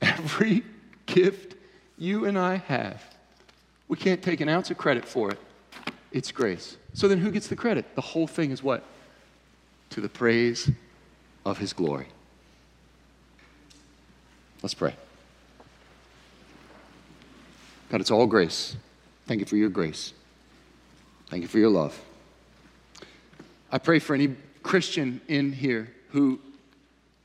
Every 0.00 0.64
gift 1.06 1.54
you 1.96 2.24
and 2.24 2.36
I 2.36 2.56
have. 2.56 3.04
We 3.86 3.96
can't 3.96 4.20
take 4.20 4.40
an 4.40 4.48
ounce 4.48 4.72
of 4.72 4.78
credit 4.78 5.04
for 5.04 5.30
it. 5.30 5.38
It's 6.10 6.32
grace. 6.32 6.76
So 6.94 7.06
then 7.06 7.18
who 7.18 7.30
gets 7.30 7.46
the 7.46 7.54
credit? 7.54 7.94
The 7.94 8.00
whole 8.00 8.26
thing 8.26 8.50
is 8.50 8.64
what? 8.64 8.82
To 9.90 10.00
the 10.00 10.08
praise 10.08 10.68
of 11.46 11.58
his 11.58 11.72
glory. 11.72 12.08
Let's 14.62 14.74
pray. 14.74 14.94
God, 17.90 18.00
it's 18.00 18.10
all 18.10 18.26
grace. 18.26 18.76
Thank 19.26 19.40
you 19.40 19.46
for 19.46 19.56
your 19.56 19.68
grace. 19.68 20.12
Thank 21.28 21.42
you 21.42 21.48
for 21.48 21.58
your 21.58 21.70
love. 21.70 22.00
I 23.70 23.78
pray 23.78 23.98
for 23.98 24.14
any 24.14 24.36
Christian 24.62 25.20
in 25.28 25.52
here 25.52 25.90
who 26.10 26.38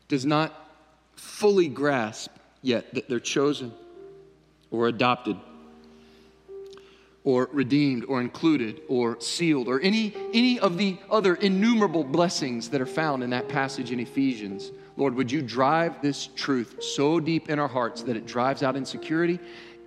does 0.07 0.25
not 0.25 0.53
fully 1.15 1.67
grasp 1.67 2.31
yet 2.61 2.93
that 2.93 3.07
they're 3.09 3.19
chosen 3.19 3.73
or 4.71 4.87
adopted 4.87 5.37
or 7.23 7.49
redeemed 7.51 8.05
or 8.05 8.21
included 8.21 8.81
or 8.87 9.19
sealed 9.19 9.67
or 9.67 9.81
any, 9.81 10.15
any 10.33 10.59
of 10.59 10.77
the 10.77 10.97
other 11.09 11.35
innumerable 11.35 12.03
blessings 12.03 12.69
that 12.69 12.79
are 12.79 12.85
found 12.85 13.23
in 13.23 13.29
that 13.31 13.49
passage 13.49 13.91
in 13.91 13.99
Ephesians. 13.99 14.71
Lord, 14.97 15.13
would 15.13 15.31
you 15.31 15.43
drive 15.43 16.01
this 16.01 16.27
truth 16.35 16.81
so 16.81 17.19
deep 17.19 17.49
in 17.49 17.59
our 17.59 17.67
hearts 17.67 18.01
that 18.03 18.17
it 18.17 18.25
drives 18.25 18.63
out 18.63 18.75
insecurity, 18.75 19.39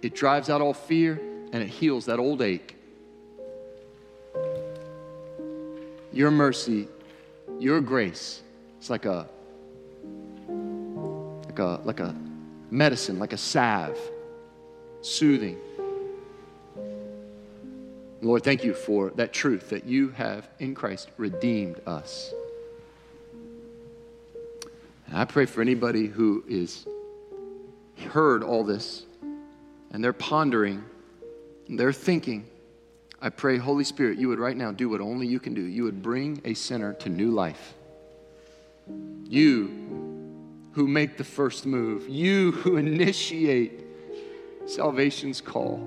it 0.03 0.15
drives 0.15 0.49
out 0.49 0.61
all 0.61 0.73
fear, 0.73 1.21
and 1.53 1.63
it 1.63 1.69
heals 1.69 2.07
that 2.07 2.21
old 2.21 2.41
ache. 2.41 2.77
Your 6.13 6.31
mercy, 6.31 6.89
your 7.59 7.81
grace, 7.81 8.43
it's 8.79 8.89
like 8.89 9.05
a 9.05 9.29
like 11.47 11.59
a 11.59 11.81
like 11.85 12.01
a 12.01 12.15
medicine, 12.71 13.19
like 13.19 13.33
a 13.33 13.37
salve 13.37 13.99
soothing. 15.03 15.59
Lord, 18.23 18.45
thank 18.45 18.63
you 18.63 18.75
for 18.75 19.11
that 19.17 19.33
truth 19.33 19.71
that 19.71 19.87
you 19.87 20.11
have 20.11 20.49
in 20.61 20.75
Christ 20.75 21.09
redeemed 21.17 21.81
us. 21.87 22.33
And 25.11 25.19
I 25.19 25.25
pray 25.25 25.45
for 25.45 25.61
anybody 25.61 26.07
who 26.07 26.45
is 26.49 26.87
heard 28.11 28.45
all 28.45 28.63
this 28.63 29.05
and 29.91 30.03
they're 30.03 30.13
pondering 30.13 30.85
and 31.69 31.79
they're 31.79 31.93
thinking. 31.93 32.47
I 33.21 33.29
pray, 33.29 33.59
Holy 33.59 33.83
Spirit, 33.83 34.19
you 34.19 34.29
would 34.29 34.39
right 34.39 34.57
now 34.57 34.71
do 34.71 34.89
what 34.89 35.01
only 35.01 35.27
you 35.27 35.41
can 35.41 35.53
do. 35.53 35.63
You 35.63 35.83
would 35.83 36.01
bring 36.01 36.41
a 36.45 36.55
sinner 36.55 36.93
to 36.95 37.09
new 37.09 37.33
life. 37.33 37.75
You 39.25 39.67
who 40.73 40.87
make 40.87 41.17
the 41.17 41.25
first 41.25 41.67
move, 41.67 42.09
you 42.09 42.53
who 42.53 42.77
initiate 42.79 43.83
salvation's 44.67 45.41
call. 45.41 45.87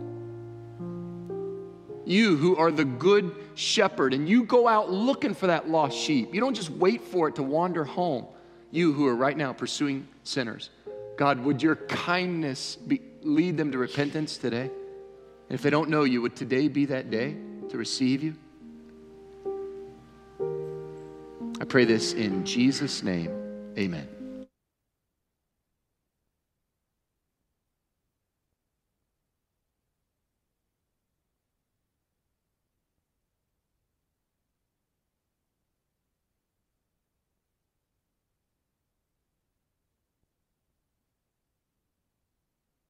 You 2.06 2.36
who 2.36 2.58
are 2.58 2.72
the 2.72 2.84
good 2.84 3.34
shepherd 3.56 4.14
and 4.14 4.28
you 4.28 4.44
go 4.44 4.68
out 4.68 4.92
looking 4.92 5.34
for 5.34 5.48
that 5.48 5.70
lost 5.70 5.98
sheep. 5.98 6.34
You 6.34 6.42
don't 6.42 6.54
just 6.54 6.70
wait 6.72 7.02
for 7.02 7.30
it 7.30 7.36
to 7.36 7.44
wander 7.44 7.86
home. 7.86 8.26
You 8.74 8.92
who 8.92 9.06
are 9.06 9.16
right 9.16 9.38
now 9.38 9.54
pursuing 9.54 10.08
sinners. 10.24 10.72
God, 11.16 11.40
would 11.42 11.62
your 11.62 11.76
kindness 11.76 12.76
be, 12.76 13.02
lead 13.22 13.56
them 13.56 13.72
to 13.72 13.78
repentance 13.78 14.38
today? 14.38 14.64
And 14.64 15.52
if 15.52 15.62
they 15.62 15.70
don't 15.70 15.92
know 15.92 16.06
you, 16.06 16.24
would 16.24 16.36
today 16.36 16.68
be 16.70 16.86
that 16.88 17.12
day 17.12 17.36
to 17.70 17.78
receive 17.78 18.24
you? 18.24 18.34
I 21.62 21.66
pray 21.66 21.86
this 21.86 22.14
in 22.14 22.44
Jesus' 22.48 23.04
name. 23.04 23.30
Amen. 23.78 24.13